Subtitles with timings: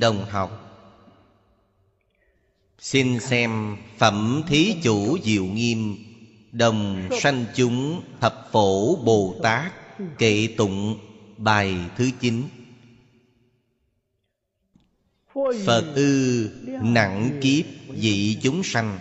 [0.00, 0.62] đồng học.
[2.78, 5.96] Xin xem phẩm thí chủ diệu nghiêm,
[6.52, 9.72] đồng sanh chúng thập phổ bồ tát,
[10.18, 10.98] kệ tụng
[11.36, 12.42] bài thứ chín.
[15.66, 16.50] Phật ư
[16.82, 18.98] nặng kiếp vị chúng sanh.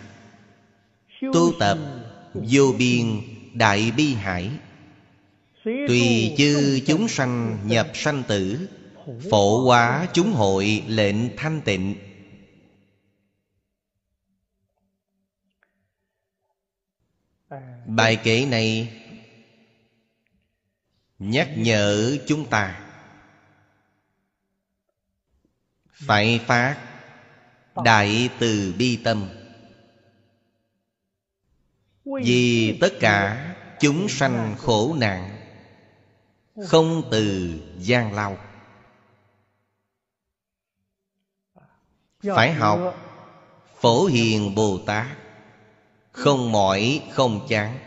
[1.22, 1.78] Tu tập
[2.34, 3.22] vô biên
[3.54, 4.52] đại bi hải.
[5.64, 8.68] Tùy chư chúng sanh nhập sanh tử
[9.32, 11.96] phổ hóa chúng hội lệnh thanh tịnh.
[17.86, 19.02] Bài kể này
[21.20, 22.82] nhắc nhở chúng ta
[25.92, 26.78] phải phát
[27.84, 29.30] đại từ bi tâm.
[32.06, 35.38] Vì tất cả chúng sanh khổ nạn
[36.68, 38.38] không từ gian lao.
[42.36, 42.96] Phải học
[43.80, 45.18] phổ hiền bồ tát.
[46.12, 47.78] Không mỏi không chán.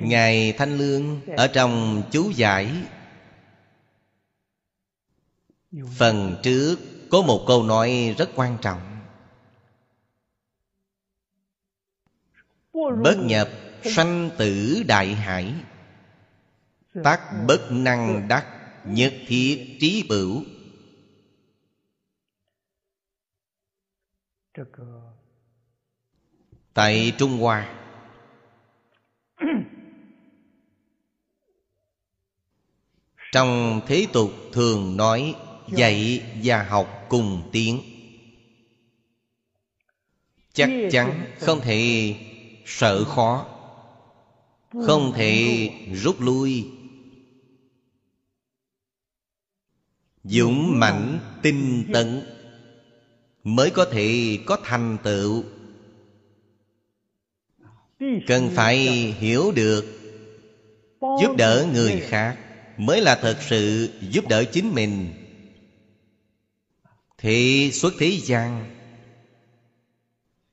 [0.00, 2.72] Ngài thanh lương ở trong chú giải.
[5.98, 6.76] Phần trước
[7.10, 8.80] có một câu nói rất quan trọng.
[13.02, 13.48] Bất nhập
[13.84, 15.54] sanh tử đại hải.
[17.04, 18.46] Tắc bất năng đắc
[18.84, 20.42] nhất thiết trí bửu
[26.74, 27.74] tại trung hoa.
[33.32, 35.34] Trong thế tục thường nói
[35.68, 37.80] dạy và học cùng tiếng.
[40.52, 42.14] Chắc chắn không thể
[42.66, 43.46] sợ khó
[44.86, 46.70] không thể rút lui.
[50.24, 52.39] Dũng mãnh tinh tấn
[53.44, 55.44] mới có thể có thành tựu.
[58.26, 58.78] Cần phải
[59.18, 59.84] hiểu được
[61.00, 62.36] giúp đỡ người khác
[62.76, 65.12] mới là thật sự giúp đỡ chính mình.
[67.18, 68.76] Thì xuất thế gian,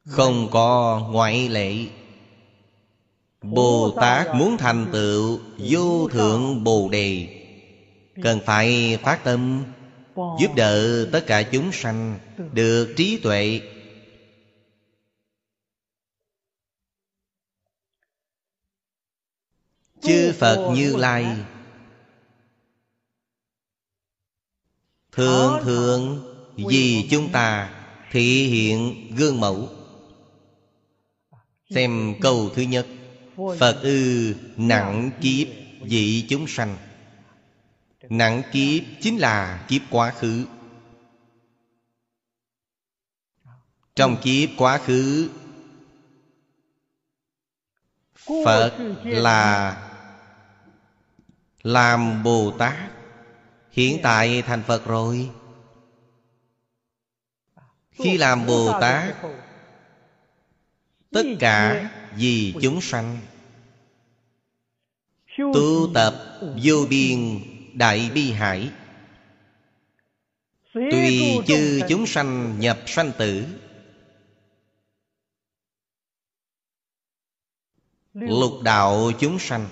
[0.05, 1.75] không có ngoại lệ.
[3.41, 7.27] Bồ tát muốn thành tựu, vô thượng bồ đề,
[8.23, 9.63] cần phải phát tâm
[10.39, 12.19] giúp đỡ tất cả chúng sanh
[12.53, 13.61] được trí tuệ.
[20.01, 21.25] Chư phật như lai.
[25.11, 27.73] Thường thường vì chúng ta
[28.11, 29.69] thị hiện gương mẫu.
[31.69, 32.87] Xem câu thứ nhất.
[33.59, 35.47] Phật ư nặng kiếp
[35.81, 36.77] vị chúng sanh
[38.09, 40.45] nặng kiếp chính là kiếp quá khứ.
[43.95, 45.29] Trong kiếp quá khứ
[48.45, 49.77] phật là
[51.63, 52.91] làm bồ tát.
[53.71, 55.29] Hiện tại thành phật rồi.
[57.91, 59.15] Khi làm bồ tát
[61.11, 63.19] tất cả vì chúng sanh.
[65.37, 67.41] Tu tập vô biên
[67.77, 68.71] đại bi hải.
[70.73, 73.45] Tùy chư chúng sanh nhập sanh tử
[78.13, 79.67] lục đạo chúng sanh.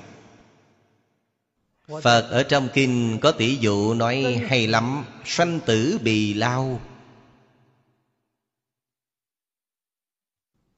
[1.88, 6.82] Phật ở trong kinh có tỷ dụ nói hay lắm sanh tử bì lao.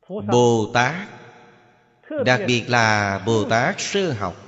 [0.07, 1.10] Bồ tát
[2.25, 4.47] đặc biệt là bồ tát sơ học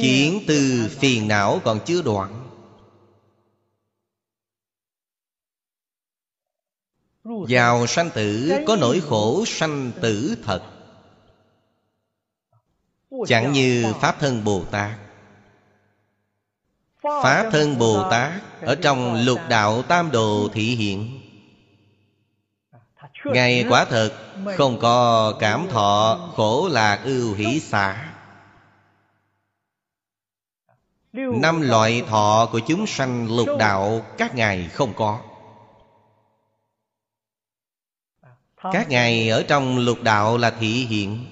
[0.00, 2.44] chuyển từ phiền não còn chưa đoạn.
[7.48, 10.62] Vào sanh tử, có nỗi khổ sanh tử thật.
[13.26, 14.98] Chẳng như pháp thân bồ tát.
[17.02, 21.20] Pháp thân bồ tát ở trong lục đạo tam đồ thị hiện.
[23.24, 24.12] Ngài quả thật,
[24.56, 28.07] không có cảm thọ khổ lạc ưu hỷ xả.
[31.26, 35.20] Năm loại thọ của chúng sanh lục đạo các ngài không có.
[38.72, 41.26] Các ngài ở trong lục đạo là thị hiện.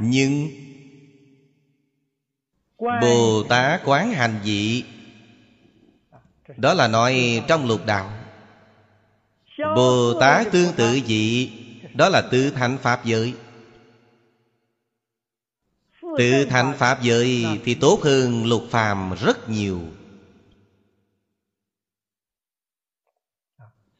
[0.00, 0.48] Nhưng
[2.78, 4.84] bồ tát quán hành dị,
[6.56, 8.10] đó là nói trong lục đạo.
[9.58, 11.52] Bồ tát tương tự dị,
[11.94, 13.34] đó là tứ thánh pháp giới
[16.18, 19.80] tự thành Pháp giới thì tốt hơn lục phàm rất nhiều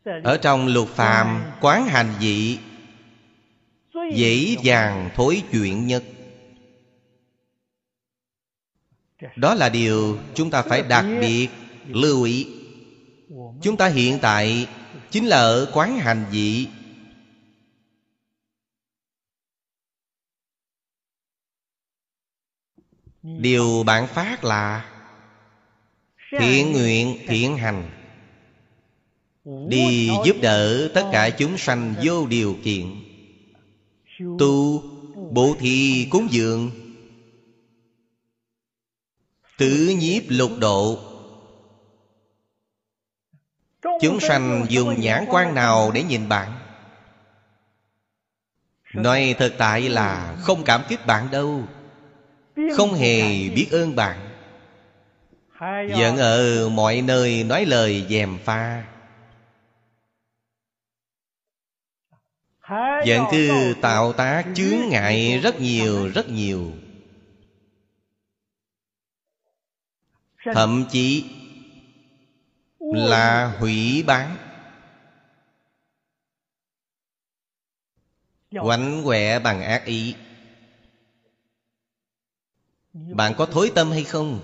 [0.05, 2.59] Ở trong lục phàm quán hành dị
[4.15, 6.05] Dễ dàng thối chuyện nhất
[9.37, 11.49] Đó là điều chúng ta phải đặc biệt
[11.89, 12.47] lưu ý
[13.63, 14.67] Chúng ta hiện tại
[15.11, 16.69] chính là ở quán hành dị.
[23.25, 24.91] Điều bạn phát là
[26.39, 27.91] Thiện nguyện thiện hành.
[29.69, 33.03] Đi giúp đỡ tất cả chúng sanh vô điều kiện.
[34.39, 34.83] Tu
[35.31, 36.71] Bố thí cúng dường.
[39.59, 40.99] Tứ nhiếp lục độ.
[44.01, 46.53] Chúng sanh dùng nhãn quan nào để nhìn bạn?
[48.95, 51.65] Nói thực tại là không cảm kích bạn đâu
[52.77, 54.31] không hề biết ơn bạn.
[55.91, 58.85] Vẫn ở mọi nơi nói lời dèm pha.
[63.07, 66.73] Vẫn cứ tạo tác chướng ngại rất nhiều rất nhiều.
[70.45, 71.25] Thậm chí
[72.79, 74.37] là hủy bán.
[78.51, 80.15] Quánh quẹ bằng ác ý
[82.95, 84.41] bạn có thối tâm hay không?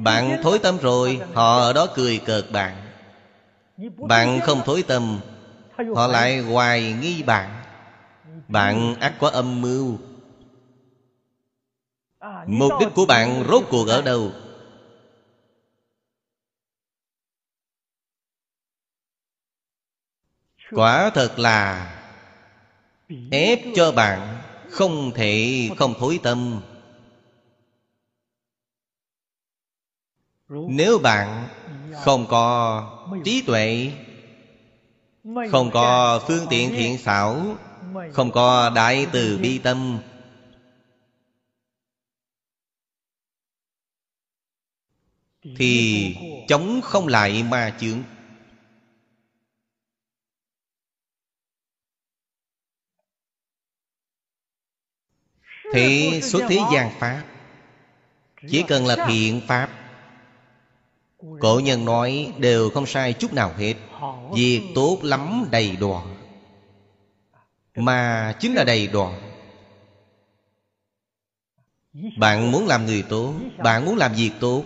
[0.00, 2.90] Bạn thối tâm rồi họ ở đó cười cợt bạn.
[3.98, 5.20] Bạn không thối tâm
[5.94, 7.62] họ lại hoài nghi bạn.
[8.48, 9.98] Bạn ác có âm mưu.
[12.46, 14.32] Mục đích của bạn rốt cuộc ở đâu
[20.70, 21.92] quả thật là
[23.30, 26.60] ép cho bạn không thể không thối tâm.
[30.48, 31.48] Nếu bạn
[32.04, 32.84] không có
[33.24, 33.92] trí tuệ,
[35.50, 37.56] không có phương tiện thiện xảo,
[38.12, 39.98] không có đại từ bi tâm,
[45.56, 46.16] thì
[46.48, 48.02] chống không lại ma chướng.
[55.76, 57.22] Thế xuất thế gian Pháp.
[58.48, 59.70] Chỉ cần là thiện Pháp.
[61.40, 63.74] Cổ nhân nói đều không sai chút nào hết.
[64.34, 65.96] Việc tốt lắm đầy đủ
[67.74, 69.08] Mà chính là đầy đủ
[72.18, 74.64] Bạn muốn làm người tốt Bạn muốn làm việc tốt.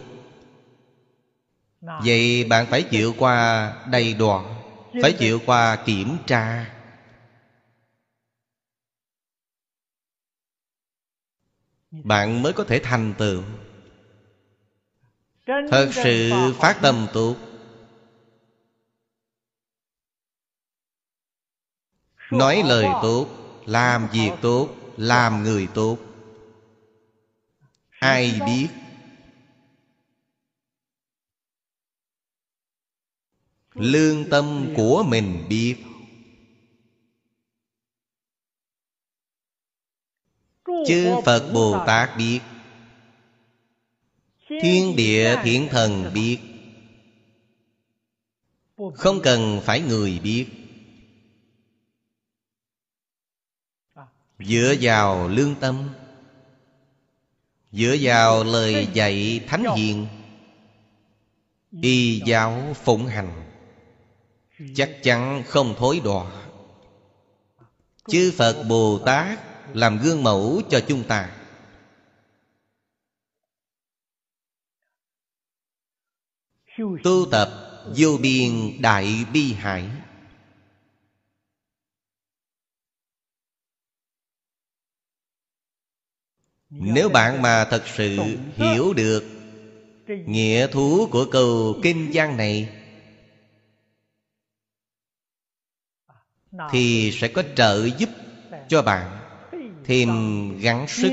[1.80, 4.38] Vậy bạn phải chịu qua đầy đủ
[5.02, 6.66] Phải chịu qua kiểm tra
[11.90, 13.42] bạn mới có thể thành tựu.
[15.46, 16.30] Thật sự
[16.60, 17.36] phát tâm tốt
[22.30, 23.26] nói lời tốt
[23.66, 25.98] làm việc tốt làm người tốt
[28.00, 28.68] ai biết?
[33.74, 35.76] Lương tâm của mình biết
[40.86, 42.40] Chư Phật Bồ Tát biết.
[44.48, 46.38] Thiên địa thiện thần biết.
[48.94, 50.46] Không cần phải người biết.
[54.38, 55.90] Dựa vào lương tâm.
[57.72, 60.06] Dựa vào lời dạy thánh hiền.
[61.82, 63.50] Y giáo phụng hành.
[64.74, 66.30] Chắc chắn không thối đọa
[68.08, 71.36] Chư Phật Bồ Tát làm gương mẫu cho chúng ta.
[77.04, 77.48] Tu tập
[77.96, 79.90] vô biên đại bi hải.
[86.70, 88.16] Nếu bạn mà thật sự
[88.54, 89.24] hiểu được
[90.06, 92.68] nghĩa thú của câu kinh giang này,
[96.70, 98.08] thì sẽ có trợ giúp
[98.68, 99.19] cho bạn
[99.90, 100.08] thêm
[100.58, 101.10] gắng sức.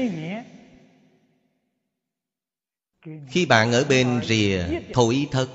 [3.30, 5.48] khi bạn ở bên rìa thổi thất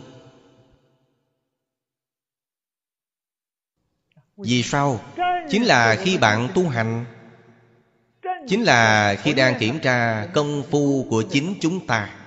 [4.37, 5.01] Vì sao?
[5.49, 7.05] Chính là khi bạn tu hành.
[8.49, 12.19] Chính là khi đang kiểm tra công phu của chính chúng ta.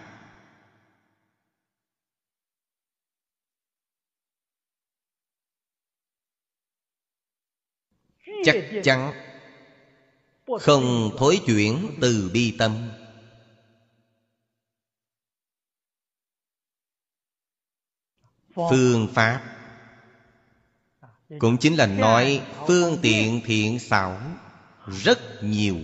[8.43, 9.24] Chắc chắn
[10.45, 12.91] không thối chuyển từ bi tâm.
[18.55, 19.41] Phương Pháp
[21.39, 24.21] Cũng chính là nói phương tiện thiện xảo
[24.87, 25.77] Rất nhiều.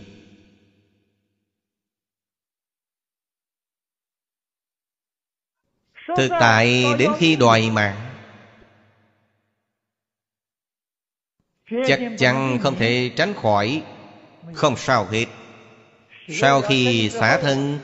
[6.17, 8.11] Thực tại đến khi đòi mạng,
[11.87, 13.83] Chắc chắn không thể tránh khỏi
[14.53, 15.25] không sao hết.
[16.29, 17.79] Sau khi xả thân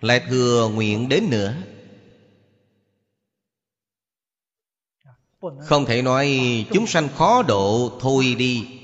[0.00, 1.54] Lại thừa nguyện đến nữa.
[5.60, 6.38] Không thể nói
[6.72, 8.78] chúng sanh khó độ thôi đi.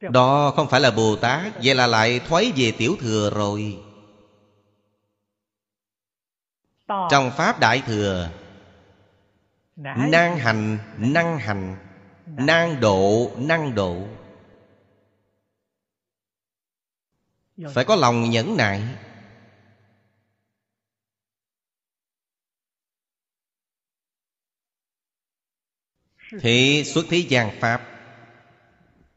[0.00, 3.78] Đó không phải là Bồ Tát Vậy là lại thoái về tiểu thừa rồi.
[6.88, 8.30] Trong Pháp Đại Thừa
[9.76, 11.76] Năng hành, năng hành
[12.26, 13.96] Năng độ, năng độ
[17.56, 18.82] Phải có lòng nhẫn nại.
[26.40, 27.90] Thế xuất thế gian Pháp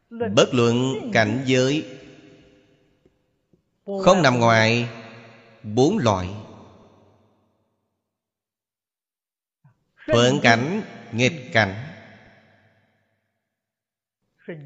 [0.09, 0.75] Bất luận
[1.13, 1.99] cảnh giới
[3.85, 4.89] Không nằm ngoài
[5.63, 6.29] Bốn loại.
[10.07, 11.86] Thuận cảnh, nghịch cảnh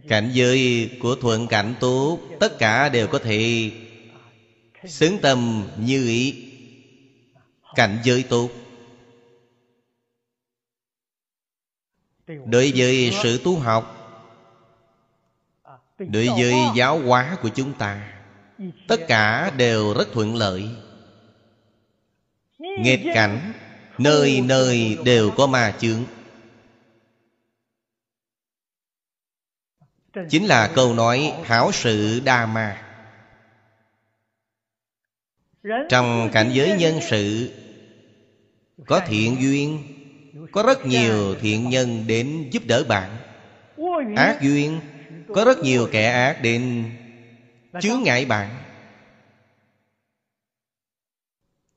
[0.07, 3.71] Cảnh giới của thuận cảnh tốt Tất cả đều có thể
[4.85, 6.47] Xứng tâm như ý.
[7.75, 8.50] Cảnh giới tốt.
[12.27, 13.97] Đối với sự tu học,
[16.00, 18.13] Đối với giáo hóa của chúng ta,
[18.88, 20.69] Tất cả đều rất thuận lợi.
[22.59, 23.53] Nghịch cảnh,
[23.97, 26.03] Nơi nơi đều có ma chướng.
[30.30, 32.82] Chính là câu nói hảo sự đa ma.
[35.89, 37.51] Trong cảnh giới nhân sự,
[38.86, 39.84] Có thiện duyên,
[40.51, 43.18] Có rất nhiều thiện nhân đến giúp đỡ bạn.
[44.15, 44.80] Ác duyên,
[45.27, 46.91] Có rất nhiều kẻ ác đến
[47.82, 48.50] chướng ngại bạn.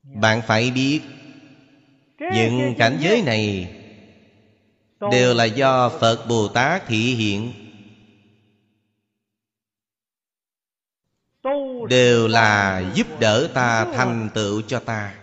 [0.02, 1.00] Bạn phải biết,
[2.18, 3.74] Những cảnh giới này
[5.10, 7.63] Đều là do Phật Bồ Tát thị hiện.
[11.88, 15.14] Đều là giúp đỡ ta, thành tựu cho ta.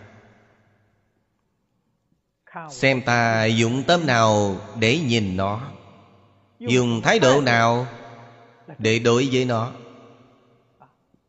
[2.70, 5.70] Xem ta dụng tâm nào để nhìn nó,
[6.58, 7.86] dùng thái độ nào
[8.78, 9.72] để đối với nó.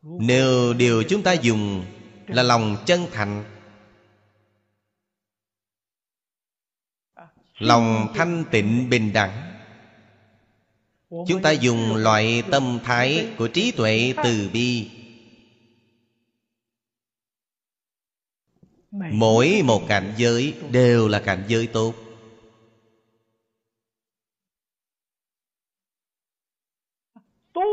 [0.02, 1.84] Nếu điều chúng ta dùng
[2.26, 3.44] là lòng chân thành,
[7.58, 9.54] lòng thanh tịnh bình đẳng,
[11.10, 14.90] chúng ta dùng loại tâm thái của trí tuệ từ bi
[18.94, 21.94] mỗi một cảnh giới đều là cảnh giới tốt.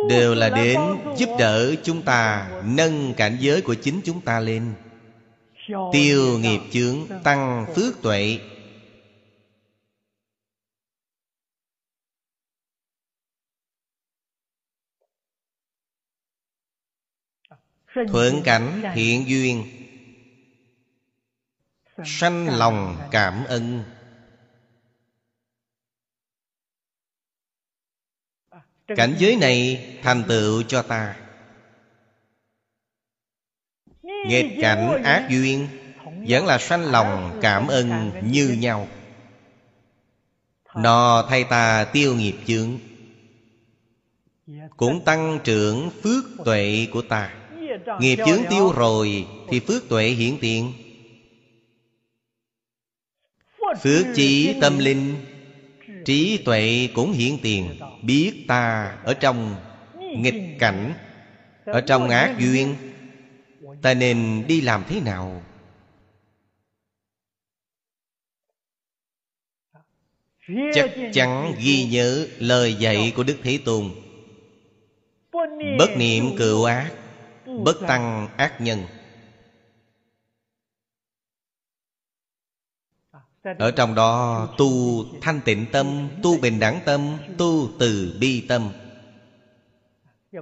[0.09, 0.79] Đều là đến
[1.17, 4.73] giúp đỡ chúng ta nâng cảnh giới của chính chúng ta lên.
[5.91, 8.39] Tiêu nghiệp chướng tăng phước tuệ.
[18.07, 19.80] Thuận cảnh hiện duyên
[22.05, 23.83] sanh lòng cảm ơn.
[28.87, 31.15] Cảnh giới này thành tựu cho ta.
[34.03, 35.67] Nghịch cảnh ác duyên
[36.27, 38.87] vẫn là sanh lòng cảm ơn như nhau.
[40.75, 42.77] Nó thay ta tiêu nghiệp chướng
[44.77, 47.33] cũng tăng trưởng phước tuệ của ta.
[47.99, 50.73] Nghiệp chướng tiêu rồi thì phước tuệ hiển tiền
[53.79, 55.15] Phước trí tâm linh,
[56.05, 59.55] Trí tuệ cũng hiện tiền, Biết ta ở trong
[59.99, 60.93] nghịch cảnh,
[61.65, 62.75] Ở trong ác duyên.
[63.81, 65.41] Ta nên đi làm thế nào?
[70.73, 73.91] Chắc chắn ghi nhớ lời dạy của Đức Thế Tôn.
[75.77, 76.91] Bất niệm cựu ác,
[77.63, 78.79] Bất tăng ác nhân.
[83.43, 88.71] Ở trong đó tu thanh tịnh tâm, Tu bình đẳng tâm, Tu từ bi tâm.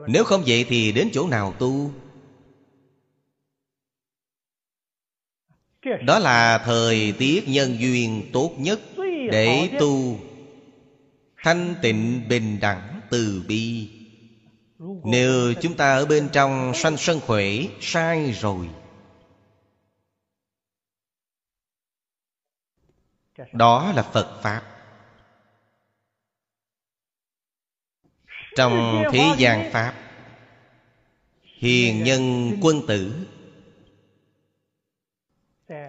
[0.07, 1.91] Nếu không vậy thì đến chỗ nào tu?
[6.05, 8.79] Đó là thời tiết nhân duyên tốt nhất
[9.31, 10.19] Để tu
[11.43, 13.89] Thanh tịnh bình đẳng từ bi.
[15.03, 17.45] Nếu chúng ta ở bên trong sanh sân khỏe,
[17.81, 18.69] Sai rồi.
[23.53, 24.63] Đó là Phật Pháp.
[28.55, 29.93] Trong thế gian Pháp,
[31.41, 33.25] Hiền nhân quân tử,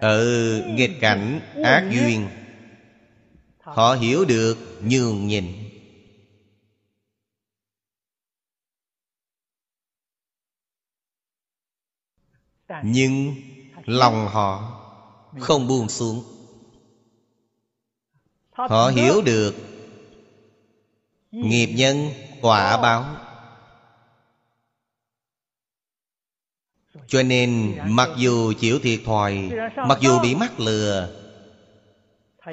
[0.01, 0.25] Ở
[0.65, 2.29] nghịch cảnh ác duyên,
[3.59, 5.45] Họ hiểu được nhường nhịn.
[12.83, 13.35] Nhưng
[13.85, 14.77] lòng họ
[15.39, 16.30] không buông xuống.
[18.69, 19.55] Họ hiểu được
[21.31, 22.09] Nghiệp nhân
[22.41, 23.05] quả báo.
[27.07, 29.49] Cho nên mặc dù chịu thiệt thòi
[29.87, 31.09] Mặc dù bị mắc lừa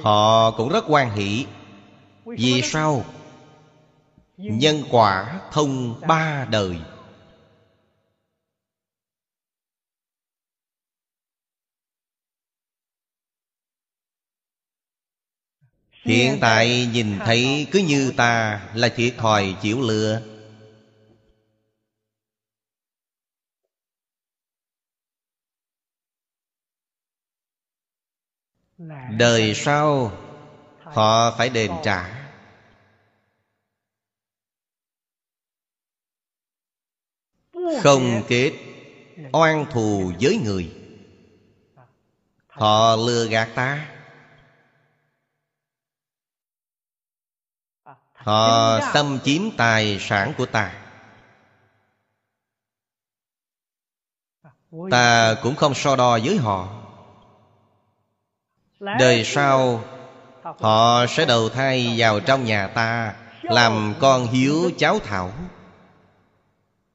[0.02, 1.46] Họ cũng rất quan hỷ.
[2.24, 3.04] Vì sao?
[4.36, 6.76] Nhân quả thông ba đời
[16.08, 20.22] Hiện tại nhìn thấy cứ như ta là thiệt thòi chịu lừa.
[29.18, 30.12] Đời sau
[30.80, 32.30] Họ phải đền trả.
[37.82, 38.52] Không kết
[39.32, 40.76] oan thù với người.
[42.46, 43.97] Họ lừa gạt ta
[48.28, 50.72] Họ xâm chiếm tài sản của ta.
[54.90, 56.68] Ta cũng không so đo với họ.
[58.80, 59.84] Đời sau
[60.42, 65.32] Họ sẽ đầu thai vào trong nhà ta Làm con hiếu cháu thảo.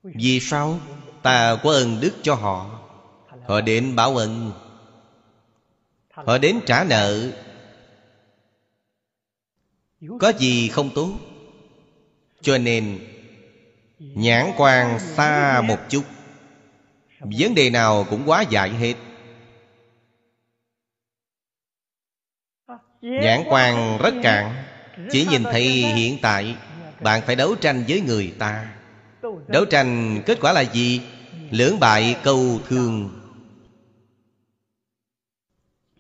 [0.04, 0.80] Vì sao?
[1.22, 2.66] Ta có ơn đức cho họ.
[3.48, 4.52] Họ đến báo ân.
[6.14, 7.32] Họ đến trả nợ
[10.20, 11.14] có gì không tốt?
[12.42, 13.00] Cho nên,
[14.00, 16.04] nhãn quan xa một chút.
[17.20, 18.96] Vấn đề nào cũng quá dài hết.
[23.02, 24.64] Nhãn quan rất cạn.
[25.12, 26.56] Chỉ nhìn thấy hiện tại,
[27.02, 28.76] bạn phải đấu tranh với người ta.
[29.48, 31.02] Đấu tranh kết quả là gì?
[31.52, 33.10] Lưỡng bại câu thương.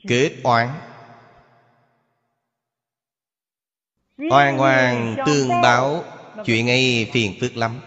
[0.07, 0.69] Kết oán.
[4.17, 6.03] Oan oan tương báo
[6.45, 7.79] Chuyện ấy phiền phức lắm.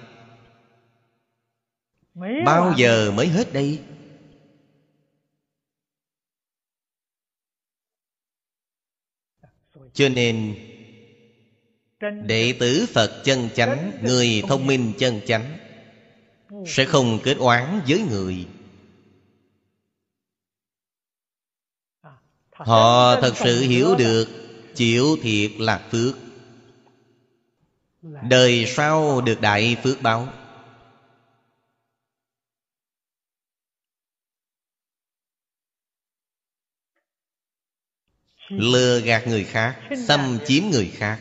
[2.44, 3.80] Bao giờ mới hết đây?
[9.92, 10.54] Cho nên
[12.26, 15.58] Đệ tử Phật chân chánh Người thông minh chân chánh
[16.66, 18.46] Sẽ không kết oán với người.
[22.52, 24.45] Họ thật sự hiểu được
[24.76, 26.14] Chịu thiệt là phước.
[28.02, 30.28] Đời sau được đại phước báo.
[38.48, 41.20] Lừa gạt người khác, Xâm chiếm người khác.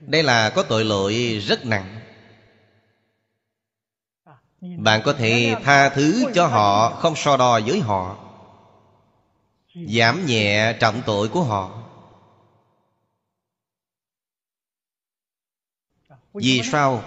[0.00, 2.00] Đây là có tội lỗi rất nặng.
[4.60, 8.24] Bạn có thể tha thứ cho họ, Không so đo với họ.
[9.74, 11.77] Giảm nhẹ trọng tội của họ.
[16.42, 17.02] Vì sao?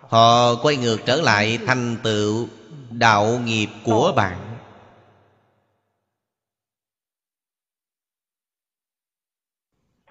[0.00, 2.48] Họ quay ngược trở lại thành tựu
[2.90, 4.58] đạo nghiệp của bạn.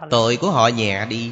[0.09, 1.31] Tội của họ nhẹ đi.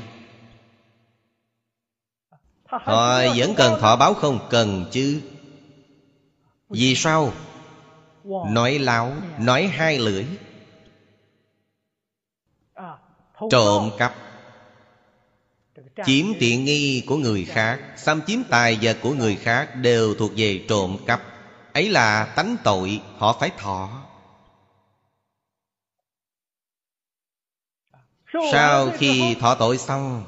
[2.65, 5.21] Họ vẫn cần thọ báo không cần chứ.
[6.69, 7.33] Vì sao?
[8.47, 10.25] Nói láo, nói hai lưỡi.
[13.49, 14.15] Trộm cắp
[16.05, 20.31] Chiếm tiện nghi của người khác Xâm chiếm tài vật của người khác Đều thuộc
[20.35, 21.21] về trộm cắp.
[21.73, 24.03] Ấy là tánh tội Họ phải thọ.
[28.51, 30.25] Sau khi thọ tội xong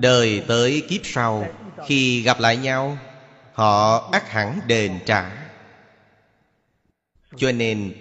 [0.00, 1.46] Đời tới kiếp sau
[1.86, 2.98] Khi gặp lại nhau
[3.52, 5.30] Họ ác hẳn đền trả.
[7.36, 7.94] Cho nên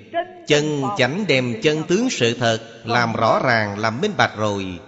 [0.47, 4.79] Chân chánh đem chân tướng sự thật Làm rõ ràng, làm minh bạch rồi.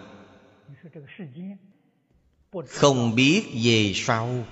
[2.68, 4.46] Không biết về sau.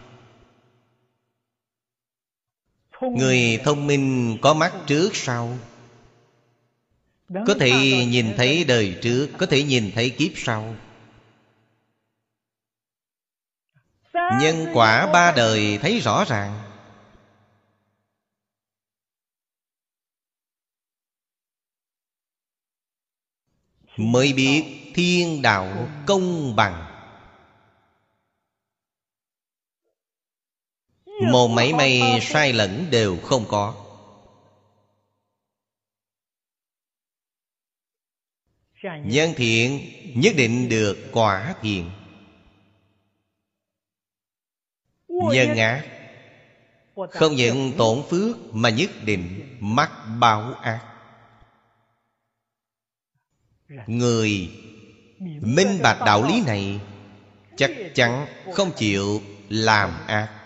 [3.02, 5.58] Người thông minh có mắt trước sau.
[7.30, 10.76] Có thể nhìn thấy đời trước, Có thể nhìn thấy kiếp sau.
[14.14, 16.62] Nhân quả ba đời thấy rõ ràng.
[23.98, 24.64] Mới biết
[24.96, 26.85] thiên đạo công bằng.
[31.22, 33.86] Một mảy may sai lẫn đều không có.
[38.84, 39.80] Nhân thiện,
[40.16, 41.92] nhất định được quả thiện.
[45.08, 45.86] Nhân ác,
[46.96, 50.96] Không những tổn phước Mà nhất định mắc báo ác.
[53.88, 54.50] Người
[55.42, 56.80] minh bạch đạo lý này
[57.58, 60.45] Chắc chắn không chịu làm ác.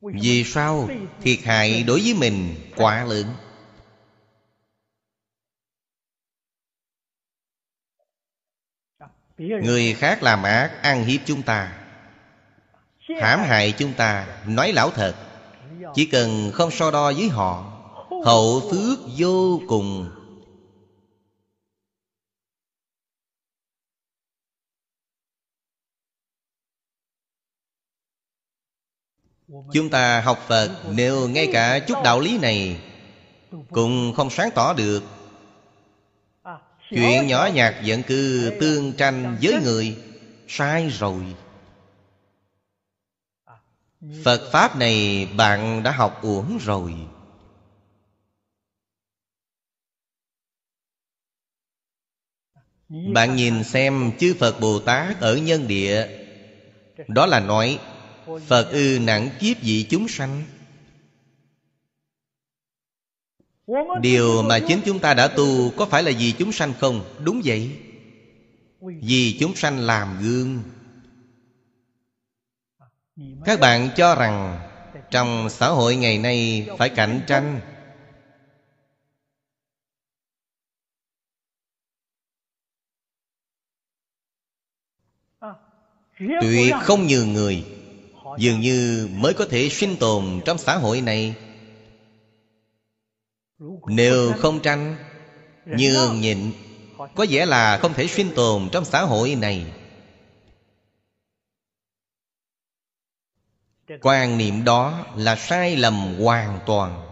[0.00, 0.88] Vì sao
[1.22, 3.26] thiệt hại đối với mình quá lớn?
[9.38, 11.72] Người khác làm ác, ăn hiếp chúng ta.
[13.20, 15.14] Hãm hại chúng ta, Nói lão thật.
[15.94, 17.76] Chỉ cần không so đo với họ,
[18.24, 20.10] Hậu phước vô cùng.
[29.72, 32.80] Chúng ta học Phật Nếu ngay cả chút đạo lý này
[33.70, 35.02] Cũng không sáng tỏ được.
[36.90, 39.96] Chuyện nhỏ nhặt vẫn cứ tương tranh với người,
[40.48, 41.34] Sai rồi.
[44.24, 46.94] Phật Pháp này bạn đã học uổng rồi.
[52.88, 56.08] Bạn nhìn xem chư Phật Bồ Tát ở nhân địa.
[57.08, 57.78] Đó là nói
[58.26, 60.44] Phật ư nặng kiếp vị chúng sanh.
[64.00, 67.04] Điều mà chính chúng ta đã tu Có phải là vì chúng sanh không?
[67.24, 67.78] Đúng vậy.
[68.80, 70.62] Vì chúng sanh làm gương.
[73.44, 74.70] Các bạn cho rằng
[75.10, 77.60] Trong xã hội ngày nay Phải cạnh tranh.
[86.40, 87.79] Tuyệt không nhường người.
[88.38, 91.34] Dường như mới có thể sinh tồn trong xã hội này.
[93.86, 94.96] Nếu không tranh
[95.66, 96.52] Nhường nhịn,
[96.98, 99.72] Có vẻ là không thể sinh tồn trong xã hội này.
[104.02, 107.06] Quan niệm đó là sai lầm hoàn toàn.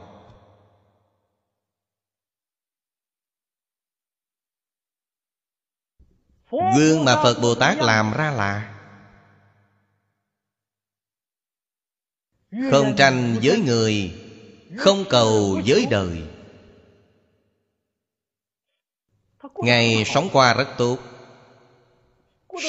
[6.50, 8.77] Gương mà Phật Bồ Tát làm ra là
[12.50, 14.12] Không tranh với người,
[14.76, 16.22] Không cầu với đời.
[19.56, 20.98] Ngài sống qua rất tốt,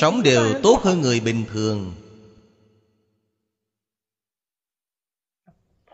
[0.02, 1.94] Sống đều tốt hơn người bình thường.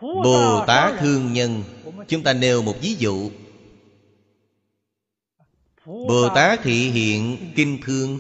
[0.01, 1.63] Bồ Tát thương nhân,
[2.07, 3.29] Chúng ta nêu một ví dụ.
[5.85, 8.19] Bồ Tát thị hiện kinh thương,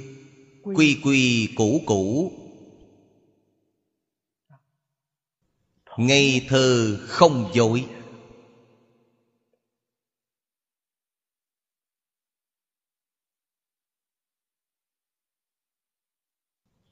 [0.63, 2.31] Quy quy cũ cũ
[5.97, 7.85] Ngây thơ không dối.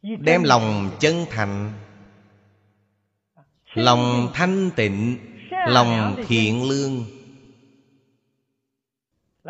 [0.01, 1.73] Đem lòng chân thành,
[3.73, 5.17] Lòng thanh tịnh,
[5.67, 7.05] Lòng thiện lương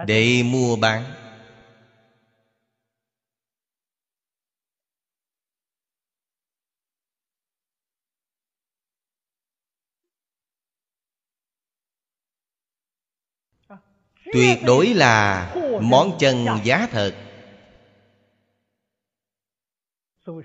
[0.08, 1.23] Để mua bán.
[14.34, 17.16] Tuyệt đối là món chân giá thật.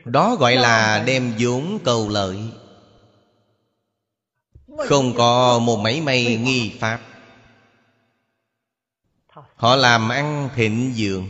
[0.05, 2.39] Đó gọi là đem vốn cầu lợi.
[4.79, 7.01] Không có một mấy may nghi pháp.
[9.55, 11.29] Họ làm ăn thịnh vượng.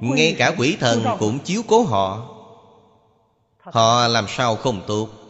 [0.00, 2.32] Ngay cả quỷ thần cũng chiếu cố họ.
[3.58, 5.25] Họ làm sao không tốt?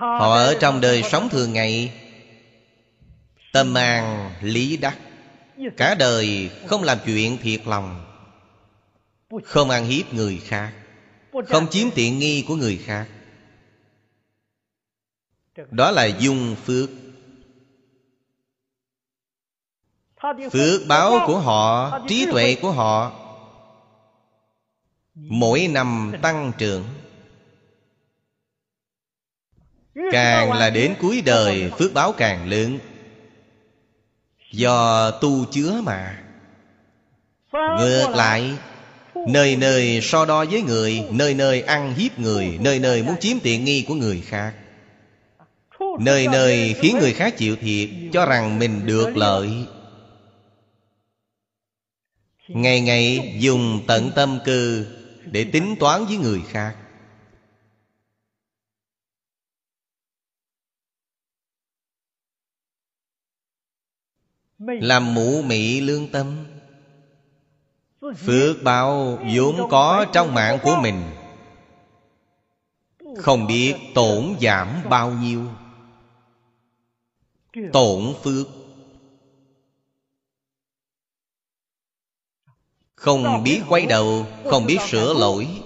[0.00, 1.92] Họ ở trong đời sống thường ngày.
[3.52, 4.98] Tâm an lý đắc.
[5.76, 8.04] Cả đời không làm chuyện thiệt lòng.
[9.44, 10.72] Không ăn hiếp người khác.
[11.48, 13.08] Không chiếm tiện nghi của người khác.
[15.70, 16.90] Đó là dung phước.
[20.52, 23.12] Phước báo của họ, Trí tuệ của họ
[25.14, 26.84] Mỗi năm tăng trưởng.
[29.94, 32.78] Càng là đến cuối đời Phước báo càng lớn.
[34.52, 36.22] Do tu chứa mà.
[37.52, 38.50] Ngược lại
[39.28, 43.40] Nơi nơi so đo với người Nơi nơi ăn hiếp người Nơi nơi muốn chiếm
[43.40, 44.54] tiện nghi của người khác.
[46.00, 49.50] Nơi nơi khiến người khác chịu thiệt Cho rằng mình được lợi.
[52.48, 54.84] Ngày ngày dùng tận tâm cơ
[55.24, 56.74] Để tính toán với người khác
[64.60, 66.46] Làm mụ mị lương tâm.
[68.00, 71.10] Phước báo vốn có trong mạng của mình.
[73.18, 75.46] Không biết tổn giảm bao nhiêu.
[77.72, 78.46] Tổn phước.
[82.94, 85.62] Không biết quay đầu Không biết sửa lỗi.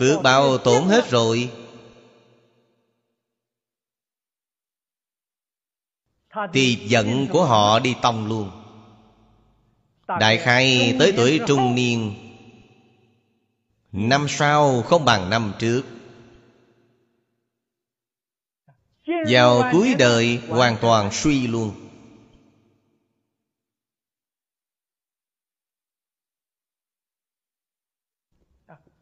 [0.00, 1.61] Phước báo tổn hết rồi
[6.52, 8.50] Thì giận của họ đi tông luôn
[10.20, 12.14] Đại khai tới tuổi trung niên.
[13.92, 15.82] Năm sau không bằng năm trước.
[19.28, 21.72] Vào cuối đời hoàn toàn suy luôn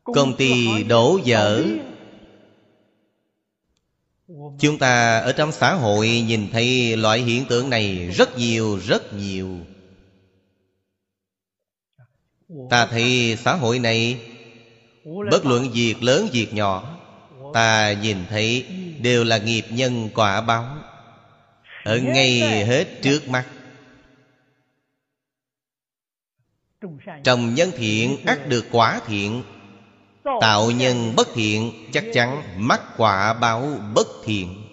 [0.04, 1.64] Công ty đổ dở
[4.58, 9.14] Chúng ta ở trong xã hội nhìn thấy loại hiện tượng này rất nhiều rất
[9.14, 9.58] nhiều.
[12.70, 14.20] Ta thấy xã hội này,
[15.30, 16.98] Bất luận việc lớn, việc nhỏ,
[17.54, 18.66] Ta nhìn thấy
[19.00, 20.76] đều là nghiệp nhân quả báo.
[21.84, 23.44] Ở ngay hết trước mắt
[27.24, 29.42] Trồng nhân thiện ắt được quả thiện
[30.24, 34.66] Tạo nhân bất thiện Chắc chắn mắc quả báo bất thiện.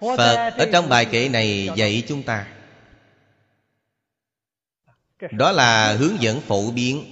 [0.00, 2.48] Phật ở trong bài kệ này dạy chúng ta.
[5.30, 7.04] Đó là hướng dẫn phổ biến.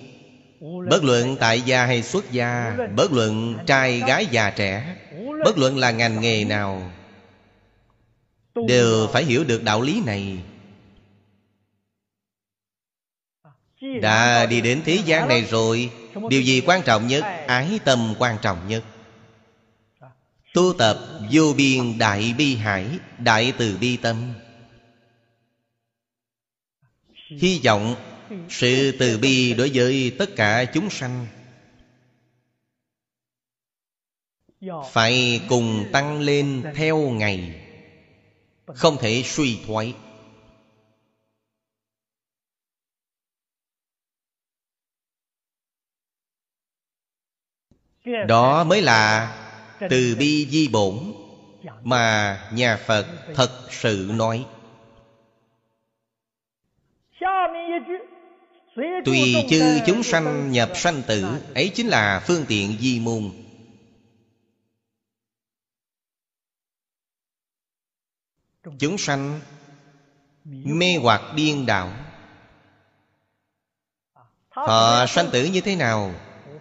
[0.91, 4.97] Bất luận tại gia hay xuất gia Bất luận trai gái già trẻ
[5.45, 6.91] Bất luận là ngành nghề nào
[8.69, 10.39] Đều phải hiểu được đạo lý này
[14.03, 15.91] Đã đi đến thế gian này rồi
[16.29, 17.25] Điều gì quan trọng nhất?
[17.47, 18.85] Ái tâm quan trọng nhất.
[20.55, 20.99] Tu tập
[21.33, 22.87] vô biên đại bi hải
[23.19, 24.35] Đại từ bi tâm.
[27.29, 27.95] Hy vọng
[28.49, 31.27] sự từ bi đối với tất cả chúng sanh
[34.93, 37.61] Phải cùng tăng lên theo ngày
[38.67, 39.95] Không thể suy thoái
[48.05, 49.37] Đó mới là
[49.91, 51.13] từ bi di bổn
[51.83, 54.47] Mà nhà Phật thật sự nói.
[59.05, 63.31] Tùy chư chúng sanh nhập sanh tử, Ấy chính là phương tiện di môn.
[68.79, 69.41] Chúng sanh
[70.45, 71.93] mê hoặc điên đạo
[74.49, 76.15] Họ sanh tử như thế nào?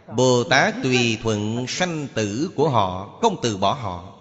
[0.08, 4.14] Bồ Tát tùy thuận sanh tử của họ, Không từ bỏ họ.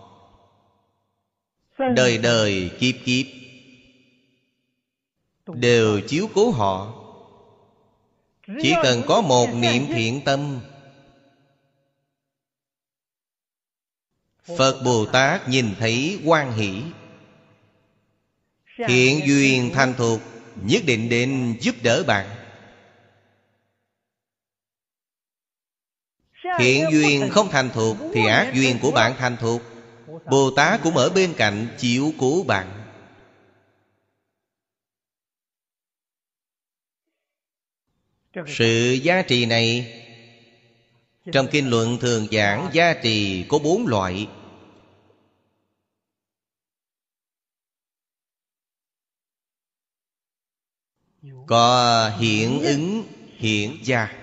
[1.94, 3.26] Đời đời, kiếp kiếp,
[5.46, 6.94] Đều chiếu cố họ.
[8.62, 10.60] Chỉ cần có một niệm thiện tâm,
[14.58, 16.82] Phật Bồ Tát nhìn thấy quan hỷ.
[18.88, 20.20] Thiện duyên thành thuộc,
[20.62, 22.41] Nhất định đến giúp đỡ bạn.
[26.58, 29.62] Thiện duyên không thành thuộc Thì ác duyên của bạn thành thuộc.
[30.30, 32.78] Bồ Tát cũng ở bên cạnh chịu cứu bạn.
[38.46, 39.98] Sự giá trị này
[41.32, 44.28] Trong kinh luận thường giảng giá trị có bốn loại.
[51.46, 53.04] Có hiện ứng
[53.38, 54.21] hiện gia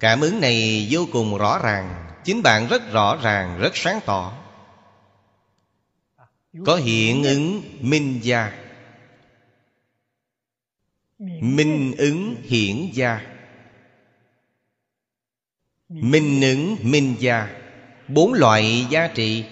[0.00, 4.32] Cảm ứng này vô cùng rõ ràng Chính bạn rất rõ ràng, rất sáng tỏ.
[6.66, 8.52] Có hiện ứng minh gia.
[11.18, 13.20] Minh ứng hiển gia.
[15.88, 17.48] Minh ứng minh gia.
[18.08, 19.44] Bốn loại giá trị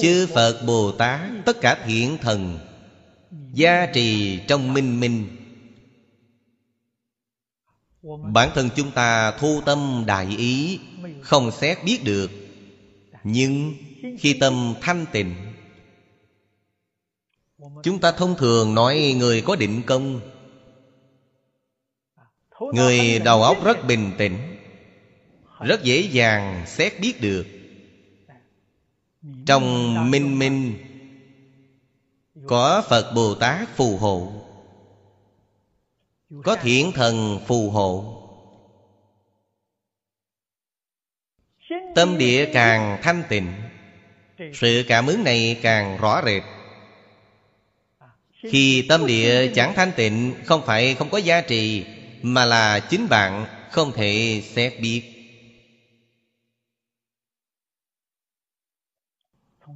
[0.00, 2.58] Chư Phật Bồ Tát, Tất cả thiện thần,
[3.52, 5.36] Gia trì trong minh minh.
[8.32, 10.80] Bản thân chúng ta thu tâm đại ý,
[11.20, 12.30] Không xét biết được,
[13.24, 13.74] Nhưng
[14.18, 15.34] khi tâm thanh tịnh,
[17.82, 20.20] Chúng ta thông thường nói người có định công,
[22.74, 24.36] Người đầu óc rất bình tĩnh,
[25.60, 27.57] Rất dễ dàng xét biết được.
[29.46, 30.74] Trong minh minh,
[32.46, 34.32] Có Phật Bồ Tát phù hộ.
[36.44, 38.14] Có thiện thần phù hộ.
[41.94, 43.52] Tâm địa càng thanh tịnh,
[44.54, 46.42] Sự cảm ứng này càng rõ rệt.
[48.32, 51.84] Khi tâm địa chẳng thanh tịnh, Không phải không có giá trị,
[52.22, 55.17] Mà là chính bạn không thể xét biết.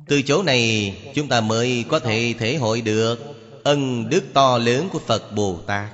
[0.07, 3.19] Từ chỗ này, chúng ta mới có thể thể hội được
[3.65, 5.91] Ân đức to lớn của Phật Bồ Tát.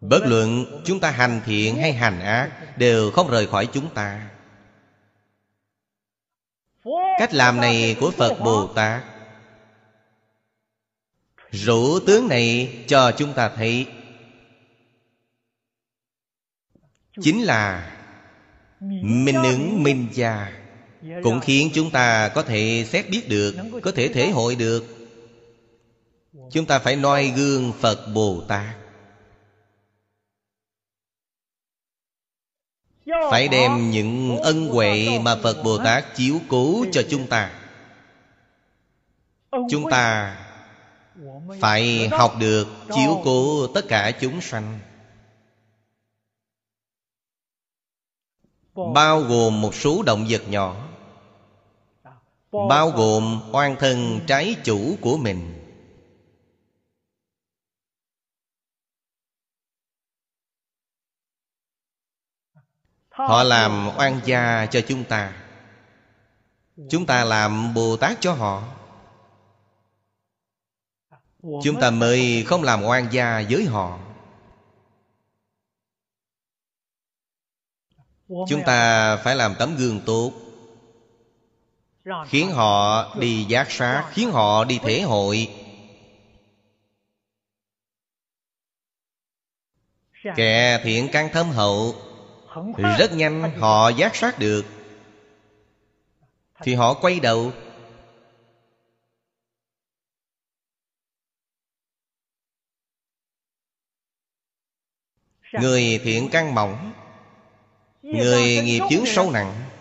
[0.00, 4.30] Bất luận chúng ta hành thiện hay hành ác, Đều không rời khỏi chúng ta.
[7.18, 9.02] Cách làm này của Phật Bồ Tát.
[11.50, 13.86] Rủ tướng này cho chúng ta thấy.
[17.20, 17.92] Chính là
[19.00, 20.61] Minh ứng minh gia.
[21.22, 24.84] Cũng khiến chúng ta có thể xét biết được, Có thể thể hội được.
[26.52, 28.76] Chúng ta phải noi gương Phật Bồ Tát.
[33.06, 37.52] Phải đem những ân huệ mà Phật Bồ Tát chiếu cố cho chúng ta.
[39.70, 40.36] Chúng ta
[41.60, 44.80] phải học được chiếu cố tất cả chúng sanh.
[48.94, 50.91] Bao gồm một số động vật nhỏ.
[52.52, 55.58] Bao gồm oan thân trái chủ của mình.
[63.10, 65.44] Họ làm oan gia cho chúng ta.
[66.90, 68.62] Chúng ta làm Bồ Tát cho họ.
[71.42, 73.98] Chúng ta mới không làm oan gia với họ.
[78.28, 80.32] Chúng ta phải làm tấm gương tốt
[82.26, 85.48] Khiến họ đi giác sát Khiến họ đi thể hội.
[90.36, 91.94] Kẻ thiện căn thâm hậu
[92.98, 94.64] Rất nhanh họ giác sát được.
[96.62, 97.52] Thì họ quay đầu.
[105.52, 106.92] Người thiện căn mỏng
[108.02, 109.71] Người nghiệp chướng sâu nặng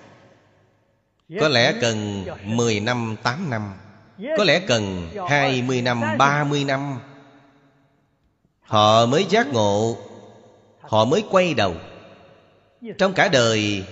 [1.39, 3.73] Có lẽ cần 10 năm, 8 năm.
[4.37, 6.99] Có lẽ cần 20 năm, 30 năm.
[8.61, 9.97] Họ mới giác ngộ.
[10.79, 11.75] Họ mới quay đầu.
[12.97, 13.85] Trong cả đời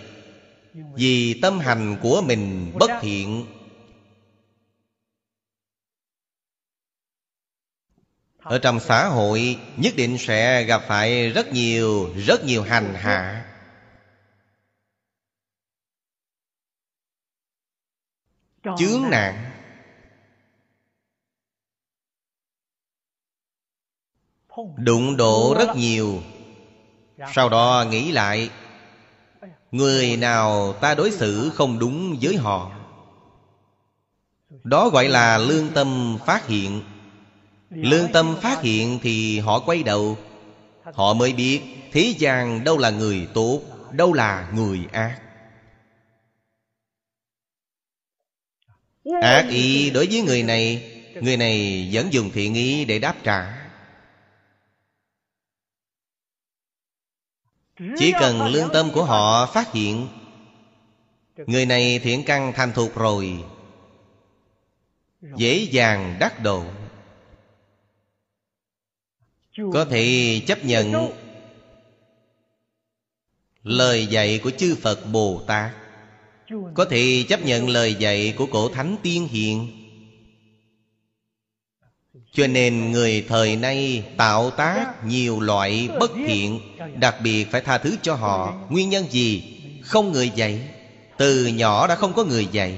[0.73, 3.45] Vì tâm hành của mình bất thiện.
[8.43, 13.45] Ở trong xã hội nhất định sẽ gặp phải rất nhiều Rất nhiều hành hạ
[18.63, 19.51] Chướng nạn.
[24.77, 26.21] Đụng độ rất nhiều.
[27.33, 28.49] Sau đó nghĩ lại
[29.71, 32.71] Người nào ta đối xử không đúng với họ?
[34.63, 36.81] Đó gọi là lương tâm phát hiện.
[37.69, 40.17] Lương tâm phát hiện thì họ quay đầu.
[40.93, 41.61] Họ mới biết
[41.91, 43.61] Thế gian đâu là người tốt
[43.91, 45.28] Đâu là người ác
[49.21, 53.69] Ác ý đối với người này Người này vẫn dùng thiện ý để đáp trả.
[57.97, 60.07] Chỉ cần lương tâm của họ phát hiện,
[61.35, 63.43] Người này thiện căn thành thục rồi,
[65.21, 66.65] Dễ dàng đắc độ.
[69.73, 71.11] Có thể chấp nhận
[73.63, 75.71] Lời dạy của chư Phật Bồ Tát.
[76.73, 79.79] Có thể chấp nhận lời dạy của cổ thánh tiên hiện
[82.33, 86.59] cho nên người thời nay tạo tác nhiều loại bất thiện,
[86.99, 88.53] đặc biệt phải tha thứ cho họ.
[88.69, 89.55] Nguyên nhân gì?
[89.81, 90.69] Không người dạy.
[91.17, 92.77] Từ nhỏ đã không có người dạy.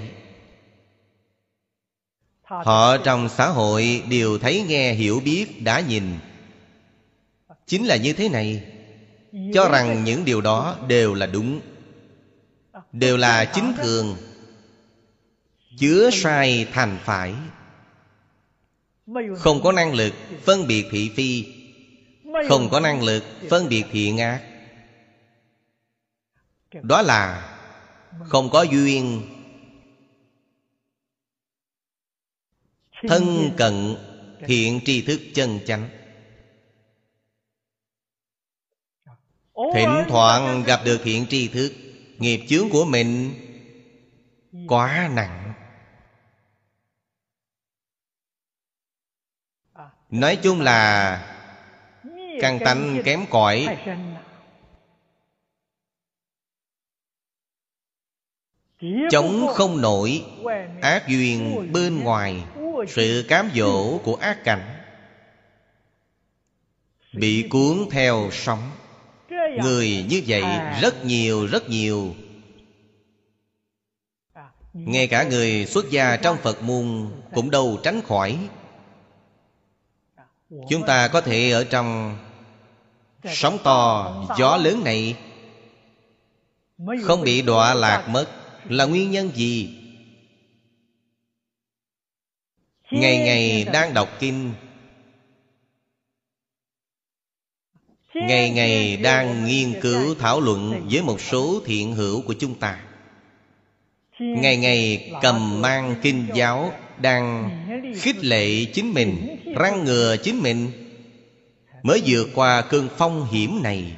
[2.44, 6.04] Họ trong xã hội đều thấy nghe, hiểu biết, đã nhìn.
[7.68, 8.64] Chính là như thế này.
[9.54, 11.60] Cho rằng những điều đó đều là đúng
[12.92, 14.18] đều là chính thường,
[15.78, 17.34] chứa sai thành phải.
[19.38, 20.14] Không có năng lực
[20.44, 21.46] phân biệt thị phi,
[22.50, 24.52] không có năng lực phân biệt thiện ác
[26.84, 27.58] đó là
[28.26, 29.22] không có duyên.
[33.08, 33.96] Thân cận
[34.48, 35.90] thiện tri thức chân chánh.
[39.74, 41.74] Thỉnh thoảng gặp được thiện tri thức
[42.22, 43.34] nghiệp chướng của mình
[44.68, 45.54] quá nặng.
[50.10, 51.18] Nói chung là
[52.42, 53.78] căn tánh kém cỏi.
[59.12, 60.26] Chống không nổi,
[60.82, 62.44] ác duyên bên ngoài,
[62.88, 64.84] sự cám dỗ của ác cảnh
[67.14, 68.72] bị cuốn theo sóng
[69.58, 70.44] người như vậy
[70.82, 72.16] rất nhiều rất nhiều.
[74.74, 78.50] Ngay cả người xuất gia trong phật môn cũng đâu tránh khỏi.
[80.70, 82.18] Chúng ta có thể ở trong
[83.26, 85.18] sóng to gió lớn này.
[87.04, 88.28] Không bị đọa lạc mất
[88.70, 89.78] là nguyên nhân gì?
[92.92, 94.54] Ngày ngày đang đọc kinh
[98.14, 102.84] ngày ngày đang nghiên cứu thảo luận với một số thiện hữu của chúng ta.
[104.20, 107.50] Ngày ngày cầm mang kinh giáo đang
[108.02, 110.72] khích lệ chính mình răng ngừa chính mình.
[111.84, 113.98] Mới vượt qua cơn phong hiểm này.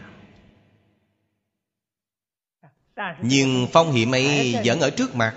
[3.22, 5.36] Nhưng phong hiểm ấy vẫn ở trước mặt.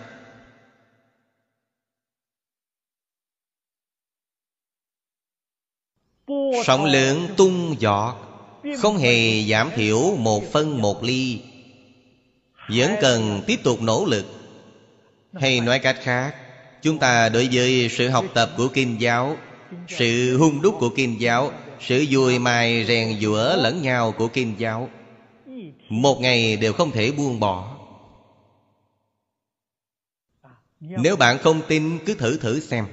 [6.65, 8.26] Sóng lớn tung giọt
[8.79, 11.41] không hề giảm thiểu một phân một ly.
[12.69, 14.27] Vẫn cần tiếp tục nỗ lực.
[15.35, 16.35] Hay nói cách khác,
[16.83, 19.37] chúng ta đối với sự học tập của kinh giáo,
[19.89, 24.55] sự hung đúc của kinh giáo, sự vui mài rèn giũa lẫn nhau của kinh
[24.59, 24.89] giáo,
[25.89, 27.77] một ngày đều không thể buông bỏ.
[30.81, 32.87] Nếu bạn không tin, cứ thử thử xem.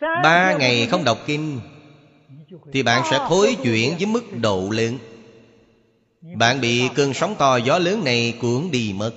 [0.00, 1.60] Ba ngày không đọc kinh
[2.72, 4.98] thì bạn sẽ thối chuyển với mức độ lớn
[6.36, 9.12] bạn bị cơn sóng to, gió lớn này cuốn đi mất.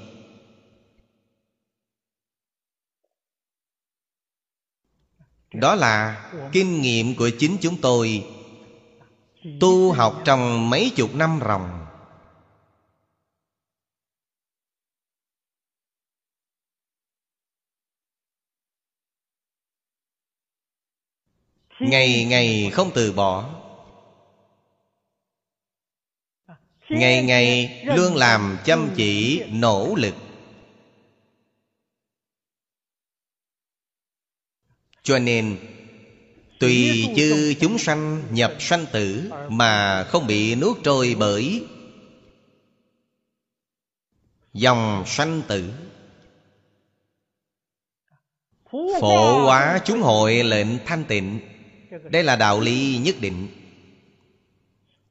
[5.54, 8.26] Đó là kinh nghiệm của chính chúng tôi.
[9.60, 11.87] Tu học trong mấy chục năm ròng.
[21.80, 23.50] Ngày ngày không từ bỏ.
[26.90, 30.14] Ngày ngày luôn làm chăm chỉ nỗ lực.
[35.04, 35.58] Cho nên,
[36.60, 41.66] tùy chư chúng sanh nhập sanh tử mà không bị nuốt trôi bởi
[44.54, 45.74] dòng sanh tử.
[49.02, 51.57] Phổ hóa chúng hội lệnh thanh tịnh
[52.04, 53.48] đây là đạo lý nhất định.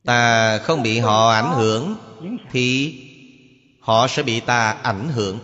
[0.04, 1.96] Ta không bị họ ảnh hưởng
[2.50, 2.94] thì
[3.80, 5.38] họ sẽ bị ta ảnh hưởng.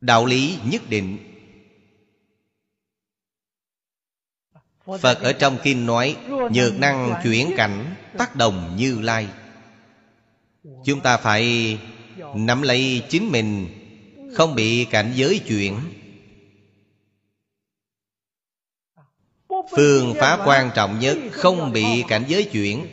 [0.00, 1.18] Đạo lý nhất định.
[5.00, 6.16] Phật ở trong kinh nói,
[6.52, 9.28] nhược năng chuyển cảnh, tác động như lai.
[10.84, 11.78] Chúng ta phải
[12.34, 13.68] nắm lấy chính mình
[14.34, 15.80] không bị cảnh giới chuyển.
[19.76, 22.86] Phương pháp quan trọng nhất, không bị cảnh giới chuyển.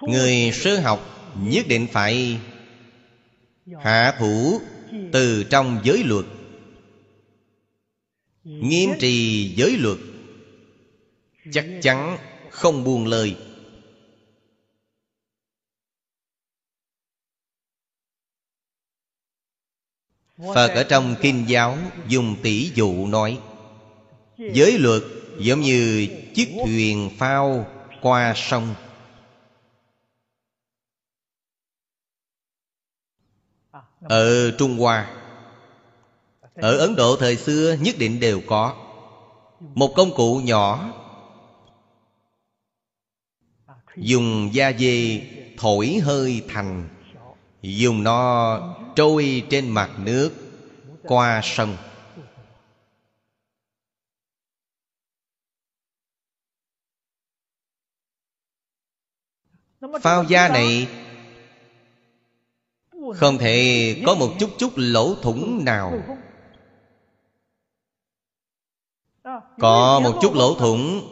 [0.00, 1.00] Người sơ học
[1.36, 2.40] nhất định phải
[3.80, 4.60] hạ thủ
[5.12, 6.24] từ trong giới luật,
[8.44, 9.98] nghiêm trì giới luật.
[11.52, 12.18] Chắc chắn
[12.50, 13.36] không buông lời.
[20.54, 21.78] Phật ở trong kinh giáo
[22.08, 23.38] dùng tỷ dụ nói,
[24.38, 25.02] giới luật
[25.38, 27.66] giống như chiếc thuyền phao
[28.00, 28.74] qua sông.
[34.00, 35.14] Ở trung hoa,
[36.54, 38.76] ở ấn độ thời xưa nhất định đều có.
[39.60, 40.92] Một công cụ nhỏ
[43.96, 45.20] dùng da dê
[45.58, 46.88] thổi hơi thành,
[47.62, 48.58] dùng nó
[48.96, 50.30] trôi trên mặt nước
[51.02, 51.76] qua sông.
[60.02, 60.88] Phao da này
[63.14, 66.18] không thể có một chút chút lỗ thủng nào.
[69.58, 71.08] Có một chút lỗ thủng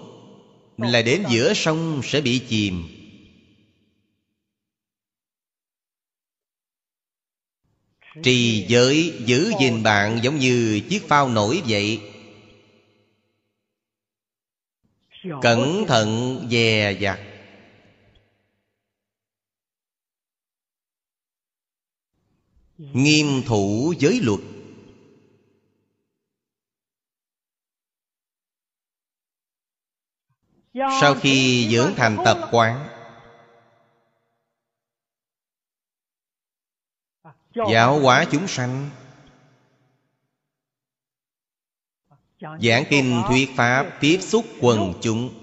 [0.76, 2.99] là đến giữa sông sẽ bị chìm.
[8.22, 12.00] Trì giới giữ gìn bạn giống như chiếc phao nổi vậy.
[15.42, 17.18] Cẩn thận dè dặt.
[22.78, 24.40] Nghiêm thủ giới luật.
[31.00, 32.89] Sau khi dưỡng thành tập quán
[37.54, 38.90] giáo hóa chúng sanh.
[42.40, 45.34] Giảng kinh thuyết pháp tiếp xúc quần chúng.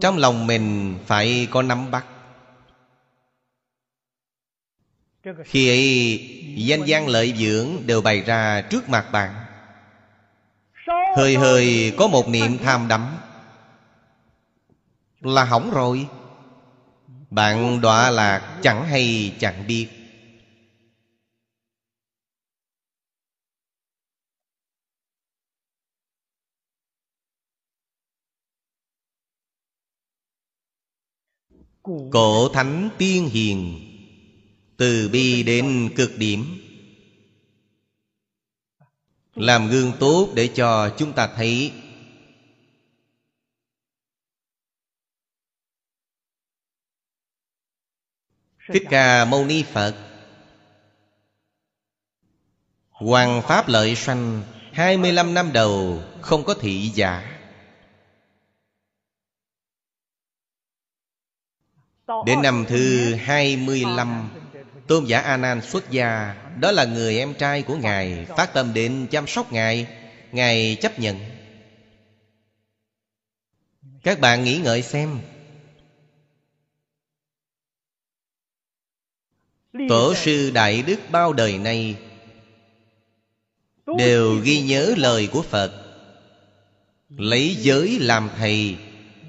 [0.00, 2.06] Trong lòng mình phải có nắm bắt.
[5.44, 9.34] Khi ấy danh văn lợi dưỡng đều bày ra trước mặt bạn.
[11.16, 13.16] Hơi hơi có một niệm tham đắm.
[15.20, 16.08] Là hỏng rồi
[17.30, 19.88] bạn đọa lạc chẳng hay chẳng biết.
[32.10, 33.80] Cổ thánh tiên hiền
[34.76, 36.44] từ bi đến cực điểm.
[39.34, 41.72] Làm gương tốt để cho chúng ta thấy
[48.72, 49.94] thích ca mâu ni phật.
[52.90, 54.42] Hoàng Pháp lợi sanh
[54.72, 57.32] 25 năm đầu, không có thị giả.
[62.26, 64.30] Đến năm thứ 25
[64.86, 66.34] Tôn giả A Nan xuất gia.
[66.60, 69.86] Đó là người em trai của Ngài, Phát tâm đến chăm sóc Ngài.
[70.32, 71.16] Ngài chấp nhận.
[74.02, 75.20] Các bạn nghĩ ngợi xem
[79.88, 81.96] Tổ sư Đại Đức bao đời nay
[83.98, 85.72] Đều ghi nhớ lời của Phật.
[87.08, 88.76] Lấy giới làm thầy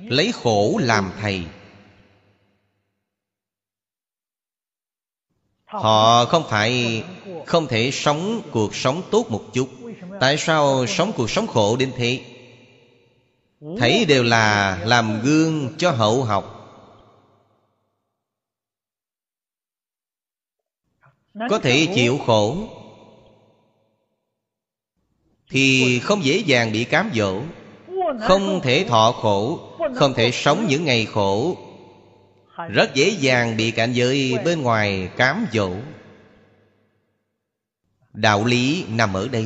[0.01, 1.43] Lấy khổ làm thầy.
[5.65, 7.03] Họ không phải
[7.45, 9.69] không thể sống cuộc sống tốt một chút.
[10.19, 12.21] Tại sao sống cuộc sống khổ đến thế?
[13.77, 16.56] Thấy đều là làm gương cho hậu học
[21.49, 22.57] Có thể chịu khổ.
[25.49, 27.41] Thì không dễ dàng bị cám dỗ.
[28.21, 29.59] Không thể thọ khổ.
[29.95, 31.57] Không thể sống những ngày khổ.
[32.69, 35.71] Rất dễ dàng bị cảnh giới bên ngoài cám dỗ.
[38.13, 39.45] Đạo lý nằm ở đây.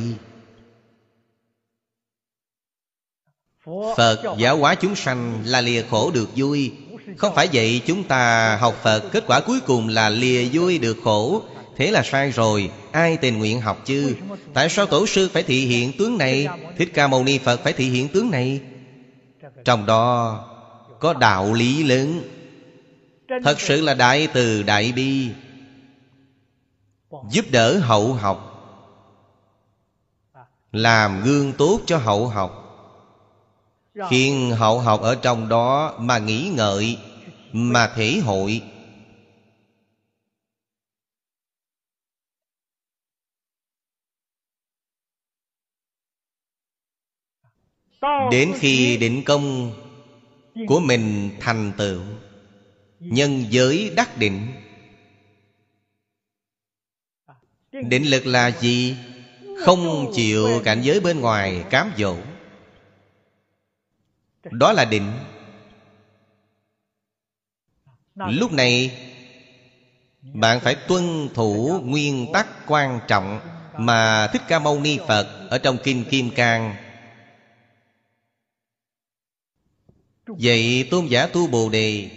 [3.96, 6.72] Phật giáo hóa chúng sanh là lìa khổ được vui.
[7.16, 10.96] Không phải vậy chúng ta học phật kết quả cuối cùng là lìa vui được
[11.04, 11.42] khổ
[11.76, 14.14] thế là sai rồi, ai tình nguyện học chứ?
[14.54, 16.48] Tại sao tổ sư phải thị hiện tướng này?
[16.76, 18.60] Thích ca mâu ni phật phải thị hiện tướng này?
[19.64, 20.38] Trong đó
[21.00, 22.22] có đạo lý lớn.
[23.44, 25.30] Thật sự là đại từ đại bi.
[27.30, 28.48] Giúp đỡ hậu học.
[30.72, 32.58] Làm gương tốt cho hậu học.
[34.10, 36.98] Khiến hậu học ở trong đó mà nghĩ ngợi,
[37.52, 38.62] Mà thể hội.
[48.30, 49.72] Đến khi định công
[50.66, 52.00] của mình thành tựu,
[53.00, 54.46] Nhân giới đắc định.
[57.72, 58.96] Định lực là gì?
[59.58, 62.16] Không chịu cảnh giới bên ngoài cám dỗ.
[64.50, 65.12] Đó là định.
[68.14, 68.90] Lúc này,
[70.22, 73.40] Bạn phải tuân thủ nguyên tắc quan trọng
[73.78, 76.81] Mà Thích Ca Mâu Ni Phật Ở trong Kinh Kim Cang
[80.26, 82.10] Vậy tôn giả tu Bồ Đề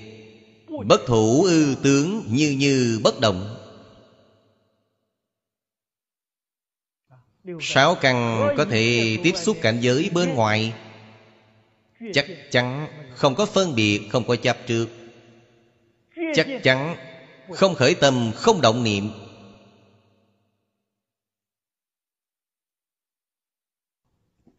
[0.88, 3.56] Bất thủ ư tướng như như bất động.
[7.62, 10.74] Sáu căn có thể tiếp xúc cảnh giới bên ngoài.
[12.14, 14.88] Chắc chắn không có phân biệt, không có chấp trước
[16.34, 16.96] Chắc chắn
[17.54, 19.10] không khởi tâm, không động niệm.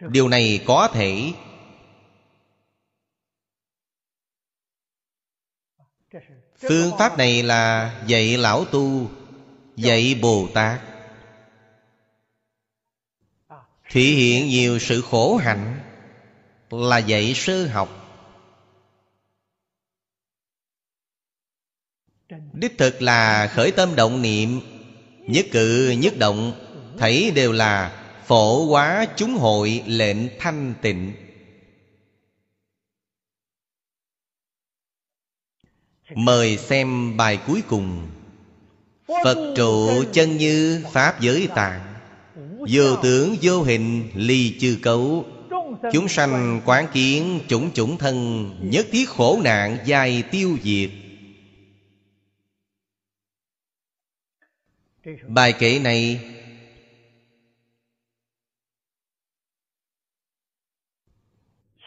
[0.00, 1.32] Điều này có thể
[6.68, 9.10] Phương pháp này là dạy lão tu
[9.76, 10.80] Dạy Bồ Tát.
[13.90, 15.80] Thể hiện nhiều sự khổ hạnh
[16.70, 18.02] Là dạy sơ học.
[22.52, 24.60] Đích thực là khởi tâm động niệm
[25.18, 26.52] Nhất cự nhất động
[26.98, 31.12] Thấy đều là phổ hóa chúng hội lệnh thanh tịnh
[36.14, 38.08] Mời xem bài cuối cùng.
[39.24, 41.94] Phật trụ chân như Pháp giới tạng.
[42.68, 45.24] Vô tướng vô hình ly chư cấu.
[45.92, 50.90] Chúng sanh quán kiến chủng chủng thân, Nhất thiết khổ nạn dài tiêu diệt.
[55.28, 56.20] Bài kệ này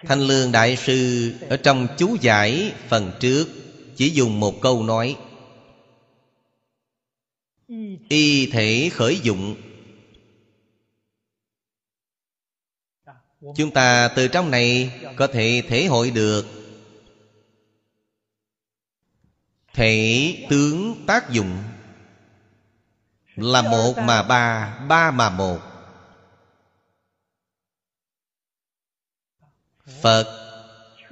[0.05, 3.58] Thanh Lương Đại Sư Ở trong chú giải phần trước.
[3.99, 5.17] Chỉ dùng một câu nói.
[8.09, 9.55] Y thể khởi dụng.
[13.55, 16.45] Chúng ta từ trong này Có thể thể hội được.
[19.73, 21.63] Thể tướng tác dụng
[23.35, 25.59] Là một mà ba Ba mà một.
[30.01, 30.25] Phật,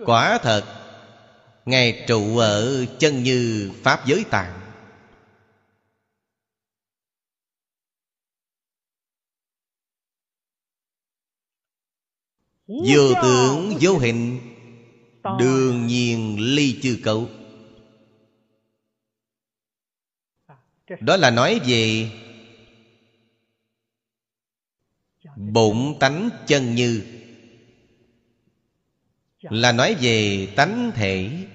[0.05, 0.86] Quả thật
[1.67, 4.59] Ngài trụ ở chân như Pháp giới tạng.
[12.67, 14.39] Vô tưởng vô hình,
[15.39, 17.29] Đương nhiên ly chư cấu
[20.99, 22.11] Đó là nói về
[25.35, 27.05] Bụng tánh chân như,
[29.41, 31.47] Là nói về tánh thể.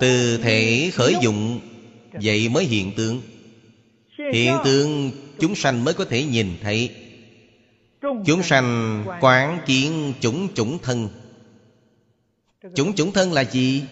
[0.00, 1.60] Từ thể khởi dụng,
[2.22, 3.22] Vậy mới hiện tượng.
[4.32, 5.10] Hiện tượng
[5.40, 6.94] chúng sanh mới có thể nhìn thấy.
[8.00, 11.08] Chúng sanh quán kiến chủng chủng thân.
[12.74, 13.82] Chủng chủng thân là gì?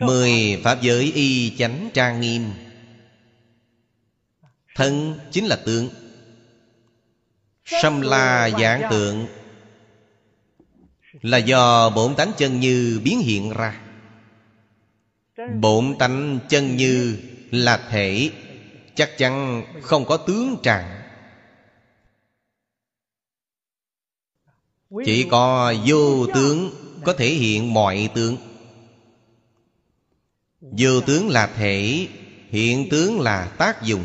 [0.00, 2.42] Mười Pháp giới y chánh trang nghiêm.
[4.74, 5.88] Thân chính là tượng.
[7.64, 9.26] Sâm la dạng tượng.
[11.22, 13.80] Là do bổn tánh chân như biến hiện ra.
[15.60, 17.18] Bổn tánh chân như
[17.50, 18.30] là thể,
[18.94, 21.02] chắc chắn không có tướng trạng.
[25.04, 26.70] Chỉ có vô tướng
[27.04, 28.36] có thể hiện mọi tướng.
[30.60, 32.08] Vô tướng là thể,
[32.48, 34.04] hiện tướng là tác dụng.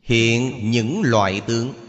[0.00, 1.85] Hiện những loại tướng.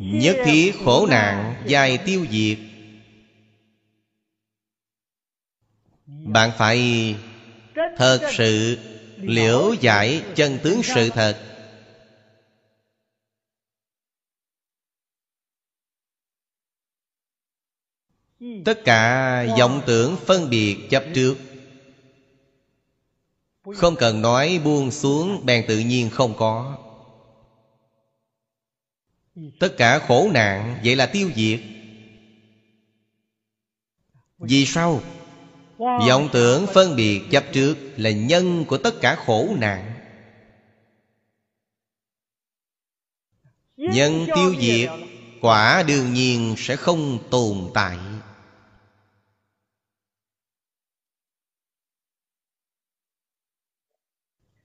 [0.00, 2.58] Nhất thiết khổ nạn, dài tiêu diệt.
[6.06, 7.14] Bạn phải
[7.96, 8.78] thật sự
[9.16, 11.44] liễu giải chân tướng sự thật.
[18.64, 21.36] Tất cả vọng tưởng phân biệt chấp trước.
[23.74, 26.87] Không cần nói buông xuống, bèn tự nhiên không có.
[29.60, 31.60] Tất cả khổ nạn, Vậy là tiêu diệt.
[34.38, 35.02] Vì sao?
[35.78, 39.94] vọng tưởng phân biệt chấp trước Là nhân của tất cả khổ nạn.
[43.76, 44.90] Nhân tiêu diệt,
[45.40, 47.98] Quả đương nhiên sẽ không tồn tại.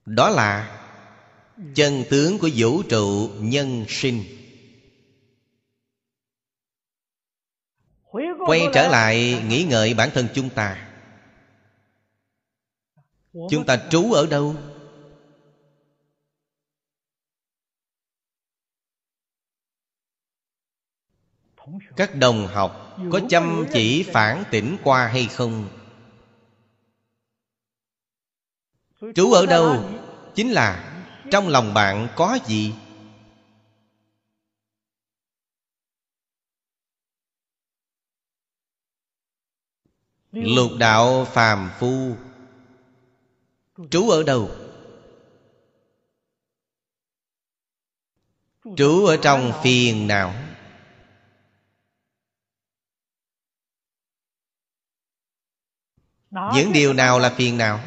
[0.06, 0.80] Đó là
[1.74, 4.33] Chân tướng của vũ trụ nhân sinh.
[8.46, 10.88] Quay trở lại nghĩ ngợi bản thân chúng ta.
[13.50, 14.54] Chúng ta trú ở đâu?
[21.96, 25.68] các đồng học có chăm chỉ phản tỉnh qua hay không?
[29.14, 29.84] Trú ở đâu?
[30.34, 32.74] chính là trong lòng bạn có gì
[40.34, 42.16] lục đạo phàm phu.
[43.90, 44.50] Trú ở đâu?
[48.76, 50.34] Trú ở trong phiền não.
[56.54, 57.80] Những điều nào là phiền não?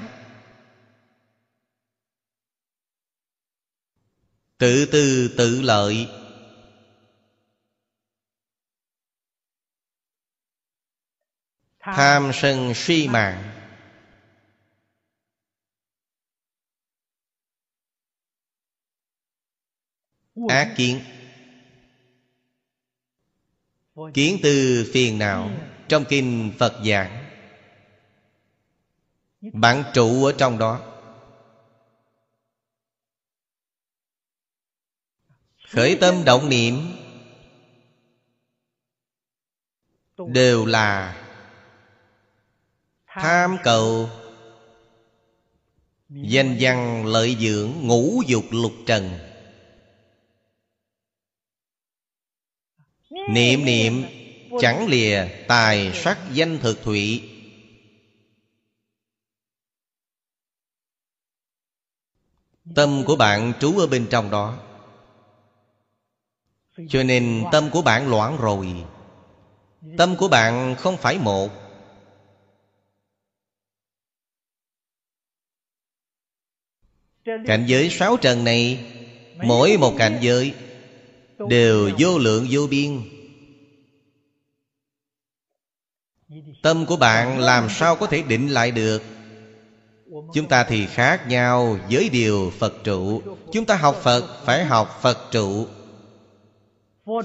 [4.58, 6.08] Tự tư tự lợi.
[11.96, 13.54] Tham sân suy mạng.
[20.48, 21.02] Ác kiến.
[24.14, 25.52] Kiến từ phiền não
[25.88, 27.24] trong kinh phật giảng.
[29.54, 30.94] Bạn trụ ở trong đó.
[35.70, 36.76] Khởi tâm động niệm
[40.18, 41.27] đều là
[43.22, 44.10] tham cầu.
[46.10, 49.20] Danh văn lợi dưỡng ngũ dục lục trần.
[53.30, 54.04] Niệm niệm
[54.60, 57.30] chẳng lìa tài sắc danh thực thụy.
[62.76, 64.58] Tâm của bạn trú ở bên trong đó.
[66.90, 68.86] Cho nên tâm của bạn loạn rồi.
[69.98, 71.67] Tâm của bạn không phải một.
[77.46, 78.86] Cảnh giới sáu trần này,
[79.44, 80.54] mỗi một cảnh giới
[81.50, 83.02] đều vô lượng vô biên.
[86.64, 89.04] Tâm của bạn làm sao có thể định lại được?
[90.34, 93.22] Chúng ta thì khác nhau với điều phật trụ.
[93.52, 95.68] Chúng ta học phật, phải học phật trụ.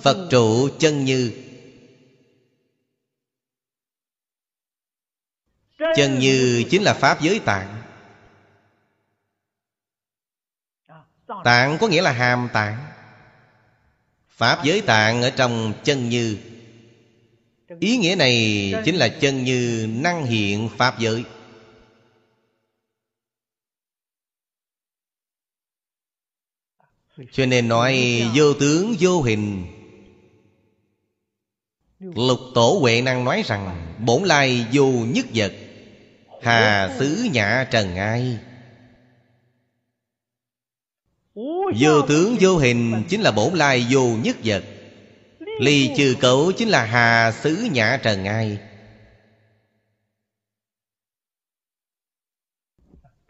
[0.02, 1.32] Phật trụ chân như.
[5.96, 7.81] Chân như chính là pháp giới tạng.
[11.44, 12.86] Tạng có nghĩa là hàm tạng.
[14.30, 16.38] Pháp giới tạng ở trong chân như.
[17.80, 21.24] Ý nghĩa này chính là chân như năng hiện pháp giới.
[27.32, 29.66] Cho nên nói vô tướng, vô hình.
[31.98, 35.52] Lục tổ huệ năng nói rằng, bổn lai vô nhất vật,
[36.42, 38.38] hà xứ nhã trần ai.
[41.78, 44.64] Vô tướng vô hình chính là bổn lai vô nhất vật.
[45.60, 48.58] Ly trừ cấu chính là hà xứ nhã trần ai.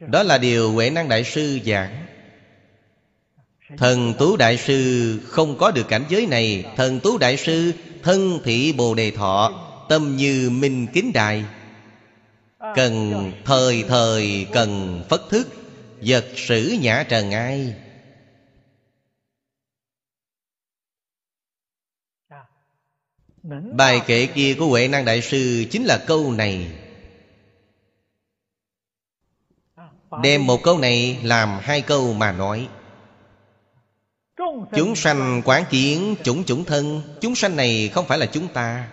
[0.00, 2.06] Đó là điều Huệ Năng Đại Sư giảng.
[3.78, 6.64] Thần Tú Đại Sư không có được cảnh giới này.
[6.76, 7.72] Thần Tú Đại Sư,
[8.02, 11.44] thân thị Bồ Đề Thọ, Tâm như minh kính đại
[12.74, 15.48] Cần thời thời cần phất thức,
[16.00, 17.74] Vật sử nhã trần ai.
[23.72, 26.66] Bài kệ kia của Huệ Năng Đại Sư Chính là câu này.
[30.22, 32.68] Đem một câu này làm hai câu mà nói.
[34.76, 38.88] Chúng sanh quán kiến chủng chủng thân Chúng sanh này không phải là chúng ta.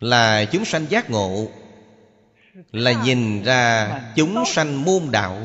[0.00, 1.48] Là chúng sanh giác ngộ.
[2.72, 5.38] Là nhìn ra chúng sanh môn đạo.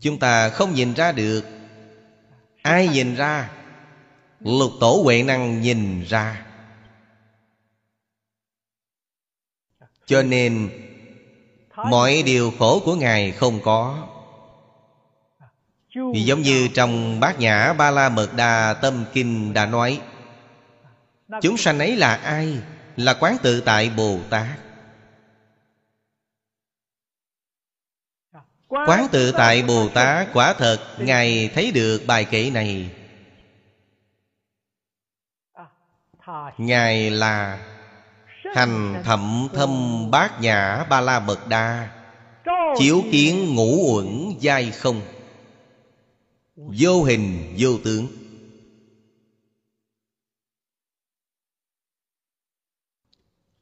[0.00, 1.44] Chúng ta không nhìn ra được.
[2.62, 3.50] Ai nhìn ra
[4.40, 6.46] Lục tổ huệ năng nhìn ra.
[10.06, 10.70] Cho nên,
[11.84, 14.08] Mọi điều khổ của Ngài không có.
[16.14, 20.00] Thì giống như trong bát nhã Ba La Mật Đà Tâm Kinh đã nói,
[21.42, 22.58] Chúng sanh ấy là ai?
[22.96, 24.46] Là quán tự tại Bồ Tát
[28.68, 32.90] Quán tự tại Bồ Tát Quả thật Ngài thấy được bài kệ này.
[36.58, 37.64] Ngài là
[38.54, 41.90] Hành thậm thâm bát nhã ba la mật đa,
[42.78, 45.02] Chiếu kiến ngũ uẩn giai không,
[46.56, 48.06] Vô hình vô tướng.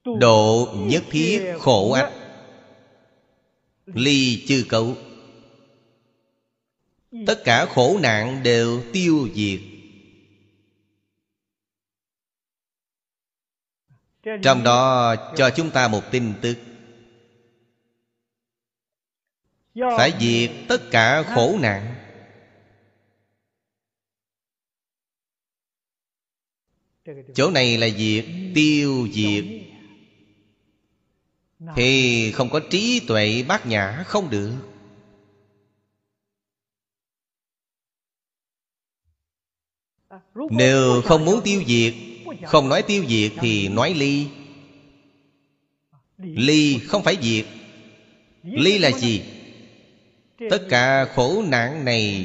[0.04, 2.12] Độ nhất thiết khổ ách,
[3.86, 4.94] Ly chư cấu.
[7.26, 9.75] Tất cả khổ nạn đều tiêu diệt.
[14.42, 16.56] Trong đó, cho chúng ta một tin tức.
[19.74, 21.94] Phải diệt tất cả khổ nạn.
[27.34, 28.24] Chỗ này là diệt
[28.54, 29.44] tiêu diệt.
[31.76, 34.52] Thì không có trí tuệ bát nhã không được.
[40.50, 41.94] Nếu không muốn tiêu diệt
[42.44, 44.28] không nói tiêu diệt thì nói ly.
[46.18, 47.46] Ly không phải diệt.
[48.42, 49.22] Ly là gì?
[50.50, 52.24] Tất cả khổ nạn này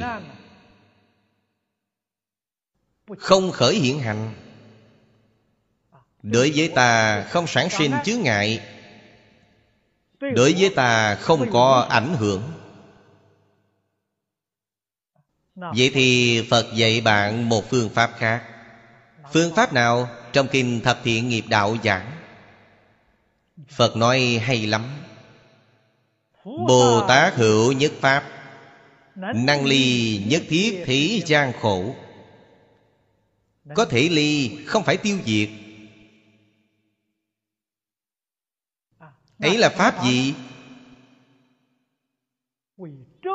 [3.18, 4.34] Không khởi hiện hành.
[6.22, 8.60] Đối với ta không sản sinh chướng ngại.
[10.20, 12.42] Đối với ta không có ảnh hưởng.
[15.54, 18.51] Vậy thì Phật dạy bạn một phương pháp khác.
[19.32, 22.10] Phương pháp nào trong kinh thập thiện nghiệp đạo giảng?
[23.68, 24.82] Phật nói hay lắm.
[26.44, 28.24] Bồ Tát hữu nhất pháp,
[29.16, 31.94] Năng ly nhất thiết thí gian khổ.
[33.74, 35.48] Có thể ly, không phải tiêu diệt.
[39.38, 40.34] Ấy là pháp gì?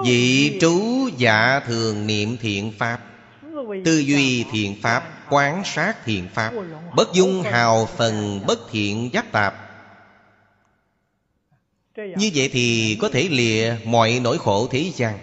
[0.06, 3.02] Vị trú dạ thường niệm thiện pháp,
[3.86, 5.17] Tư duy thiện pháp.
[5.30, 6.54] Quán sát thiện pháp,
[6.96, 9.56] Bất dung hào phần bất thiện giáp tạp.
[11.96, 15.20] Như vậy thì có thể lìa mọi nỗi khổ thế gian.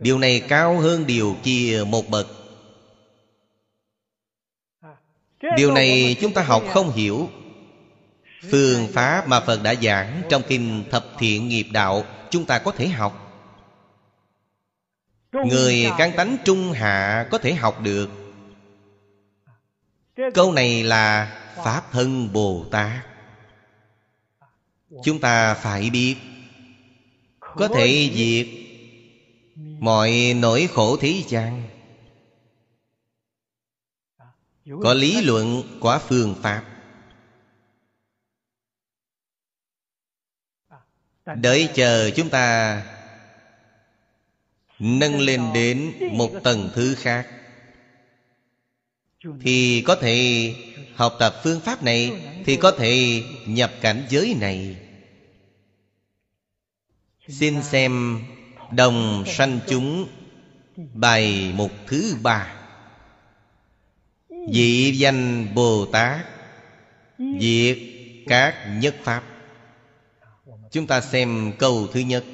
[0.00, 2.26] Điều này cao hơn điều kia một bậc.
[5.56, 7.28] Điều này chúng ta học không hiểu.
[8.50, 12.70] Phương pháp mà Phật đã giảng Trong kinh Thập Thiện Nghiệp Đạo Chúng ta có
[12.70, 13.24] thể học.
[15.32, 18.10] Người căn tánh trung hạ có thể học được.
[20.34, 23.06] Câu này là Pháp thân Bồ Tát.
[25.04, 26.16] Chúng ta phải biết,
[27.40, 28.46] Có thể diệt
[29.80, 31.68] Mọi nỗi khổ thế gian
[34.82, 36.64] Có lý luận quả phương Pháp.
[41.24, 42.82] Đợi chờ chúng ta
[44.78, 47.37] Nâng lên đến một tầng thứ khác.
[49.40, 50.54] Thì có thể
[50.94, 52.12] học tập phương pháp này
[52.44, 54.76] Thì có thể nhập cảnh giới này.
[57.28, 58.20] Xin xem
[58.72, 60.08] Đồng sanh chúng
[60.94, 62.54] Bài mục thứ ba.
[64.52, 66.26] Dị danh Bồ Tát,
[67.40, 67.78] Diệt
[68.26, 69.22] các nhất Pháp.
[70.70, 72.24] Chúng ta xem câu thứ nhất.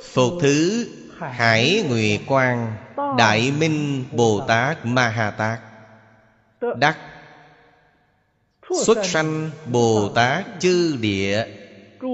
[0.00, 0.88] Phục thứ
[1.30, 2.76] Hải Nguyệt Quang,
[3.18, 5.60] Đại Minh Bồ Tát Ma Ha Tát.
[6.76, 6.98] Đắc.
[8.84, 11.46] Xuất sanh Bồ Tát chư địa,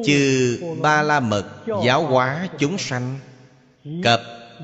[0.07, 1.47] Chư Ba La Mật
[1.85, 3.19] Giáo hóa chúng sanh.
[4.03, 4.21] Cập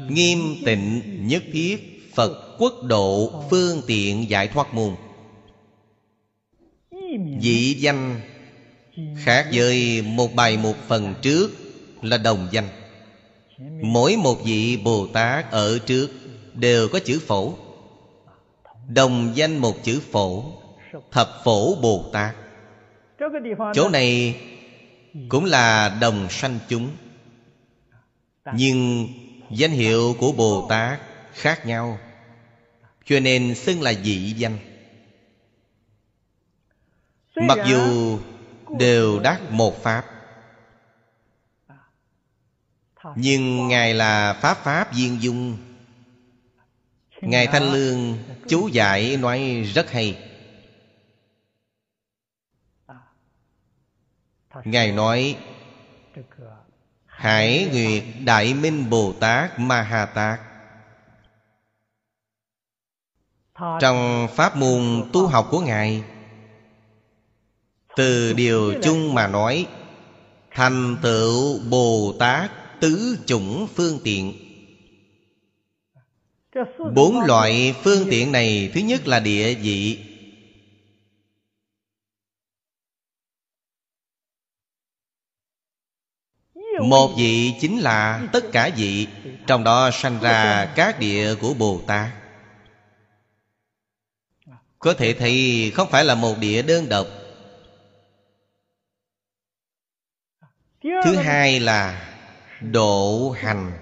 [0.09, 4.95] nghiêm tịnh nhất thiết Phật quốc độ phương tiện giải thoát môn.
[7.40, 8.20] Dị danh.
[9.16, 11.51] Khác với một bài một phần trước
[12.03, 12.68] Là đồng danh.
[13.82, 16.11] Mỗi một vị Bồ Tát ở trước
[16.55, 17.55] Đều có chữ phổ.
[18.88, 20.44] Đồng danh một chữ phổ,
[21.11, 22.34] Thập phổ Bồ Tát.
[23.74, 24.40] Chỗ này
[25.28, 26.90] Cũng là đồng sanh chúng.
[28.55, 29.09] Nhưng
[29.50, 31.00] Danh hiệu của Bồ Tát
[31.32, 31.98] khác nhau,
[33.05, 34.59] Cho nên xưng là dị danh.
[37.36, 38.18] Mặc dù
[38.78, 40.14] đều đắc một pháp
[43.17, 45.57] nhưng ngài là pháp pháp viên dung.
[47.21, 50.19] Ngài thanh lương, chú giải nói rất hay.
[54.65, 55.39] Ngài nói,
[57.07, 60.41] hải nguyệt đại minh bồ tát ma ha tát.
[63.81, 66.03] Trong pháp môn tu học của ngài,
[67.97, 69.67] từ điều chung mà nói,
[70.51, 72.51] thành tựu bồ tát
[72.85, 74.32] tứ chủng phương tiện.
[76.95, 79.99] Bốn loại phương tiện này thứ nhất là địa vị.
[86.82, 89.07] Một vị chính là tất cả vị
[89.47, 92.11] trong đó sanh ra các địa của bồ tát
[94.78, 97.07] có thể thấy không phải là một địa đơn độc.
[100.82, 102.11] Thứ hai là
[102.73, 103.73] độ hành.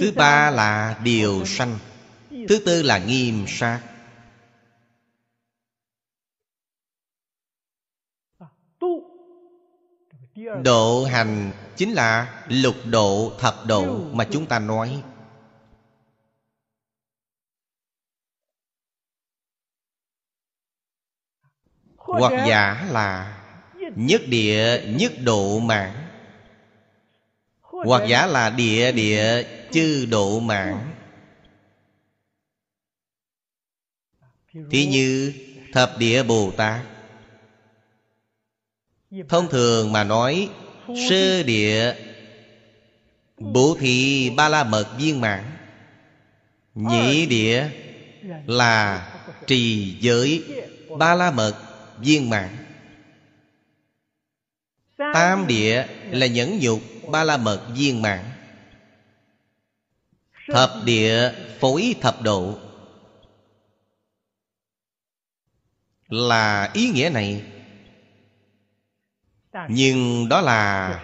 [0.00, 1.78] Thứ ba là điều sanh,
[2.30, 3.80] thứ tư là nghiêm sát.
[10.64, 15.02] Độ hành chính là lục độ thập độ mà chúng ta nói.
[21.96, 23.42] Hoặc giả là
[23.96, 26.05] nhất địa, nhất độ mạng.
[27.86, 30.92] Hoặc giả là địa địa chư độ mạng.
[34.70, 35.32] Thí như
[35.72, 36.80] thập địa Bồ Tát.
[39.28, 40.50] Thông thường mà nói,
[41.08, 41.94] Sơ địa
[43.38, 45.44] Bố thị ba la mật viên mãn.
[46.74, 47.68] Nhị địa
[48.46, 49.08] Là
[49.46, 50.44] trì giới
[50.98, 51.54] Ba la mật
[51.98, 52.48] viên mãn.
[54.96, 56.80] Tam địa là nhẫn nhục
[57.10, 58.24] Ba la mật viên mãn.
[60.48, 62.58] Thập địa phối thập độ.
[66.08, 67.44] Là ý nghĩa này.
[69.68, 71.02] Nhưng đó là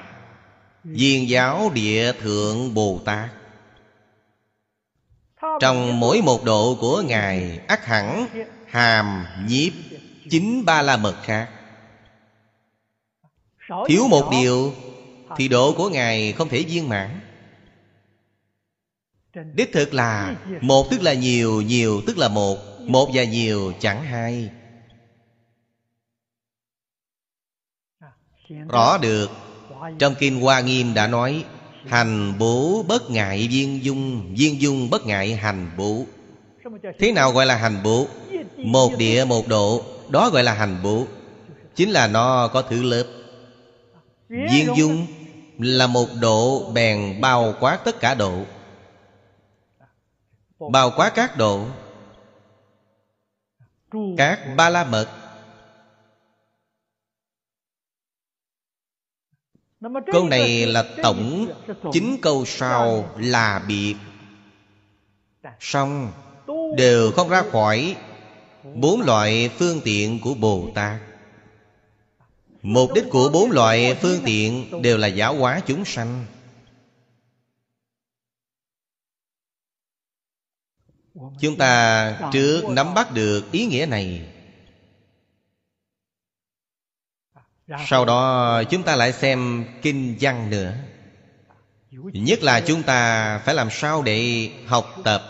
[0.84, 3.30] Viên giáo địa thượng Bồ Tát.
[5.60, 8.26] Trong mỗi một độ của Ngài ắt hẳn
[8.72, 9.72] Hàm, nhiếp,
[10.30, 11.50] chính ba la mật khác.
[13.88, 14.72] Thiếu một điều
[15.36, 17.20] thì độ của Ngài không thể viên mãn.
[19.54, 24.04] Đích thực là Một tức là nhiều, nhiều tức là một Một và nhiều chẳng
[24.04, 24.50] hai.
[28.68, 29.30] Rõ được.
[29.98, 31.44] Trong Kinh Hoa Nghiêm đã nói
[31.86, 36.04] Hành bố bất ngại viên dung Viên dung bất ngại hành bố.
[36.98, 38.06] Thế nào gọi là hành bố?
[38.56, 39.84] Một địa một độ.
[40.08, 41.06] Đó gọi là hành bố.
[41.74, 43.04] Chính là nó có thứ lớp.
[44.28, 45.06] Viên dung
[45.62, 48.44] là một độ bèn bao quát tất cả độ.
[50.70, 51.66] Bao quát các độ.
[54.16, 55.08] Các ba la mật.
[60.12, 61.46] Câu này là tổng
[61.92, 63.96] chín câu sau là biệt
[65.60, 66.12] Xong,
[66.76, 67.96] Đều không ra khỏi
[68.74, 71.00] Bốn loại phương tiện của Bồ Tát.
[72.62, 76.26] Mục đích của bốn loại phương tiện Đều là giáo hóa chúng sanh.
[81.40, 84.28] Chúng ta trước nắm bắt được ý nghĩa này.
[87.86, 90.74] Sau đó, chúng ta lại xem kinh văn nữa.
[92.12, 95.22] Nhất là chúng ta phải làm sao để học tập.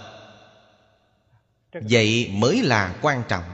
[1.72, 3.44] Vậy mới là quan trọng.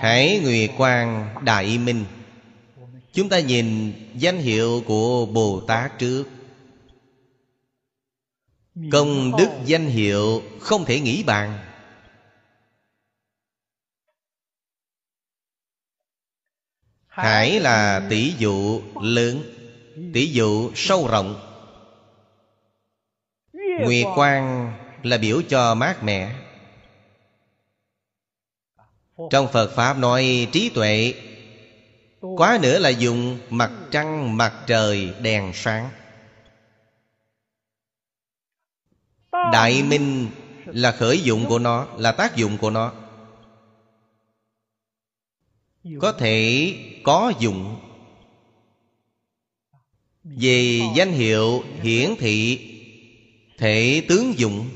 [0.00, 2.04] Hải Nguyệt Quang Đại Minh.
[3.12, 6.24] Chúng ta nhìn danh hiệu của Bồ Tát trước.
[8.92, 11.58] Công đức danh hiệu không thể nghĩ bàn.
[17.06, 19.42] Hải là tỷ dụ lớn,
[20.14, 21.40] Tỷ dụ sâu rộng.
[23.52, 24.72] Nguyệt quang
[25.02, 26.34] là biểu cho mát mẻ.
[29.30, 31.14] Trong Phật Pháp nói trí tuệ
[32.20, 35.90] Quá nữa là dùng mặt trăng, mặt trời, đèn sáng.
[39.32, 40.30] Đại minh
[40.66, 42.92] là khởi dụng của nó Là tác dụng của nó.
[46.00, 47.76] Có thể có dụng.
[50.24, 52.64] Về danh hiệu hiển thị
[53.58, 54.68] Thể tướng dụng.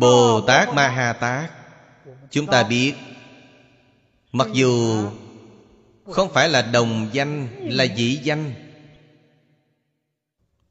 [0.00, 1.50] Bồ Tát Ma Ha Tát
[2.30, 2.94] Chúng ta biết,
[4.32, 5.02] Mặc dù
[6.04, 8.52] Không phải là đồng danh, Là dị danh,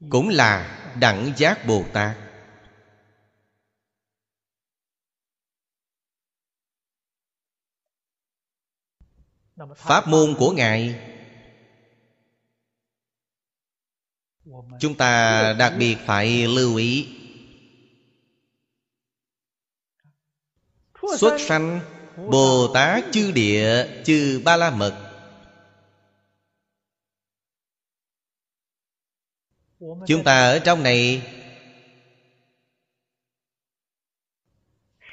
[0.10, 2.18] cũng là đẳng giác bồ tát
[9.76, 11.00] pháp môn của ngài,
[14.80, 17.17] chúng ta đặc biệt phải lưu ý.
[21.18, 21.80] Xuất sanh
[22.32, 24.94] bồ tát chư địa chư ba la mật
[29.80, 31.22] chúng ta ở trong này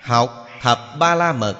[0.00, 1.56] học thập ba la mật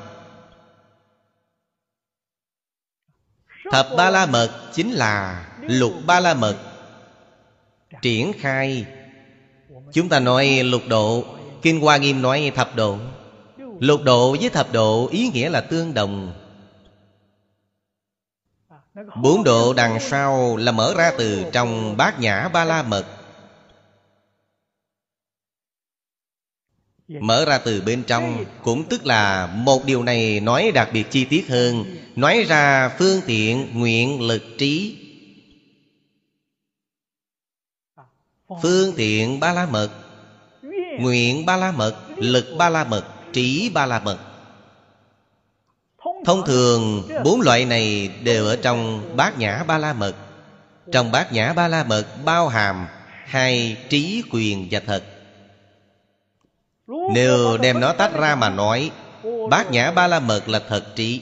[3.73, 6.75] thập ba la mật chính là lục ba la mật
[8.03, 8.87] triển khai.
[9.93, 11.25] Chúng ta nói lục độ.
[11.63, 12.99] Kinh hoa nghiêm nói thập độ
[13.85, 16.33] lục độ với thập độ ý nghĩa là tương đồng.
[19.23, 23.05] Bốn độ đằng sau là mở ra từ trong bát nhã ba la mật.
[27.09, 31.25] Mở ra từ bên trong Cũng tức là một điều này nói đặc biệt chi
[31.25, 31.85] tiết hơn,
[32.17, 34.99] Nói ra phương tiện, nguyện, lực, trí.
[38.63, 39.91] Phương tiện ba la mật,
[41.01, 43.14] Nguyện ba la mật, Lực ba la mật.
[43.35, 44.19] Trí ba la mật.
[46.25, 50.15] Thông thường, bốn loại này đều ở trong bát nhã ba la mật.
[50.93, 52.87] Trong bát nhã ba la mật bao hàm
[53.25, 55.05] Hai trí quyền và thật.
[57.15, 58.91] Nếu đem nó tách ra mà nói,
[59.51, 61.21] Bát nhã ba la mật là thật trí.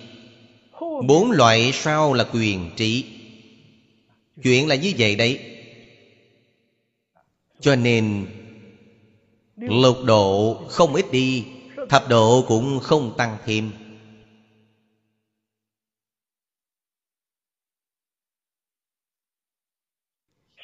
[1.06, 3.04] Bốn loại sau là quyền trí.
[4.42, 5.40] Chuyện là như vậy đấy.
[7.60, 8.26] Cho nên,
[9.56, 11.44] Lục độ không ít đi.
[11.89, 13.72] Thập độ cũng không tăng thêm.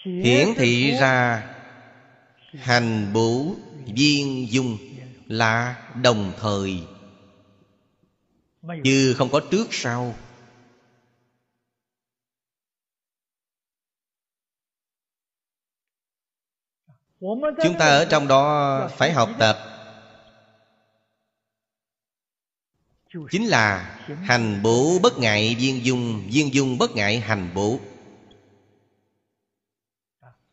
[0.05, 1.45] Hiển thị ra
[2.53, 3.55] Hành bố
[3.95, 4.79] viên dung
[5.27, 6.83] Là đồng thời.
[8.85, 10.15] Chứ không có trước sau.
[17.63, 19.78] Chúng ta ở trong đó phải học tập
[23.31, 27.79] Chính là hành bố bất ngại, viên dung Viên dung bất ngại hành bố.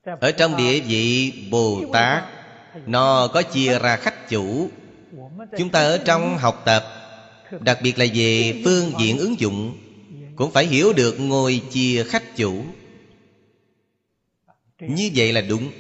[0.04, 2.24] Ở trong địa vị Bồ Tát
[2.86, 4.70] Nó có chia ra khách chủ.
[5.58, 6.84] Chúng ta ở trong học tập,
[7.60, 9.78] Đặc biệt là về phương diện ứng dụng,
[10.36, 12.66] Cũng phải hiểu được ngồi chia khách chủ.
[14.80, 15.72] Như vậy là đúng.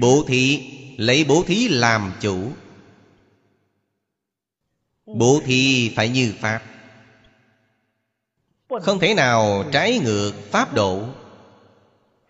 [0.00, 0.60] Bố thí,
[0.98, 2.52] Lấy bố thí làm chủ.
[5.18, 6.62] Bố thí phải như Pháp.
[8.82, 11.04] Không thể nào trái ngược Pháp độ.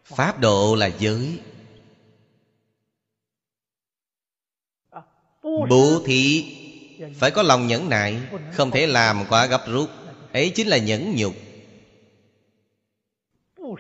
[0.05, 1.39] Pháp độ là giới.
[5.43, 6.45] Bố thí
[7.15, 8.19] Phải có lòng nhẫn nại,
[8.53, 9.91] Không thể làm quá gấp rút.
[10.33, 11.35] Ấy chính là nhẫn nhục.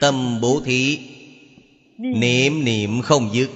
[0.00, 1.00] Tâm bố thí,
[1.98, 3.50] Niệm niệm không dứt.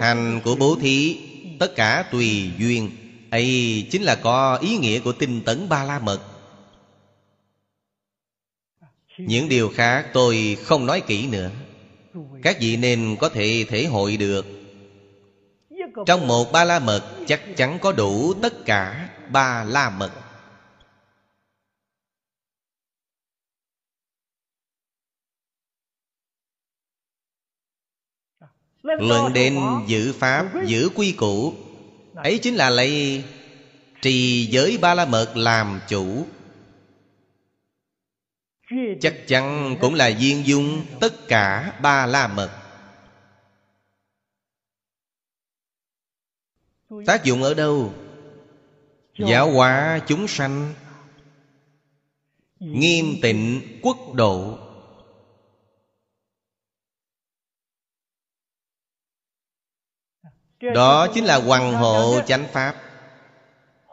[0.00, 1.18] Hành của bố thí,
[1.58, 3.03] Tất cả tùy duyên
[3.34, 6.20] ấy chính là có ý nghĩa của tinh tấn ba la mật.
[9.18, 11.50] Những điều khác tôi không nói kỹ nữa.
[12.42, 14.46] Các vị nên có thể thể hội được.
[16.06, 20.12] Trong một ba la mật chắc chắn có đủ tất cả ba la mật.
[28.82, 31.54] Luận đến giữ pháp, giữ quy củ
[32.24, 33.24] Ấy chính là lấy
[34.02, 36.26] trì giới ba la mật làm chủ.
[39.00, 42.50] Chắc chắn cũng là viên dung tất cả ba la mật
[47.06, 47.94] Tác dụng ở đâu?
[49.18, 50.74] Giáo hóa chúng sanh.
[52.60, 54.58] Nghiêm tịnh quốc độ.
[60.72, 62.74] Đó chính là hoàng hộ chánh pháp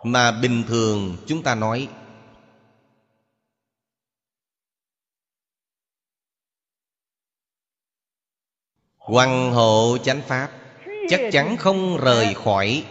[0.03, 1.87] Mà bình thường chúng ta nói.
[8.97, 10.51] Hoàng hộ chánh pháp
[11.09, 12.85] Chắc chắn không rời khỏi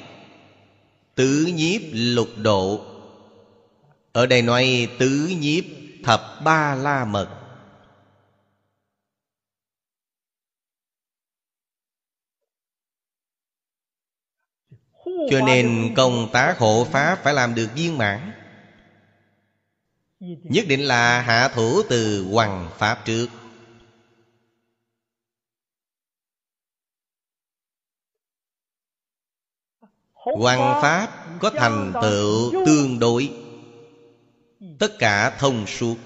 [1.15, 2.81] Tứ nhiếp lục độ.
[4.13, 5.65] Ở đây nói tứ nhiếp
[6.05, 7.40] thập ba la mật.
[15.31, 18.33] Cho nên công tác hộ Pháp phải làm được viên mãn.
[20.21, 23.27] Nhất định là hạ thủ từ Hoàng Pháp trước.
[30.13, 33.33] Hoàng Pháp có thành tựu tương đối.
[34.79, 35.97] Tất cả thông suốt.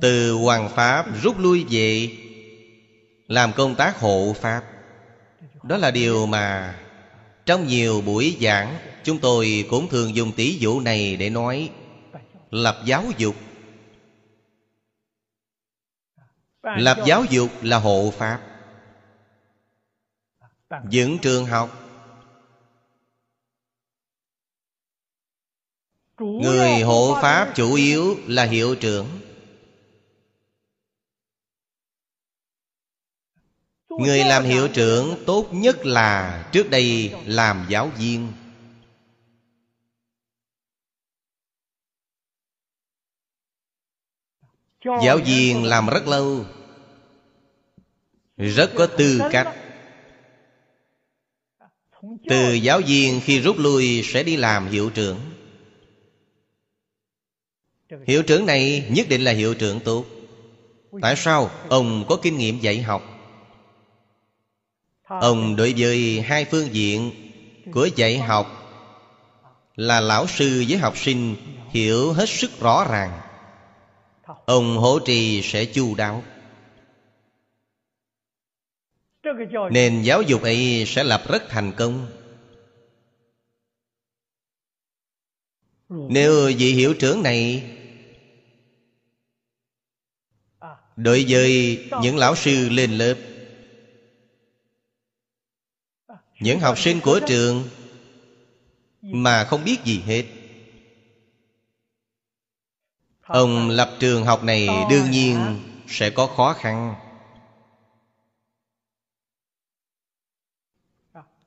[0.00, 2.18] Từ Hoàng Pháp rút lui về
[3.34, 4.62] làm công tác hộ Pháp.
[5.62, 6.74] Đó là điều mà
[7.46, 11.70] Trong nhiều buổi giảng, Chúng tôi cũng thường dùng tỷ dụ này để nói.
[12.50, 13.34] Lập giáo dục.
[16.62, 18.40] Lập giáo dục là hộ Pháp.
[20.88, 21.70] Dựng trường học.
[26.18, 29.06] Người hộ Pháp chủ yếu là hiệu trưởng.
[33.98, 38.32] Người làm hiệu trưởng tốt nhất là Trước đây làm giáo viên.
[44.84, 46.44] Giáo viên làm rất lâu.
[48.36, 49.56] Rất có tư cách.
[52.28, 55.20] Từ giáo viên khi rút lui sẽ đi làm hiệu trưởng.
[58.06, 60.04] Hiệu trưởng này nhất định là hiệu trưởng tốt.
[61.02, 61.50] Tại sao?
[61.68, 63.13] Ông có kinh nghiệm dạy học
[65.04, 67.12] Ông đối với hai phương diện
[67.72, 68.46] của dạy học
[69.76, 71.36] Là lão sư với học sinh
[71.70, 73.20] hiểu hết sức rõ ràng.
[74.46, 76.22] Ông hỗ trì sẽ chu đáo.
[79.70, 82.06] Nền giáo dục ấy sẽ lập rất thành công.
[85.88, 87.70] Nếu vị hiệu trưởng này
[90.96, 93.14] Đối với những lão sư lên lớp
[96.40, 97.68] những học sinh của trường
[99.02, 100.24] Mà không biết gì hết.
[103.20, 106.94] Ông lập trường học này đương nhiên sẽ có khó khăn.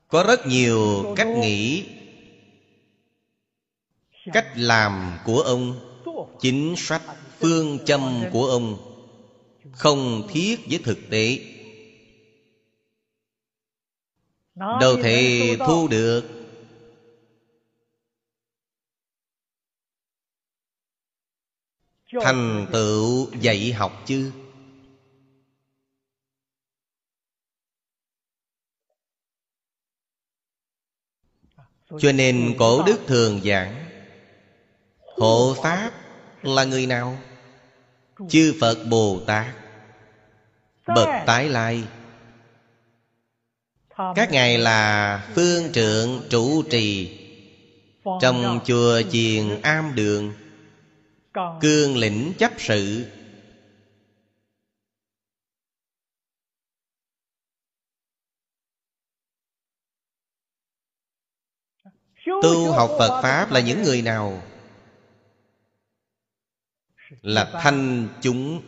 [0.07, 1.85] Có rất nhiều cách nghĩ,
[4.33, 5.79] Cách làm của ông,
[6.39, 7.01] Chính sách
[7.39, 8.77] phương châm của ông
[9.71, 11.56] Không thiết với thực tế.
[14.57, 16.23] Đâu thể thu được.
[22.21, 24.31] Thành tựu dạy học chứ.
[31.99, 33.85] Cho nên cổ đức thường giảng
[34.97, 35.91] Hộ Pháp
[36.41, 37.17] là người nào?
[38.29, 39.55] Chư Phật Bồ Tát.
[40.87, 41.87] Bậc tái lai
[43.97, 47.19] Các ngài là phương trượng trụ trì
[48.21, 50.33] Trong chùa chiền am đường.
[51.61, 53.05] Cương lĩnh chấp sự.
[62.25, 64.41] Tu học Phật Pháp là những người nào?
[67.21, 68.61] Là thanh chúng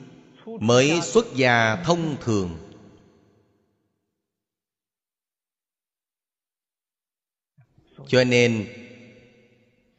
[0.60, 2.69] mới xuất gia thông thường
[8.08, 8.66] Cho nên,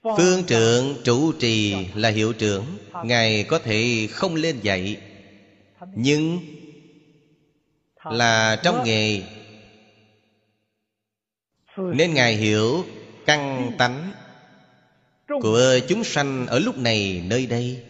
[0.02, 4.96] Phương trưởng chủ trì là hiệu trưởng, Ngài có thể không lên dạy,
[5.94, 6.40] Nhưng
[8.04, 9.22] Là trong nghề.
[11.76, 12.84] Nên Ngài hiểu
[13.26, 14.12] căn tánh
[15.42, 17.82] Của chúng sanh ở lúc này nơi đây.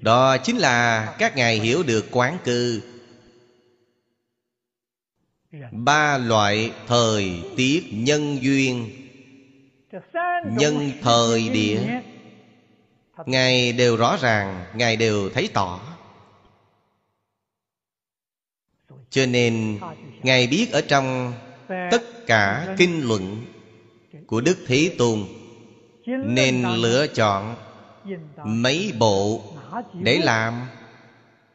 [0.00, 2.80] Đó chính là các ngài hiểu được quán cư
[5.72, 8.90] Ba loại thời tiết nhân duyên.
[10.58, 12.00] Nhân thời địa.
[13.26, 15.80] Ngài đều rõ ràng, Ngài đều thấy tỏ.
[19.10, 19.78] Cho nên,
[20.22, 21.32] Ngài biết ở trong
[21.90, 23.44] Tất cả kinh luận
[24.26, 25.24] Của Đức Thế Tôn,
[26.06, 27.56] Nên lựa chọn
[28.44, 29.42] Mấy bộ
[29.92, 30.66] Để làm,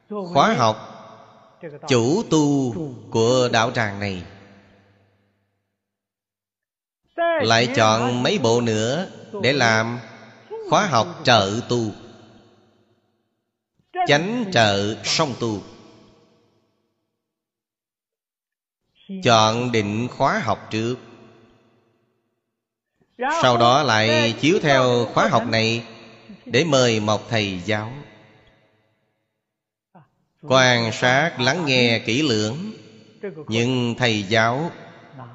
[0.10, 0.99] Khóa học
[1.88, 2.74] Chủ tu
[3.12, 4.24] của đạo tràng này.
[7.42, 9.08] Lại chọn mấy bộ nữa
[9.44, 10.00] để làm
[10.70, 11.92] khóa học trợ tu.
[14.08, 15.62] Chánh trợ song tu.
[19.24, 20.96] Chọn định khóa học trước.
[23.42, 25.86] Sau đó lại chiếu theo khóa học này
[26.46, 27.94] để mời một thầy giáo
[30.42, 32.72] quan sát, lắng nghe kỹ lưỡng.
[33.48, 34.72] Nhưng thầy giáo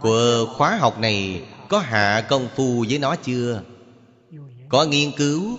[0.01, 3.63] của khóa học này có hạ công phu với nó chưa?
[4.69, 5.59] Có nghiên cứu?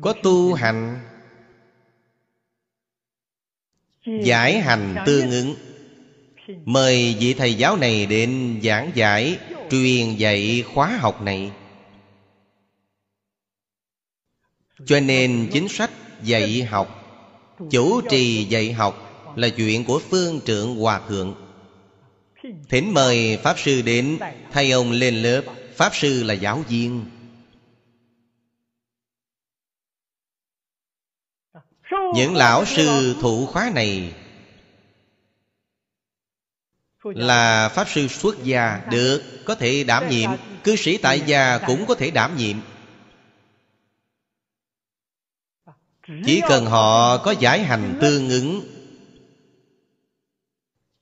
[0.00, 1.00] Có tu hành?
[4.24, 5.54] Giải hành tương ứng.
[6.64, 9.38] Mời vị thầy giáo này đến giảng giải,
[9.70, 11.52] truyền dạy khóa học này.
[14.86, 15.90] Cho nên chính sách
[16.24, 17.00] dạy học.
[17.70, 21.34] Chủ trì dạy học là chuyện của phương trượng hòa thượng.
[22.68, 24.18] Thỉnh mời Pháp Sư đến,
[24.52, 25.42] Thay ông lên lớp.
[25.76, 27.04] Pháp Sư là giáo viên.
[32.14, 34.12] Những lão sư thủ khóa này
[37.04, 40.30] Là Pháp Sư xuất gia Được có thể đảm nhiệm.
[40.64, 42.56] Cư sĩ tại gia cũng có thể đảm nhiệm.
[46.24, 48.62] Chỉ cần họ có giải hành tương ứng.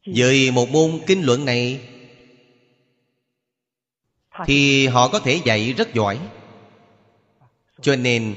[0.07, 1.81] Với một môn kinh luận này
[4.47, 6.19] Thì họ có thể dạy rất giỏi.
[7.81, 8.35] Cho nên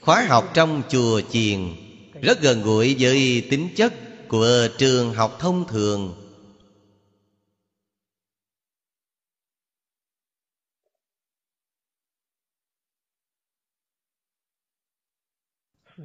[0.00, 1.74] khóa học trong chùa chiền
[2.22, 3.94] rất gần gũi với tính chất
[4.28, 6.23] của trường học thông thường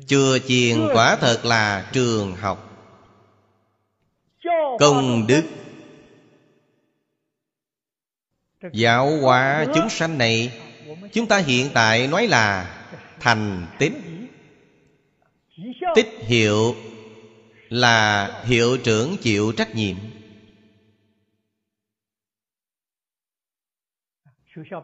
[0.08, 2.66] chùa chiền quả thật là trường học.
[4.80, 5.44] Công đức.
[8.74, 10.62] Giáo hóa chúng sanh này
[11.14, 12.76] chúng ta hiện tại nói là
[13.20, 13.94] thành tích
[15.96, 16.76] tích hiệu
[17.70, 19.98] là hiệu trưởng chịu trách nhiệm.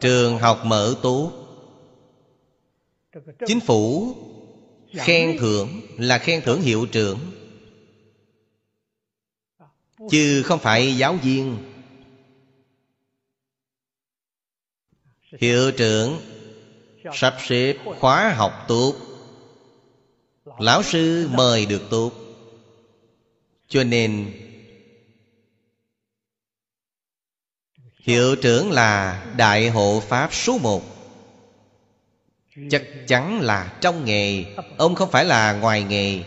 [0.00, 1.32] Trường học mở tốt
[3.46, 4.14] chính phủ
[4.98, 7.18] khen thưởng là khen thưởng hiệu trưởng.
[10.10, 11.58] Chứ không phải giáo viên.
[15.40, 16.20] Hiệu trưởng
[17.14, 18.94] sắp xếp khóa học tốt.
[20.58, 22.12] Lão sư mời được tốt.
[23.68, 24.32] Cho nên
[27.98, 30.95] hiệu trưởng là đại hộ pháp số một
[32.70, 34.44] chắc chắn là trong nghề.
[34.76, 36.22] Ông không phải là ngoài nghề.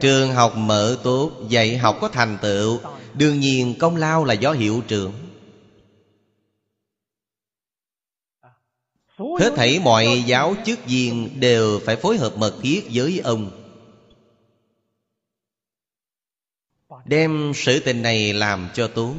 [0.00, 2.80] Trường học mở tốt, dạy học có thành tựu.
[3.14, 5.12] Đương nhiên, công lao là do hiệu trưởng.
[9.18, 13.50] Hết thảy mọi giáo chức viên đều phải phối hợp mật thiết với ông.
[17.04, 19.14] Đem sự tình này làm cho tốt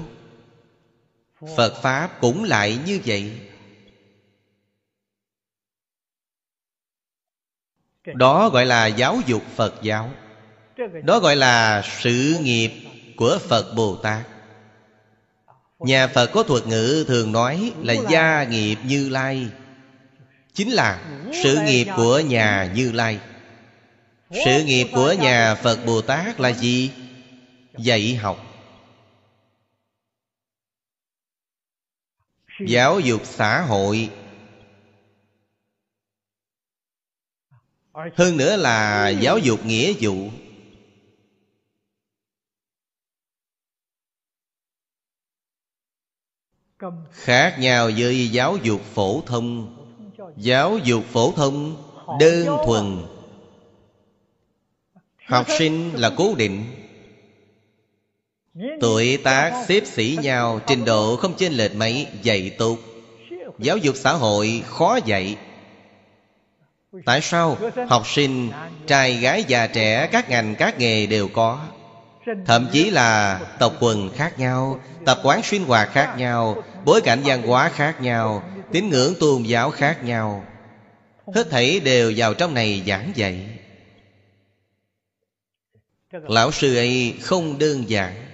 [1.41, 3.31] phật pháp cũng lại như vậy.
[8.05, 10.11] Đó gọi là giáo dục phật giáo.
[11.03, 12.71] Đó gọi là sự nghiệp
[13.15, 14.27] của phật bồ tát.
[15.79, 19.47] Nhà phật có thuật ngữ thường nói là gia nghiệp như lai.
[20.53, 21.01] Chính là
[21.43, 23.19] sự nghiệp của nhà như lai.
[24.31, 26.91] Sự nghiệp của nhà phật bồ tát là gì?
[27.77, 28.46] Dạy học
[32.59, 34.09] giáo dục xã hội.
[37.93, 40.29] Hơn nữa là giáo dục nghĩa vụ.
[47.11, 49.73] Khác nhau với giáo dục phổ thông.
[50.37, 51.83] Giáo dục phổ thông
[52.19, 53.03] đơn thuần.
[55.25, 56.86] Học sinh là cố định
[58.81, 62.77] tuổi tác xếp xỉ nhau, trình độ không chênh lệch mấy, dạy tốt
[63.59, 65.37] giáo dục xã hội khó dạy.
[67.05, 67.57] Tại sao
[67.87, 68.51] học sinh,
[68.87, 71.67] trai gái già trẻ, các ngành, các nghề đều có?
[72.45, 77.21] Thậm chí là tộc quần khác nhau, tập quán sinh hoạt khác nhau, bối cảnh
[77.25, 80.45] văn hóa khác nhau, tín ngưỡng tôn giáo khác nhau.
[81.35, 83.47] Hết thảy đều vào trong này giảng dạy.
[86.11, 88.26] Lão sư ấy không đơn giản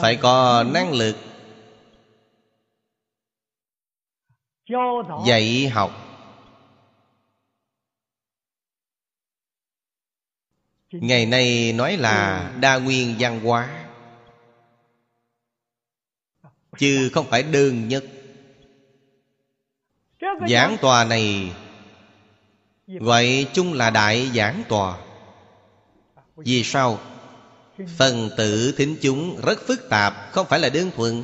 [0.00, 1.16] phải có năng lực
[5.26, 5.90] dạy học.
[10.92, 13.86] Ngày nay nói là đa nguyên văn hóa.
[16.78, 18.04] Chứ không phải đơn nhất.
[20.48, 21.52] Giảng tòa này
[22.86, 24.98] gọi chung là đại giảng tòa.
[26.36, 26.98] Vì sao
[27.86, 31.22] phần tử thính chúng rất phức tạp, không phải là đơn thuần.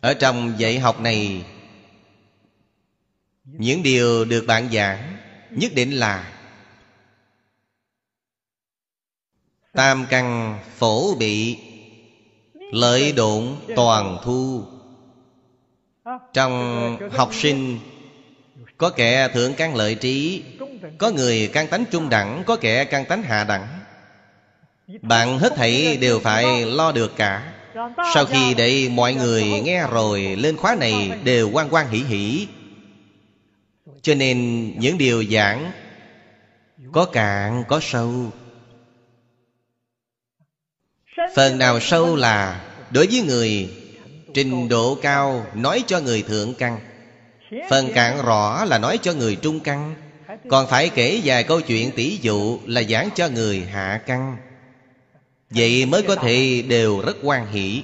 [0.00, 1.44] Ở trong dạy học này,
[3.44, 5.16] những điều được bạn giảng
[5.50, 6.32] nhất định là
[9.72, 11.58] tam căn phổ bị
[12.72, 14.64] lợi độn toàn thu.
[16.32, 17.78] Trong học sinh,
[18.76, 20.42] có kẻ thượng căn lợi trí
[20.98, 23.68] có người căn tánh trung đẳng, có kẻ căn tánh hạ đẳng.
[25.02, 27.52] Bạn hết thảy đều phải lo được cả.
[28.14, 32.46] Sau khi để mọi người nghe rồi, lên khóa này đều quan quan hỷ hỷ
[34.02, 35.72] cho nên những điều giảng,
[36.92, 38.32] có cạn, có sâu.
[41.34, 43.70] Phần nào sâu là đối với người,
[44.34, 46.78] trình độ cao nói cho người thượng căn.
[47.70, 49.94] Phần cạn rõ là nói cho người trung căn
[50.48, 54.36] còn phải kể vài câu chuyện tỷ dụ là giảng cho người hạ căn.
[55.50, 57.82] Vậy mới có thể đều rất quan hỷ.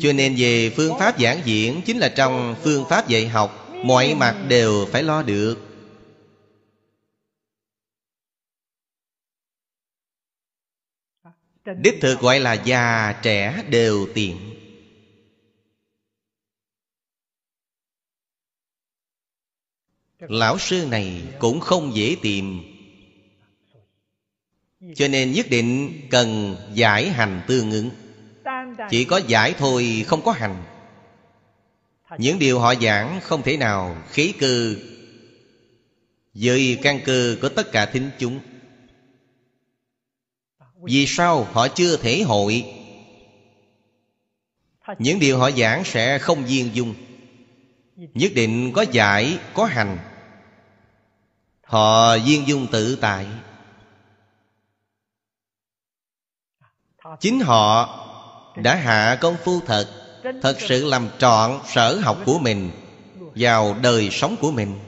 [0.00, 4.14] Cho nên về phương pháp giảng diễn chính là trong phương pháp dạy học, mọi
[4.14, 5.58] mặt đều phải lo được.
[11.64, 14.49] Đích thực gọi là già, trẻ đều tiện.
[20.20, 22.62] Lão sư này cũng không dễ tìm.
[24.96, 27.90] Cho nên nhất định cần giải hành tương ứng
[28.90, 30.64] chỉ có giải thôi không có hành.
[32.18, 34.74] Những điều họ giảng không thể nào khí cơ
[36.34, 38.40] với căn cơ của tất cả thính chúng.
[40.82, 42.64] Vì sao họ chưa thể hội?
[44.98, 46.94] Những điều họ giảng sẽ không viên dung.
[47.96, 49.98] Nhất định có giải, có hành
[51.70, 53.26] họ viên dung tự tại.
[57.20, 57.96] Chính họ
[58.56, 59.88] đã hạ công phu thật
[60.42, 62.70] thật sự làm trọn sở học của mình,
[63.34, 64.78] vào đời sống của mình.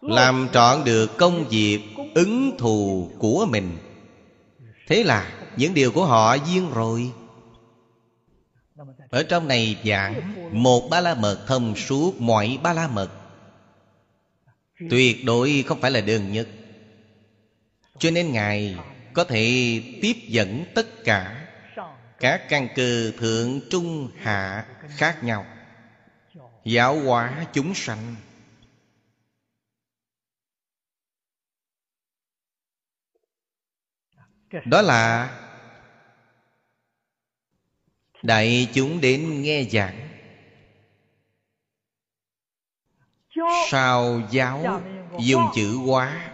[0.00, 1.80] Làm trọn được công việc
[2.14, 3.78] ứng thù của mình.
[4.88, 7.12] Thế là những điều của họ duyên rồi
[9.14, 13.10] ở trong này giảng, một ba la mật thông suốt mọi ba la mật.
[14.90, 16.48] Tuyệt đối không phải là đơn nhất.
[17.98, 18.76] Cho nên ngài
[19.12, 21.46] có thể tiếp dẫn tất cả
[22.20, 25.46] các căn cơ thượng, trung, hạ khác nhau.
[26.64, 28.16] Giáo hóa chúng sanh.
[34.64, 35.30] Đó là
[38.24, 40.08] đại chúng đến nghe giảng.
[43.70, 44.82] Sao giáo
[45.20, 46.30] dùng chữ hóa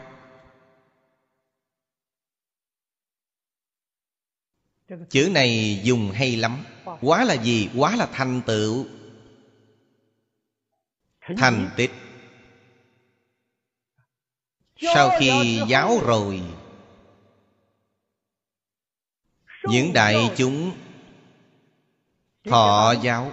[5.11, 6.65] chữ này dùng hay lắm.
[7.01, 7.71] Quá là gì?
[7.77, 8.87] Quá là thành tựu.
[11.37, 11.91] Thành tích.
[14.95, 16.43] Sau khi giáo rồi
[19.65, 20.73] những đại chúng
[22.45, 23.33] thọ giáo.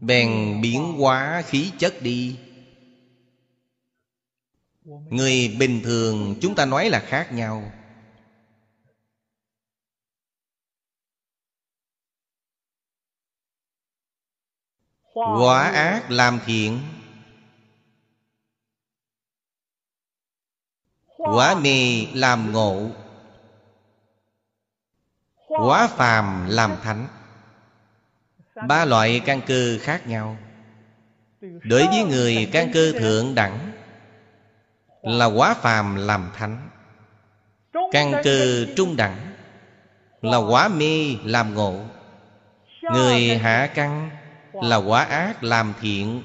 [0.00, 2.38] Bèn biến hóa khí chất đi.
[4.84, 7.72] Người bình thường chúng ta nói là khác nhau.
[15.14, 16.80] Quả ác làm thiện.
[21.16, 22.90] Quả mê làm ngộ
[25.66, 27.06] quá phàm làm thánh.
[28.68, 30.36] Ba loại căn cơ khác nhau.
[31.40, 33.72] Đối với người căn cơ thượng đẳng
[35.02, 36.68] là quá phàm làm thánh.
[37.92, 39.32] Căn cơ trung đẳng
[40.22, 41.80] là quá mê làm ngộ.
[42.82, 44.10] Người hạ căn
[44.52, 46.22] là quá ác làm thiện.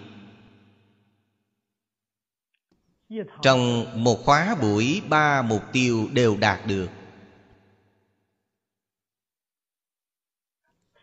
[3.41, 6.90] Trong một khóa buổi ba mục tiêu đều đạt được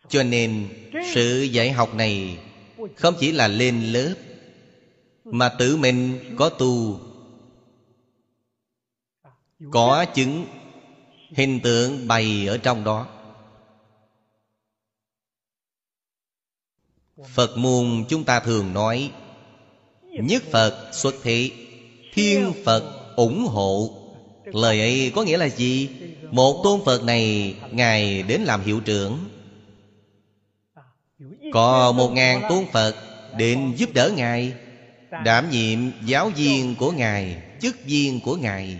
[0.09, 0.67] cho nên,
[1.13, 2.37] sự dạy học này
[2.95, 4.15] không chỉ là lên lớp,
[5.25, 6.99] mà tự mình có tu,
[9.71, 10.45] có chứng
[11.35, 13.07] hình tượng bày ở trong đó.
[17.33, 19.11] Phật môn chúng ta thường nói,
[20.01, 21.51] nhất phật xuất thế,
[22.13, 23.99] thiên phật ủng hộ.
[24.45, 25.89] Lời ấy có nghĩa là gì?
[26.31, 29.19] Một tôn phật này, ngài đến làm hiệu trưởng
[31.53, 32.95] có một ngàn tôn phật
[33.37, 34.53] đến giúp đỡ ngài,
[35.25, 38.79] đảm nhiệm giáo viên của ngài, chức viên của ngài.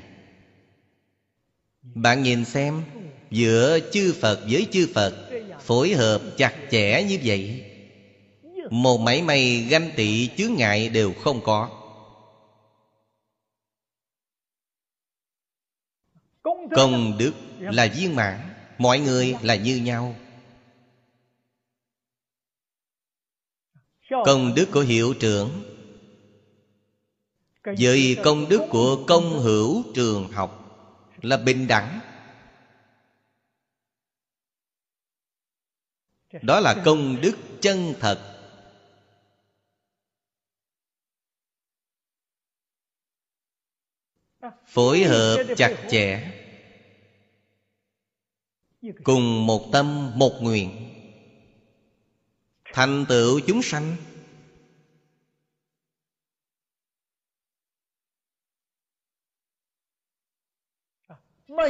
[1.81, 2.83] Bạn nhìn xem,
[3.31, 5.13] giữa chư phật với chư phật
[5.61, 7.63] phối hợp chặt chẽ như vậy,
[8.69, 11.69] một mảy may ganh tị chướng ngại đều không có.
[16.75, 18.39] Công đức là viên mãn,
[18.77, 20.15] mọi người là như nhau.
[24.25, 25.63] Công đức của hiệu trưởng.
[27.63, 30.59] Với công đức của công hữu trường học
[31.21, 31.99] là bình đẳng.
[36.41, 38.29] Đó là công đức chân thật.
[44.65, 46.31] Phối hợp chặt chẽ.
[49.03, 50.82] Cùng một tâm, một nguyện
[52.73, 53.95] thành tựu chúng sanh.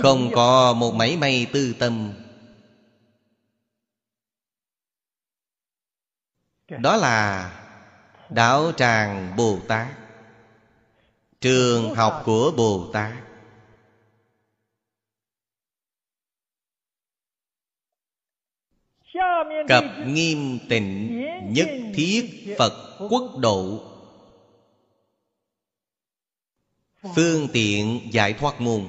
[0.01, 2.13] Không có một mảy may tư tâm.
[6.67, 7.49] Đó là
[8.30, 9.88] đạo tràng bồ tát
[11.41, 13.23] trường học của bồ tát
[19.68, 23.84] cập nghiêm tịnh nhất thiết phật quốc độ.
[27.15, 28.88] Phương tiện giải thoát môn.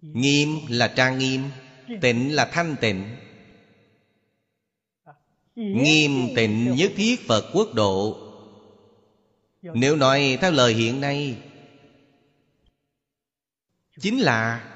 [0.00, 1.42] Nghiêm là trang nghiêm
[2.00, 3.16] tịnh là thanh tịnh.
[5.54, 8.18] Nghiêm tịnh nhất thiết phật quốc độ.
[9.62, 11.36] Nếu nói theo lời hiện nay
[14.00, 14.71] chính là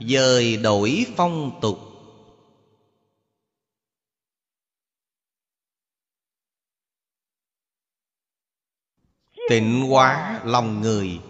[0.00, 1.78] dời đổi phong tục.
[9.48, 11.20] Tịnh hóa lòng người.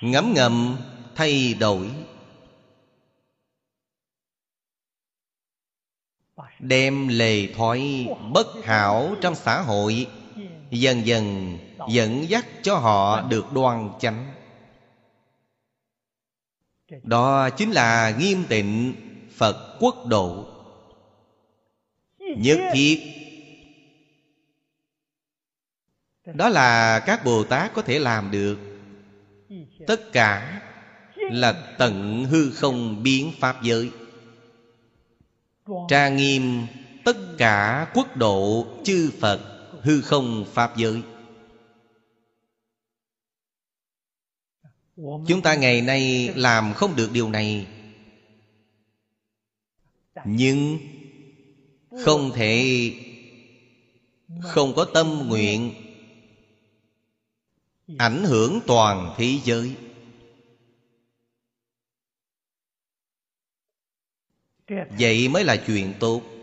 [0.00, 0.76] Ngấm ngầm
[1.14, 1.90] thay đổi.
[6.58, 10.06] Đem lề thói bất hảo trong xã hội
[10.80, 11.58] dần dần
[11.90, 14.32] dẫn dắt cho họ được đoan chánh.
[17.02, 18.94] Đó chính là nghiêm tịnh
[19.36, 20.46] phật quốc độ.
[22.18, 23.00] Nhất thiết.
[26.34, 28.58] Đó là các bồ tát có thể làm được.
[29.86, 30.62] Tất cả
[31.16, 33.90] là tận hư không biến pháp giới.
[35.88, 36.66] Trang nghiêm
[37.04, 39.55] tất cả quốc độ chư phật
[39.86, 41.02] hư không pháp giới.
[45.28, 47.66] Chúng ta ngày nay làm không được điều này.
[50.24, 50.78] Nhưng
[52.04, 52.92] không thể,
[54.42, 55.74] không có tâm nguyện
[57.98, 59.74] ảnh hưởng toàn thế giới.
[64.98, 66.35] Vậy mới là chuyện tốt.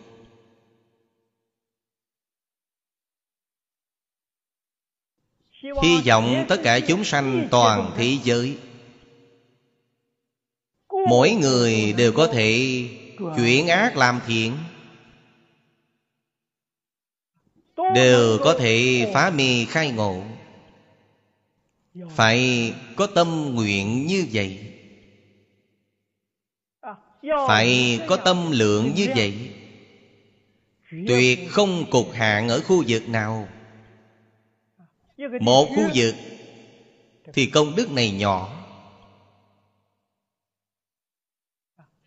[5.81, 8.57] Hy vọng tất cả chúng sanh toàn thế giới.
[11.09, 12.83] Mỗi người đều có thể
[13.35, 14.53] chuyển ác làm thiện.
[17.95, 20.23] Đều có thể phá mê khai ngộ.
[22.09, 24.59] Phải có tâm nguyện như vậy.
[27.47, 29.49] Phải có tâm lượng như vậy.
[31.07, 33.47] Tuyệt không cục hạn ở khu vực nào
[35.41, 36.15] một khu vực
[37.33, 38.59] thì công đức này nhỏ.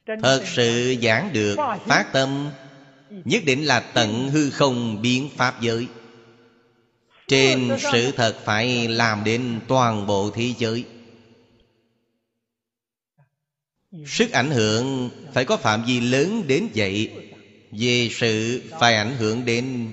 [0.06, 1.56] Thật sự giảng được
[1.86, 2.50] phát tâm
[3.10, 5.86] nhất định là tận hư không biến pháp giới.
[7.28, 10.84] Trên sự thật phải làm đến toàn bộ thế giới.
[14.06, 17.12] Sức ảnh hưởng phải có phạm vi lớn đến vậy
[17.70, 19.92] về sự phải ảnh hưởng đến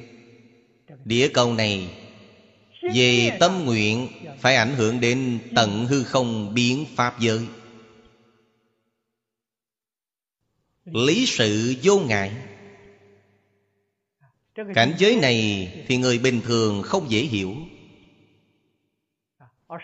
[1.05, 2.02] địa cầu này
[2.93, 4.07] về tâm nguyện
[4.39, 7.47] phải ảnh hưởng đến tận hư không biến pháp giới.
[10.85, 12.31] Lý sự vô ngại.
[14.75, 17.55] Cảnh giới này thì người bình thường không dễ hiểu.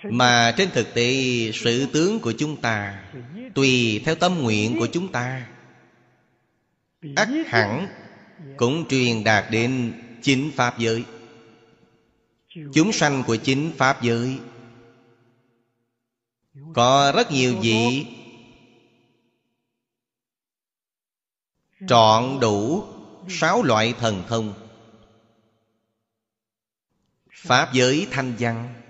[0.03, 1.13] Mà trên thực tế,
[1.53, 3.03] sự tướng của chúng ta
[3.55, 5.47] tùy theo tâm nguyện của chúng ta.
[7.15, 7.87] Ắt hẳn
[8.57, 11.03] cũng truyền đạt đến chính pháp giới
[12.73, 14.39] chúng sanh của chính pháp giới.
[16.73, 18.05] Có rất nhiều vị
[21.87, 22.83] trọn đủ
[23.29, 24.53] sáu loại thần thông.
[27.35, 28.81] Pháp giới thanh văn.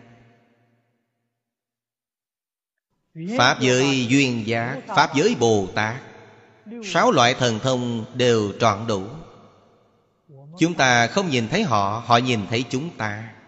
[3.38, 6.02] Pháp giới duyên giác pháp giới bồ tát.
[6.86, 9.04] Sáu loại thần thông đều trọn đủ.
[10.60, 13.39] Chúng ta không nhìn thấy họ họ nhìn thấy chúng ta.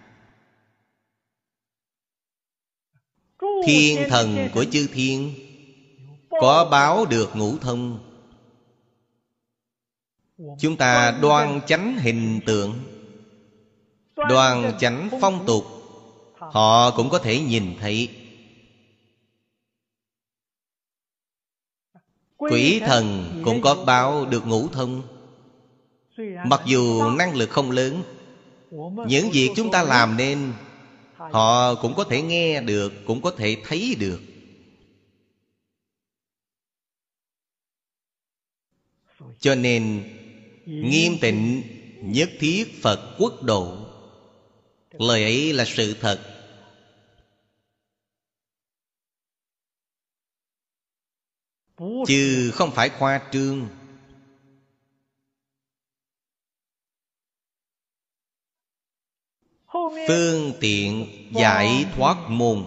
[3.66, 5.34] Thiên thần của chư thiên,
[6.30, 8.00] có báo được ngũ thông.
[10.60, 12.74] Chúng ta đoan chánh hình tượng,
[14.16, 15.66] đoan chánh phong tục,
[16.34, 18.10] họ cũng có thể nhìn thấy.
[22.38, 25.02] Quỷ thần cũng có báo được ngũ thông.
[26.46, 28.04] Mặc dù năng lực không lớn,
[29.08, 30.54] những việc chúng ta làm nên
[31.32, 34.22] họ cũng có thể nghe được, cũng có thể thấy được.
[39.40, 40.04] Cho nên,
[40.66, 41.64] nghiêm tịnh,
[42.02, 43.78] nhất thiết phật quốc độ.
[44.92, 46.20] Lời ấy là sự thật.
[52.08, 53.68] Chứ không phải khoa trương.
[60.08, 62.66] Phương tiện giải thoát môn.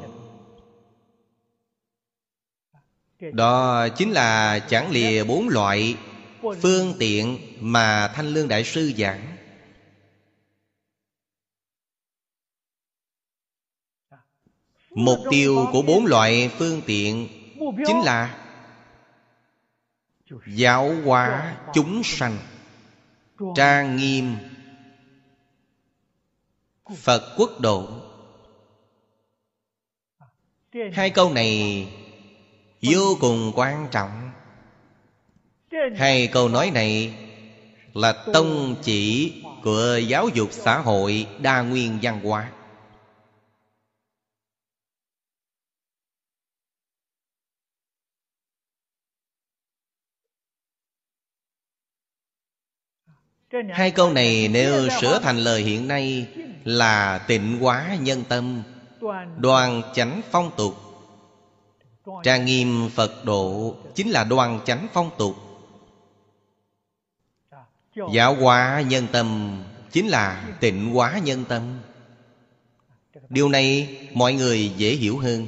[3.32, 5.96] Đó chính là chẳng lìa bốn loại
[6.62, 9.36] phương tiện mà thanh lương đại sư giảng.
[14.90, 17.28] Mục tiêu của bốn loại phương tiện
[17.86, 18.44] chính là
[20.46, 22.38] giáo hóa chúng sanh,
[23.56, 24.36] trang nghiêm,
[26.96, 27.88] phật quốc độ
[30.92, 31.86] hai câu này
[32.82, 34.30] vô cùng quan trọng.
[35.96, 37.14] Hai câu nói này
[37.94, 39.32] là tông chỉ
[39.62, 42.52] của giáo dục xã hội đa nguyên văn hóa.
[53.70, 56.26] Hai câu này nếu sửa thành lời hiện nay
[56.64, 58.62] Là tịnh hóa nhân tâm
[59.38, 60.74] Đoàn chánh phong tục.
[62.22, 65.34] Trang nghiêm Phật độ Chính là đoàn chánh phong tục.
[68.12, 69.58] Giáo hóa nhân tâm
[69.90, 71.80] Chính là tịnh hóa nhân tâm.
[73.28, 75.46] Điều này mọi người dễ hiểu hơn.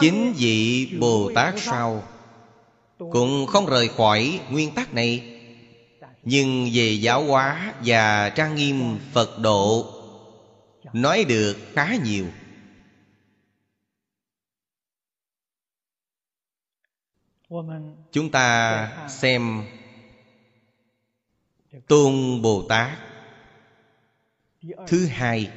[0.00, 2.02] Chính vị Bồ Tát sau
[2.98, 5.37] cũng không rời khỏi nguyên tắc này
[6.22, 9.94] nhưng về giáo hóa và trang nghiêm phật độ,
[10.92, 12.26] nói được khá nhiều.
[18.12, 19.64] Chúng ta xem
[21.88, 22.98] tôn bồ tát.
[24.86, 25.50] Thứ hai.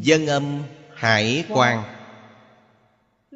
[0.00, 0.62] Dân âm
[0.94, 1.93] hải quan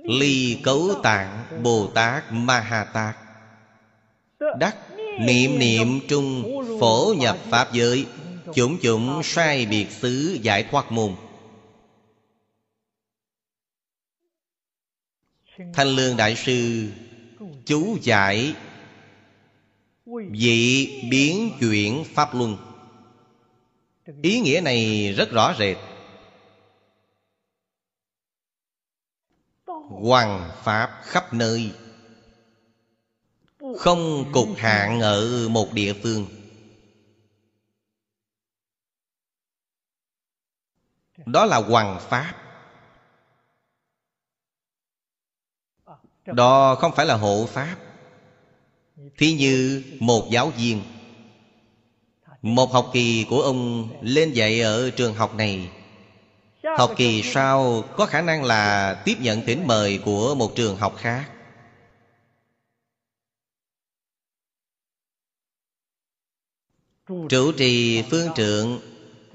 [0.09, 3.17] Ly cấu tạng Bồ Tát Ma Ha Tát
[4.59, 4.77] Đắc
[5.21, 6.45] niệm niệm trung
[6.81, 8.07] phổ nhập Pháp giới,
[8.55, 11.15] Chủng chủng sai biệt xứ giải thoát môn.
[15.75, 16.89] Thanh Lương Đại Sư,
[17.67, 18.55] Chú giải
[20.07, 22.57] Vị biến chuyển Pháp Luân.
[24.23, 25.77] Ý nghĩa này rất rõ rệt.
[29.89, 31.73] Hoàng Pháp khắp nơi.
[33.79, 36.27] Không cục hạn ở một địa phương.
[41.27, 42.35] Đó là Hoàng Pháp.
[46.27, 47.77] Đó không phải là hộ Pháp.
[49.17, 50.83] Thí như một giáo viên.
[52.43, 55.71] Một học kỳ của ông lên dạy ở trường học này.
[56.77, 60.95] Học kỳ sau có khả năng là tiếp nhận thỉnh mời của một trường học
[60.97, 61.31] khác.
[67.29, 68.81] Chủ trì phương trượng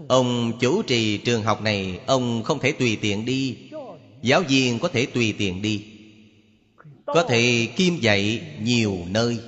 [0.07, 3.57] Ông chủ trì trường học này, Ông không thể tùy tiện đi.
[4.21, 5.83] Giáo viên có thể tùy tiện đi.
[7.05, 9.39] Có thể kim dạy nhiều nơi.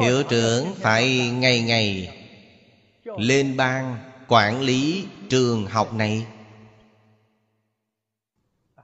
[0.00, 2.17] Hiệu trưởng phải ngày ngày
[3.18, 6.26] lên ban quản lý trường học này.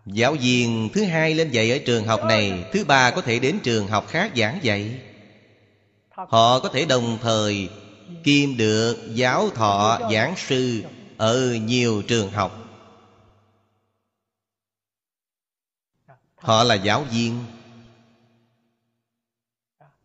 [0.06, 3.58] Giáo viên thứ hai lên dạy ở trường học này, thứ ba có thể đến
[3.62, 5.00] trường học khác giảng dạy.
[6.10, 7.68] Họ có thể đồng thời
[8.24, 10.82] kiêm được giáo thọ, giảng sư
[11.16, 12.64] ở nhiều trường học.
[16.36, 17.44] Họ là giáo viên.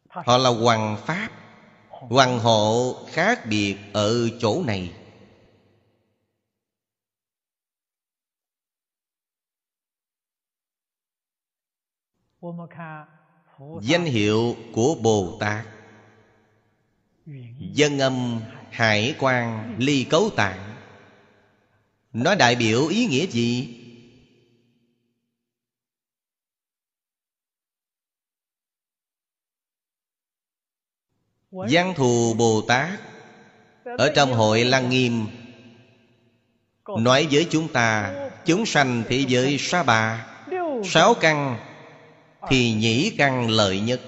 [0.10, 1.39] Họ là hoàng pháp.
[2.00, 4.94] Hoàng hộ khác biệt ở chỗ này.
[13.82, 15.66] Danh hiệu của Bồ Tát.
[17.60, 20.76] Dân âm hải quan ly cấu tạng.
[22.14, 23.79] Nó đại biểu ý nghĩa gì?
[31.52, 32.90] Văn thù Bồ Tát
[33.98, 35.28] Ở trong hội Lăng Nghiêm
[37.00, 38.16] Nói với chúng ta
[38.46, 40.28] Chúng sanh thế giới sa bà
[40.84, 41.58] Sáu căn
[42.50, 44.02] Thì nhĩ căn lợi nhất.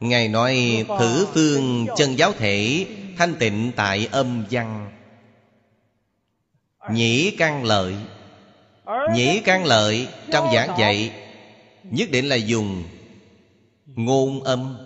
[0.00, 2.86] Ngài nói thử phương chân giáo thể
[3.16, 4.90] Thanh tịnh tại âm văn.
[6.92, 7.94] Nhĩ căn lợi
[9.14, 11.12] Nhĩ căn lợi Trong giảng dạy
[11.82, 12.84] nhất định là dùng
[13.98, 14.76] ngôn âm.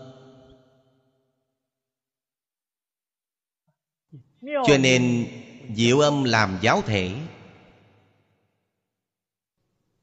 [4.43, 5.27] Cho nên
[5.75, 7.11] diệu âm làm giáo thể.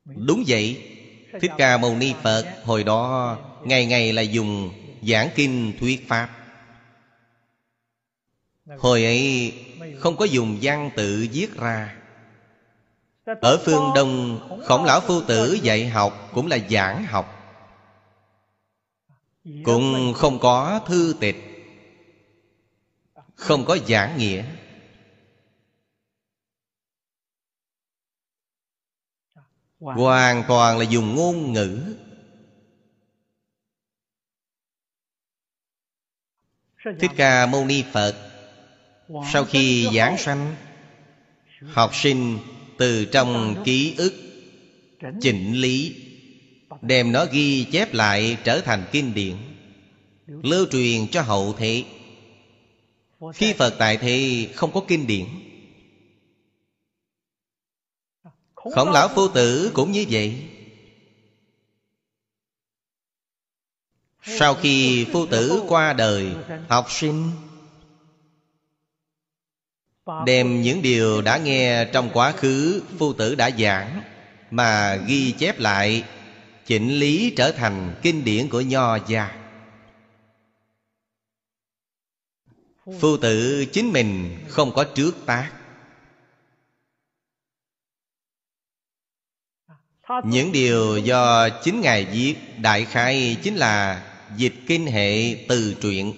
[0.06, 0.96] Đúng vậy,
[1.42, 4.72] thích ca mâu ni phật hồi đó ngày ngày là dùng
[5.02, 6.30] giảng kinh thuyết pháp.
[8.78, 9.54] Hồi ấy
[10.00, 11.96] không có dùng văn tự viết ra.
[13.26, 17.39] Ở phương đông, khổng lão phu tử dạy học cũng là giảng học
[19.64, 21.36] cũng không có thư tịch,
[23.36, 24.46] không có giảng nghĩa.
[29.80, 31.96] Hoàn toàn là dùng ngôn ngữ.
[37.00, 38.16] Thích ca mâu ni phật,
[39.32, 40.56] sau khi giảng sanh,
[41.62, 42.40] học sinh
[42.78, 44.14] từ trong ký ức
[45.22, 46.09] chỉnh lý
[46.82, 49.36] đem nó ghi chép lại trở thành kinh điển.
[50.28, 51.84] Lưu truyền cho hậu thế
[53.34, 55.26] khi phật tại thì không có kinh điển.
[58.56, 60.44] Khổng lão phu tử cũng như vậy.
[64.24, 66.32] Sau khi phu tử qua đời,
[66.70, 67.32] học sinh,
[70.26, 74.02] đem những điều đã nghe trong quá khứ, phu tử đã giảng,
[74.52, 76.04] mà ghi chép lại
[76.70, 79.36] chỉnh lý trở thành kinh điển của nho gia.
[83.00, 85.52] Phu tử chính mình không có trước tác.
[90.26, 94.06] Những điều do chính ngài viết đại khai chính là
[94.38, 96.14] dịch kinh hệ từ truyện.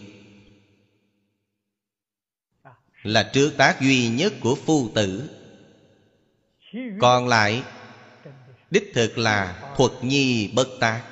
[3.03, 5.29] Là trước tác duy nhất của phu tử.
[6.99, 7.63] Còn lại
[8.71, 11.03] đích thực là thuật nhi bất tác.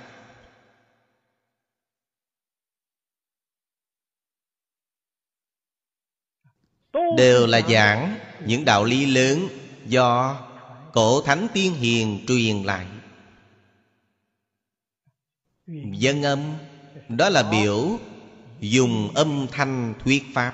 [7.17, 9.47] Đều là giảng những đạo lý lớn
[9.85, 10.41] do
[10.93, 12.87] cổ thánh tiên hiền truyền lại.
[15.91, 16.53] Dân âm,
[17.09, 17.99] đó là biểu
[18.59, 20.53] dùng âm thanh thuyết pháp.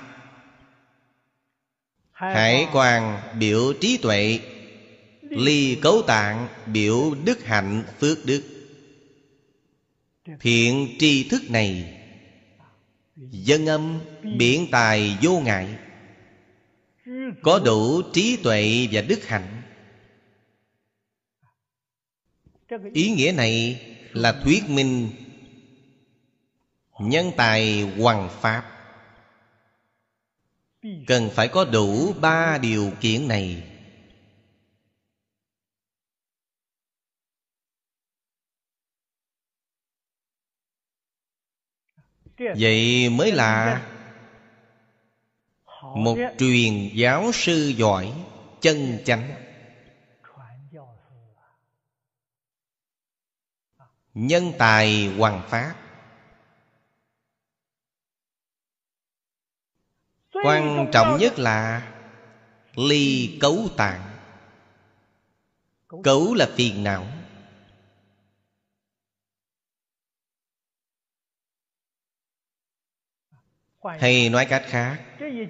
[2.12, 4.40] Hải quan biểu trí tuệ
[5.36, 8.42] ly cấu tạng biểu đức hạnh phước đức.
[10.40, 12.00] Thiện tri thức này,
[13.16, 14.00] dân âm,
[14.38, 15.68] biển tài vô ngại,
[17.42, 19.62] có đủ trí tuệ và đức hạnh.
[22.92, 23.80] Ý nghĩa này
[24.12, 25.10] là thuyết minh
[27.00, 28.72] nhân tài hoàng pháp.
[31.06, 33.75] Cần phải có đủ ba điều kiện này.
[42.38, 43.82] Vậy mới là
[45.94, 48.12] một truyền giáo sư giỏi,
[48.60, 49.42] chân chánh.
[54.14, 55.74] Nhân tài hoàng pháp.
[60.44, 61.92] Quan trọng nhất là
[62.74, 64.02] ly cấu tạng.
[66.02, 67.06] Cấu là phiền não.
[74.00, 74.98] Hay nói cách khác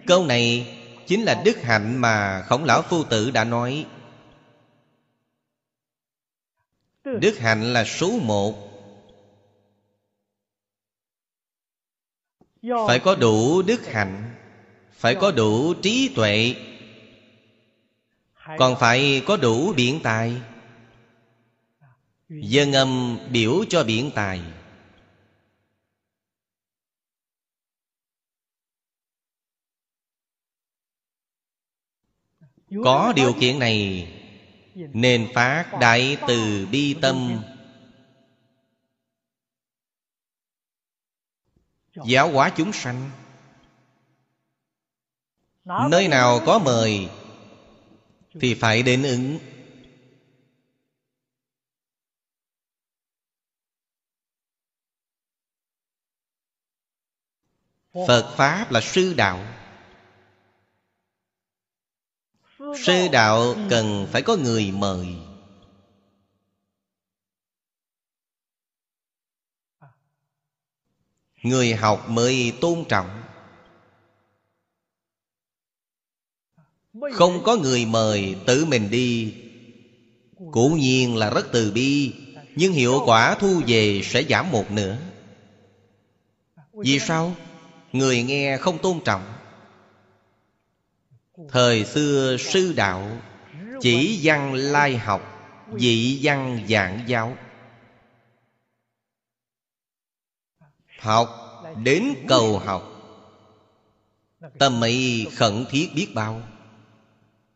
[0.06, 0.76] câu này
[1.06, 3.86] chính là đức hạnh mà khổng lão phu tử đã nói.
[7.04, 8.54] Đức hạnh là số một.
[12.62, 14.34] Phải có đủ đức hạnh
[14.92, 16.54] phải có đủ trí tuệ
[18.58, 20.32] còn phải có đủ biện tài.
[22.28, 24.40] Dân âm biểu cho biện tài
[32.84, 34.09] có điều kiện này,
[34.74, 37.43] nên phát đại từ bi tâm.
[42.06, 43.10] Giáo hóa chúng sanh.
[45.64, 47.09] Nơi nào có mời,
[48.40, 49.38] thì phải đến ứng.
[58.06, 59.65] Phật pháp là sư đạo.
[62.82, 65.06] Sư đạo cần phải có người mời.
[71.42, 73.22] Người học mới tôn trọng.
[77.12, 79.34] Không có người mời tự mình đi.
[80.52, 82.12] Cố nhiên là rất từ bi
[82.56, 84.98] Nhưng hiệu quả thu về sẽ giảm một nửa.
[86.72, 87.34] Vì sao?
[87.92, 89.35] Người nghe không tôn trọng
[91.48, 93.10] Thời xưa sư đạo,
[93.80, 95.22] Chỉ văn lai học,
[95.78, 97.36] Dị văn giảng giáo.
[100.98, 101.28] Học
[101.84, 102.92] đến cầu học,
[104.58, 106.42] Tâm ấy khẩn thiết biết bao.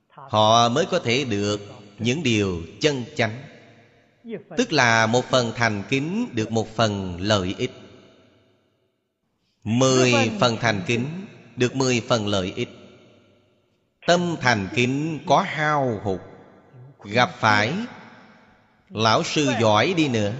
[0.09, 1.61] Họ mới có thể được
[1.99, 3.43] những điều chân chánh.
[4.57, 7.73] Tức là một phần thành kính được một phần lợi ích.
[9.65, 11.07] Mười phần thành kính
[11.57, 12.69] được mười phần lợi ích.
[14.07, 16.21] Tâm thành kính có hao hụt.
[17.05, 17.73] Gặp phải,
[18.89, 20.33] Lão sư giỏi đi nữa.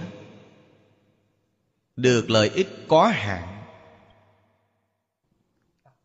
[1.95, 3.63] Được lợi ích có hạn.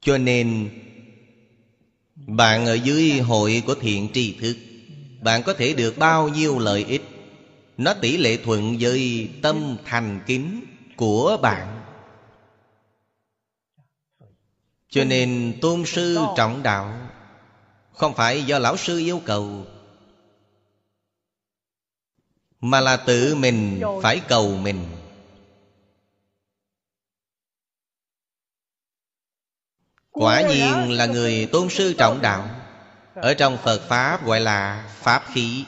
[0.01, 0.71] Cho nên,
[2.15, 4.57] Bạn ở dưới hội của thiện tri thức,
[5.21, 7.03] Bạn có thể được bao nhiêu lợi ích.
[7.77, 10.61] Nó tỷ lệ thuận với tâm thành kính
[10.97, 11.83] của bạn.
[14.89, 17.06] Cho nên tôn sư trọng đạo
[17.97, 19.67] không phải do lão sư yêu cầu,
[22.61, 24.87] Mà là tự mình phải cầu mình.
[30.11, 32.49] Quả nhiên là người tôn sư trọng đạo,
[33.15, 35.65] Ở trong Phật Pháp gọi là Pháp khí.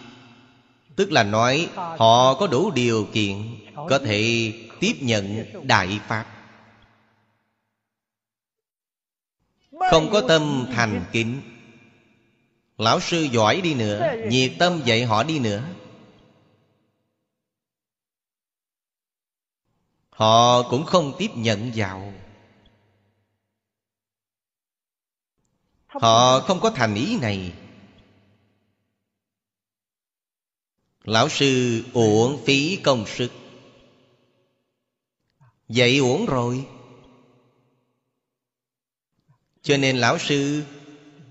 [0.97, 6.27] Tức là nói họ có đủ điều kiện Có thể tiếp nhận Đại Pháp.
[9.91, 11.58] Không có tâm thành kính
[12.79, 15.65] Lão sư giỏi đi nữa Nhiệt tâm dạy họ đi nữa.
[20.11, 22.13] Họ cũng không tiếp nhận vào.
[25.87, 27.53] Họ không có thành ý này.
[31.05, 33.33] Lão sư uổng phí công sức.
[35.69, 36.67] Dạy uổng rồi.
[39.63, 40.65] Cho nên lão sư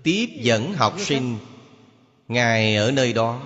[0.02, 1.38] Tiếp dẫn học sinh,
[2.28, 3.42] Ngài ở nơi đó.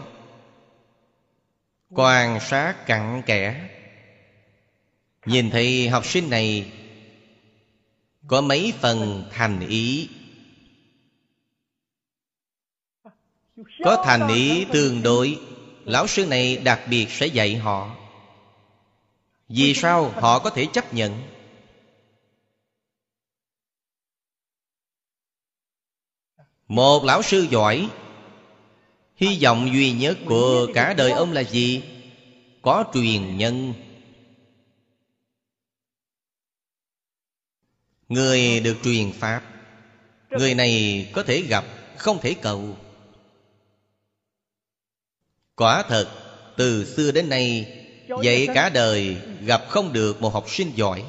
[1.91, 3.69] Quan sát cặn kẽ.
[5.27, 6.73] Nhìn thấy học sinh này,
[8.27, 10.09] Có mấy phần thành ý.
[13.85, 15.39] Có thành ý tương đối.
[15.85, 17.97] Lão sư này đặc biệt sẽ dạy họ.
[19.49, 21.23] Vì sao họ có thể chấp nhận?
[26.73, 27.89] Một lão sư giỏi,
[29.16, 31.82] Hy vọng duy nhất của cả đời ông là gì?
[32.62, 33.74] Có truyền nhân.
[38.09, 39.43] Người được truyền Pháp,
[40.31, 41.65] Người này có thể gặp,
[41.97, 42.77] Không thể cầu.
[45.57, 46.09] Quả thật,
[46.57, 47.77] Từ xưa đến nay,
[48.09, 51.05] vậy cả đời gặp không được một học sinh giỏi.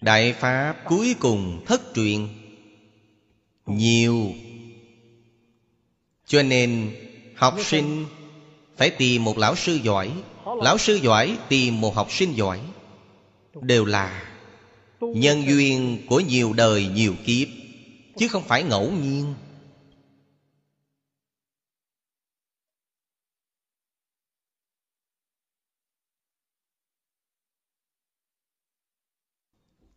[0.00, 2.43] Đại Pháp cuối cùng thất truyền.
[3.66, 4.32] Nhiều.
[6.26, 6.96] Cho nên
[7.36, 8.06] học sinh
[8.76, 10.12] phải tìm một lão sư giỏi.
[10.62, 12.60] Lão sư giỏi tìm một học sinh giỏi.
[13.62, 14.30] Đều là
[15.00, 17.48] Nhân duyên của nhiều đời nhiều kiếp
[18.16, 19.34] Chứ không phải ngẫu nhiên.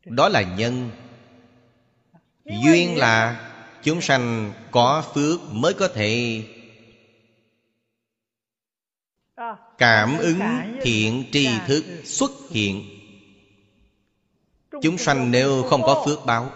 [0.05, 0.91] Đó là nhân.
[2.45, 3.46] Duyên là
[3.87, 6.43] Chúng sanh có phước mới có thể
[9.77, 10.39] Cảm ứng
[10.81, 12.85] thiện tri thức xuất hiện.
[14.81, 16.51] Chúng sanh nếu không có phước báo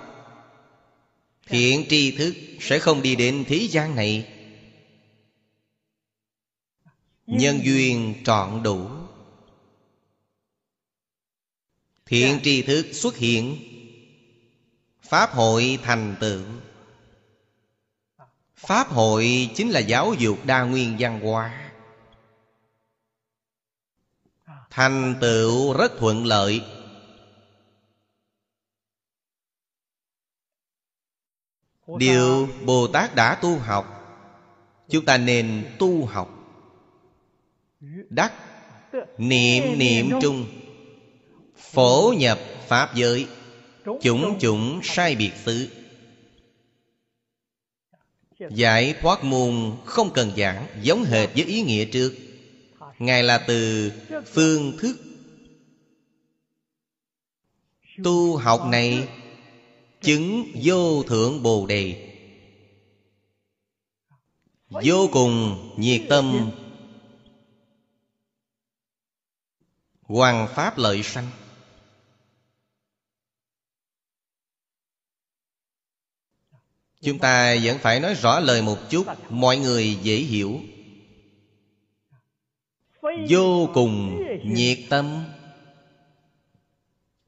[1.45, 4.33] Thiện tri thức sẽ không đi đến thế gian này.
[7.27, 8.87] Nhân duyên trọn đủ.
[12.05, 13.57] Thiện tri thức xuất hiện,
[15.01, 16.41] Pháp hội thành tựu.
[18.61, 21.71] Pháp hội chính là giáo dục đa nguyên văn hóa.
[24.69, 26.61] Thành tựu rất thuận lợi.
[31.97, 33.97] Điều Bồ Tát đã tu học,
[34.89, 36.29] Chúng ta nên tu học.
[38.09, 38.33] Đắc
[39.17, 40.45] Niệm niệm trung,
[41.57, 43.27] Phổ nhập Pháp giới,
[44.01, 45.80] Chủng chủng sai biệt xứ.
[48.49, 52.13] Giải thoát môn không cần giảng, Giống hệt với ý nghĩa trước.
[52.99, 53.91] Ngài là từ
[54.25, 54.97] phương thức
[58.03, 59.07] Tu học này
[60.01, 62.07] Chứng vô thượng Bồ Đề.
[64.69, 66.51] Vô cùng nhiệt tâm
[70.01, 71.27] Hoàng Pháp lợi sanh.
[77.01, 80.59] Chúng ta vẫn phải nói rõ lời một chút, Mọi người dễ hiểu.
[83.29, 85.25] Vô cùng nhiệt tâm.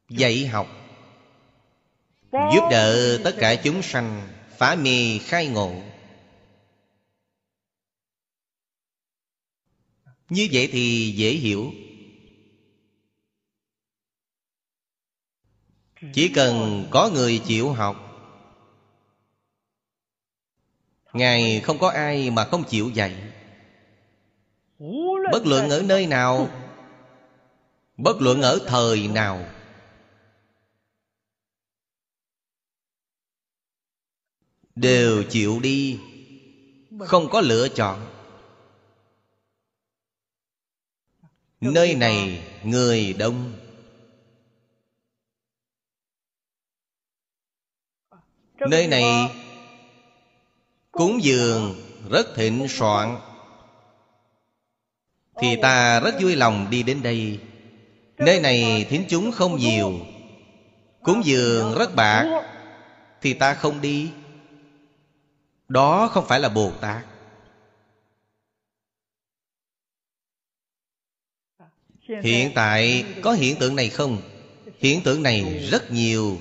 [0.10, 0.68] Dạy học.
[2.32, 5.74] Giúp đỡ tất cả chúng sanh, Phá mê khai ngộ.
[10.30, 11.72] Như vậy thì dễ hiểu.
[16.14, 18.03] Chỉ cần có người chịu học
[21.14, 23.15] Ngài không có ai mà không chịu dạy.
[25.31, 26.49] Bất luận ở nơi nào,
[27.98, 29.45] Bất luận ở thời nào.
[34.76, 35.99] Đều chịu đi,
[36.99, 38.06] Không có lựa chọn.
[41.61, 43.53] Nơi này người đông.
[48.69, 49.03] Nơi này
[50.94, 51.76] Cúng dường
[52.10, 53.18] rất thịnh soạn.
[55.41, 57.40] Thì ta rất vui lòng đi đến đây.
[58.18, 59.99] Nơi này thính chúng không nhiều.
[61.02, 62.26] Cúng dường rất bạc,
[63.22, 64.11] Thì ta không đi.
[65.68, 67.06] Đó không phải là Bồ Tát.
[72.24, 74.22] Hiện tại có hiện tượng này không?
[74.80, 76.38] Hiện tượng này rất nhiều.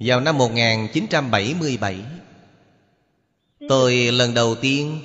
[0.00, 2.04] Vào năm 1977
[3.68, 5.00] Tôi lần đầu tiên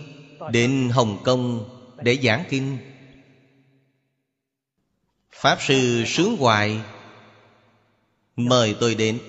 [0.51, 1.69] đến Hồng Kông
[2.03, 2.77] để giảng kinh.
[5.31, 6.81] Pháp Sư Sướng Hoài
[8.35, 9.19] Mời tôi đến.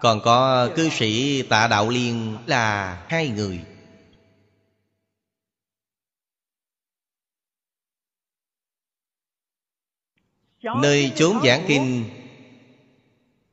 [0.00, 3.60] Còn có cư sĩ Tạ Đạo Liên là hai người.
[10.62, 12.04] Nơi chốn giảng kinh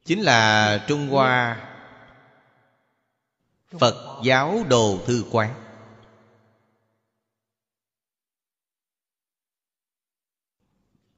[0.07, 1.63] chính là trung hoa
[3.79, 5.63] phật giáo đồ thư quán.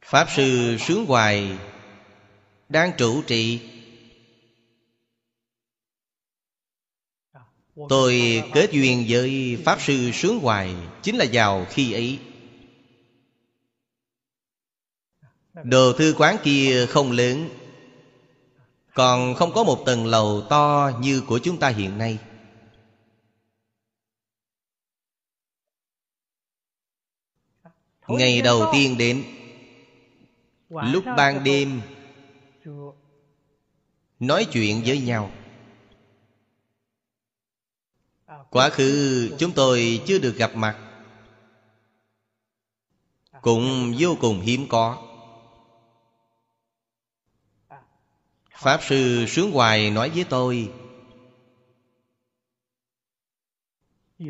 [0.01, 1.57] Pháp sư sướng hoài
[2.69, 3.69] đang trụ trì.
[7.89, 12.19] Tôi kết duyên với pháp sư sướng hoài chính là vào khi ấy.
[15.63, 17.58] Đồ thư quán kia không lớn
[18.93, 22.19] còn không có một tầng lầu to như của chúng ta hiện nay.
[28.07, 29.23] Ngày đầu tiên đến
[30.69, 31.81] Lúc ban đêm
[34.19, 35.31] Nói chuyện với nhau.
[38.49, 40.77] Quá khứ chúng tôi chưa được gặp mặt.
[43.41, 45.08] Cũng vô cùng hiếm có
[48.59, 50.71] Pháp Sư Sướng Hoài nói với tôi,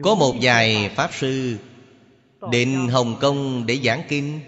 [0.03, 1.57] Có một vài Pháp Sư
[2.51, 4.39] Đến Hồng Kông để giảng kinh,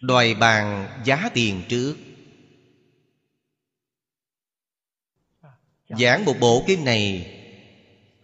[0.00, 1.96] Đòi bàn giá tiền trước.
[5.88, 7.30] Giảng một bộ kinh này,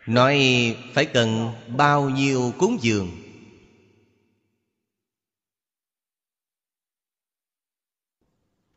[0.06, 0.38] Nói
[0.94, 3.10] phải cần bao nhiêu cúng dường?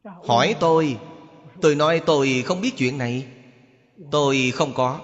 [0.03, 0.97] Hỏi tôi
[1.64, 3.27] Tôi nói tôi không biết chuyện này.
[4.11, 5.02] Tôi không có.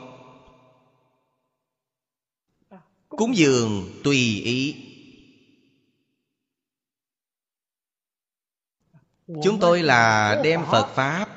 [3.10, 4.76] Cúng dường tùy ý.
[9.28, 11.30] Chúng tôi là đem Phật Pháp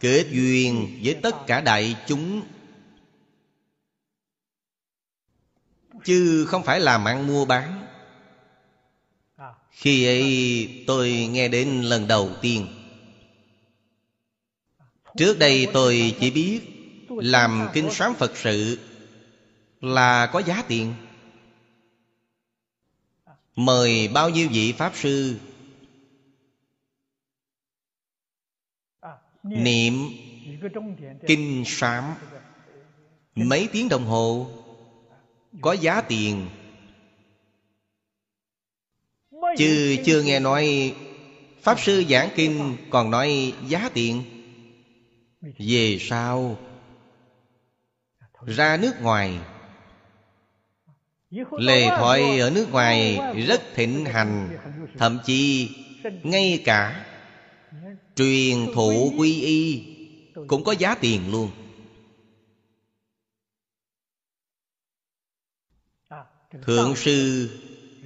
[0.00, 2.42] Kết duyên với tất cả đại chúng.
[6.04, 7.86] Chứ không phải làm ăn mua bán.
[9.70, 12.75] Khi ấy tôi nghe đến lần đầu tiên.
[15.16, 16.60] Trước đây tôi chỉ biết
[17.08, 18.78] Làm kinh sám Phật sự
[19.80, 20.94] Là có giá tiền.
[23.56, 25.36] Mời bao nhiêu vị Pháp Sư?
[29.42, 29.94] Niệm
[31.26, 32.14] Kinh sám.
[33.34, 34.50] Mấy tiếng đồng hồ,
[35.60, 36.48] Có giá tiền.
[39.58, 40.94] Chứ chưa nghe nói
[41.62, 44.35] Pháp Sư giảng kinh Còn nói giá tiền
[45.58, 46.58] về sau,
[48.46, 49.38] ra nước ngoài.
[51.58, 54.58] Lề thoại ở nước ngoài rất thịnh hành,
[54.98, 55.70] thậm chí
[56.22, 57.06] ngay cả
[58.16, 59.84] truyền thụ quy y
[60.46, 61.50] cũng có giá tiền luôn.
[66.62, 67.50] Thượng sư,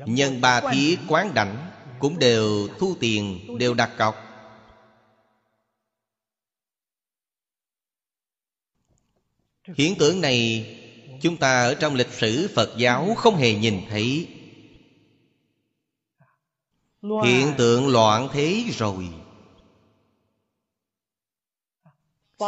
[0.07, 4.30] Nhân ba thí quán đảnh Cũng đều thu tiền, Đều đặt cọc.
[9.77, 10.67] Hiện tượng này
[11.21, 14.29] Chúng ta ở trong lịch sử Phật giáo Không hề nhìn thấy.
[17.03, 19.09] Hiện tượng loạn thế rồi.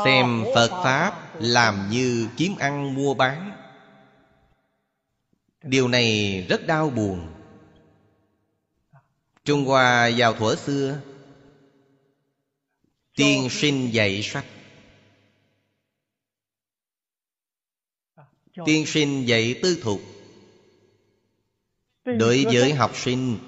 [0.04, 3.52] Xem Phật Pháp làm như kiếm ăn mua bán.
[5.62, 7.28] Điều này rất đau buồn.
[9.44, 11.00] Trung Hoa vào thuở xưa
[13.16, 14.44] Tiên sinh dạy sách
[18.64, 20.00] Tiên sinh dạy tư thục
[22.04, 23.38] Đối với học sinh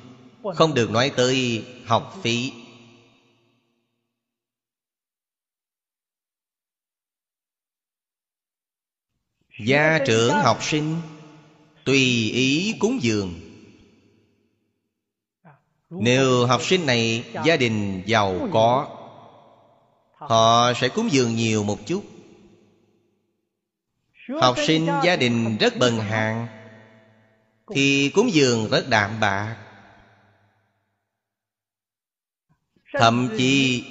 [0.54, 2.52] Không được nói tới học phí.
[9.66, 11.00] Gia trưởng học sinh
[11.84, 13.40] Tùy ý cúng dường.
[15.90, 18.88] Nếu học sinh này gia đình giàu có
[20.12, 22.13] Họ sẽ cúng dường nhiều một chút
[24.28, 26.46] Học sinh gia đình rất bần hàng
[27.74, 29.56] Thì cúng dường rất đạm bạc.
[32.92, 33.84] Thậm chí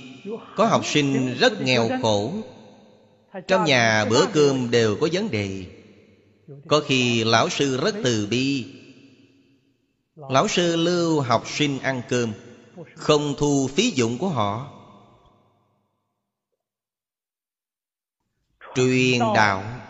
[0.55, 2.34] có học sinh rất nghèo khổ.
[3.47, 5.65] Trong nhà bữa cơm đều có vấn đề.
[6.68, 8.65] Có khi lão sư rất từ bi.
[10.15, 12.34] Lão sư lưu học sinh ăn cơm
[12.95, 14.69] Không thu phí dụng của họ.
[18.76, 19.82] Truyền đạo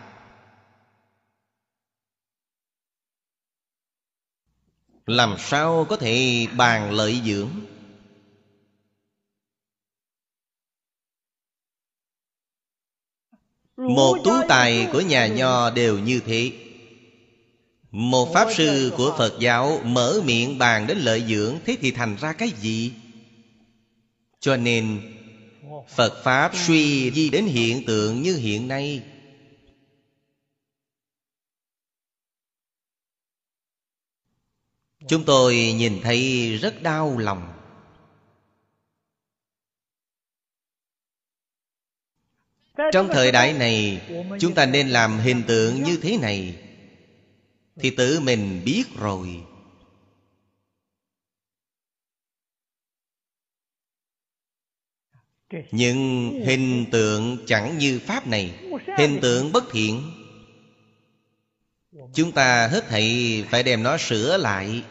[5.06, 7.50] Làm sao có thể bàn lợi dưỡng?
[13.78, 16.52] Một tú tài của nhà nho đều như thế.
[17.92, 22.16] Một pháp sư của Phật giáo mở miệng bàn đến lợi dưỡng Thế thì thành
[22.22, 22.94] ra cái gì?
[24.40, 25.02] Cho nên
[25.96, 29.02] Phật Pháp suy di đến hiện tượng như hiện nay
[35.08, 37.54] Chúng tôi nhìn thấy rất đau lòng.
[42.92, 44.02] Trong thời đại này,
[44.40, 46.56] Chúng ta nên làm hình tượng như thế này.
[47.76, 49.44] Thì tự mình biết rồi.
[55.72, 58.60] Nhưng hình tượng chẳng như Pháp này,
[58.98, 60.12] Hình tượng bất thiện.
[62.14, 64.84] Chúng ta hết thảy phải đem nó sửa lại.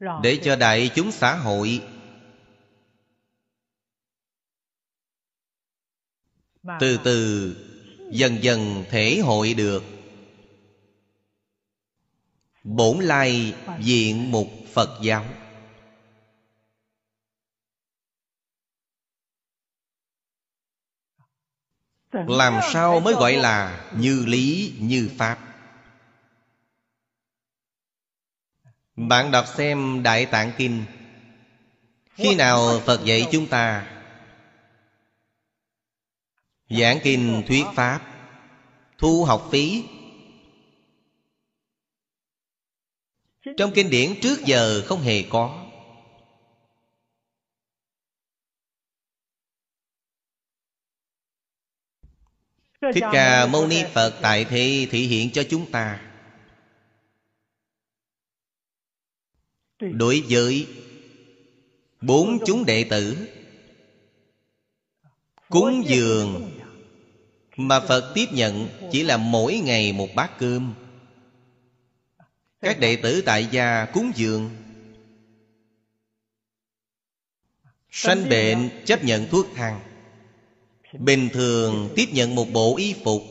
[0.00, 1.82] Để cho đại chúng xã hội
[6.80, 7.56] từ từ
[8.10, 9.84] dần dần thể hội được.
[12.64, 15.24] Bổn lai diện mục phật giáo.
[22.12, 25.55] Làm sao mới gọi là như lý như pháp
[28.96, 30.84] Bạn đọc xem Đại Tạng Kinh.
[32.14, 33.92] Khi nào Phật dạy chúng ta?
[36.70, 38.00] Giảng kinh thuyết pháp.
[38.98, 39.84] Thu học phí.
[43.56, 45.66] Trong kinh điển trước giờ không hề có.
[52.94, 56.05] Thích Ca Mâu Ni Phật tại thế thị hiện cho chúng ta
[59.80, 60.66] đối với
[62.00, 63.16] bốn chúng đệ tử
[65.48, 66.50] cúng dường
[67.56, 70.74] mà phật tiếp nhận chỉ là mỗi ngày một bát cơm.
[72.60, 74.50] Các đệ tử tại gia cúng dường
[77.90, 79.80] sanh bệnh chấp nhận thuốc thang
[80.98, 83.22] bình thường tiếp nhận một bộ y phục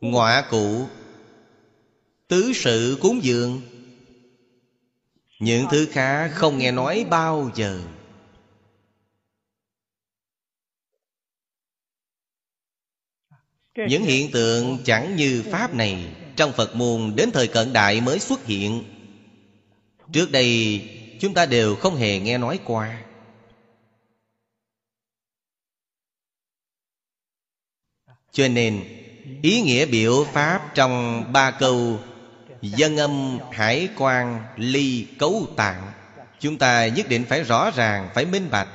[0.00, 0.86] ngọa cụ
[2.28, 3.60] tứ sự cúng dường
[5.40, 7.80] những thứ khác không nghe nói bao giờ.
[13.88, 18.18] Những hiện tượng chẳng như Pháp này Trong Phật môn đến thời cận đại mới
[18.18, 18.84] xuất hiện.
[20.12, 20.80] Trước đây,
[21.20, 23.02] chúng ta đều không hề nghe nói qua.
[28.32, 28.84] Cho nên,
[29.42, 32.00] Ý nghĩa biểu Pháp trong ba câu
[32.62, 35.92] Dân âm hải quan ly cấu tạng.
[36.38, 38.68] Chúng ta nhất định phải rõ ràng, Phải minh bạch,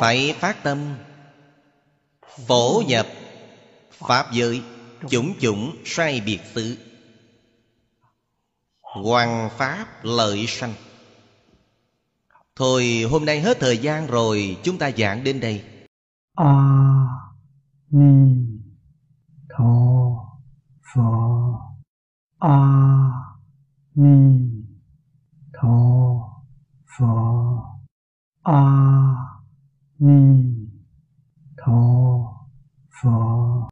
[0.00, 0.96] Phải phát tâm.
[2.46, 3.06] Phổ nhập,
[3.92, 4.62] Pháp giới,
[5.08, 6.76] Chủng chủng sai biệt xứ.
[8.80, 10.74] Hoàng Pháp lợi sanh.
[12.56, 15.64] Thôi, hôm nay hết thời gian rồi, Chúng ta giảng đến đây.
[16.34, 16.70] A
[17.90, 18.36] Ni
[19.48, 19.74] Tho
[20.94, 21.49] Phật
[22.40, 23.36] 阿
[23.92, 24.64] 弥
[25.52, 26.42] 陀
[26.86, 27.62] 佛。
[28.44, 29.42] 阿
[29.98, 30.70] 弥
[31.54, 32.48] 陀
[32.88, 33.60] 佛。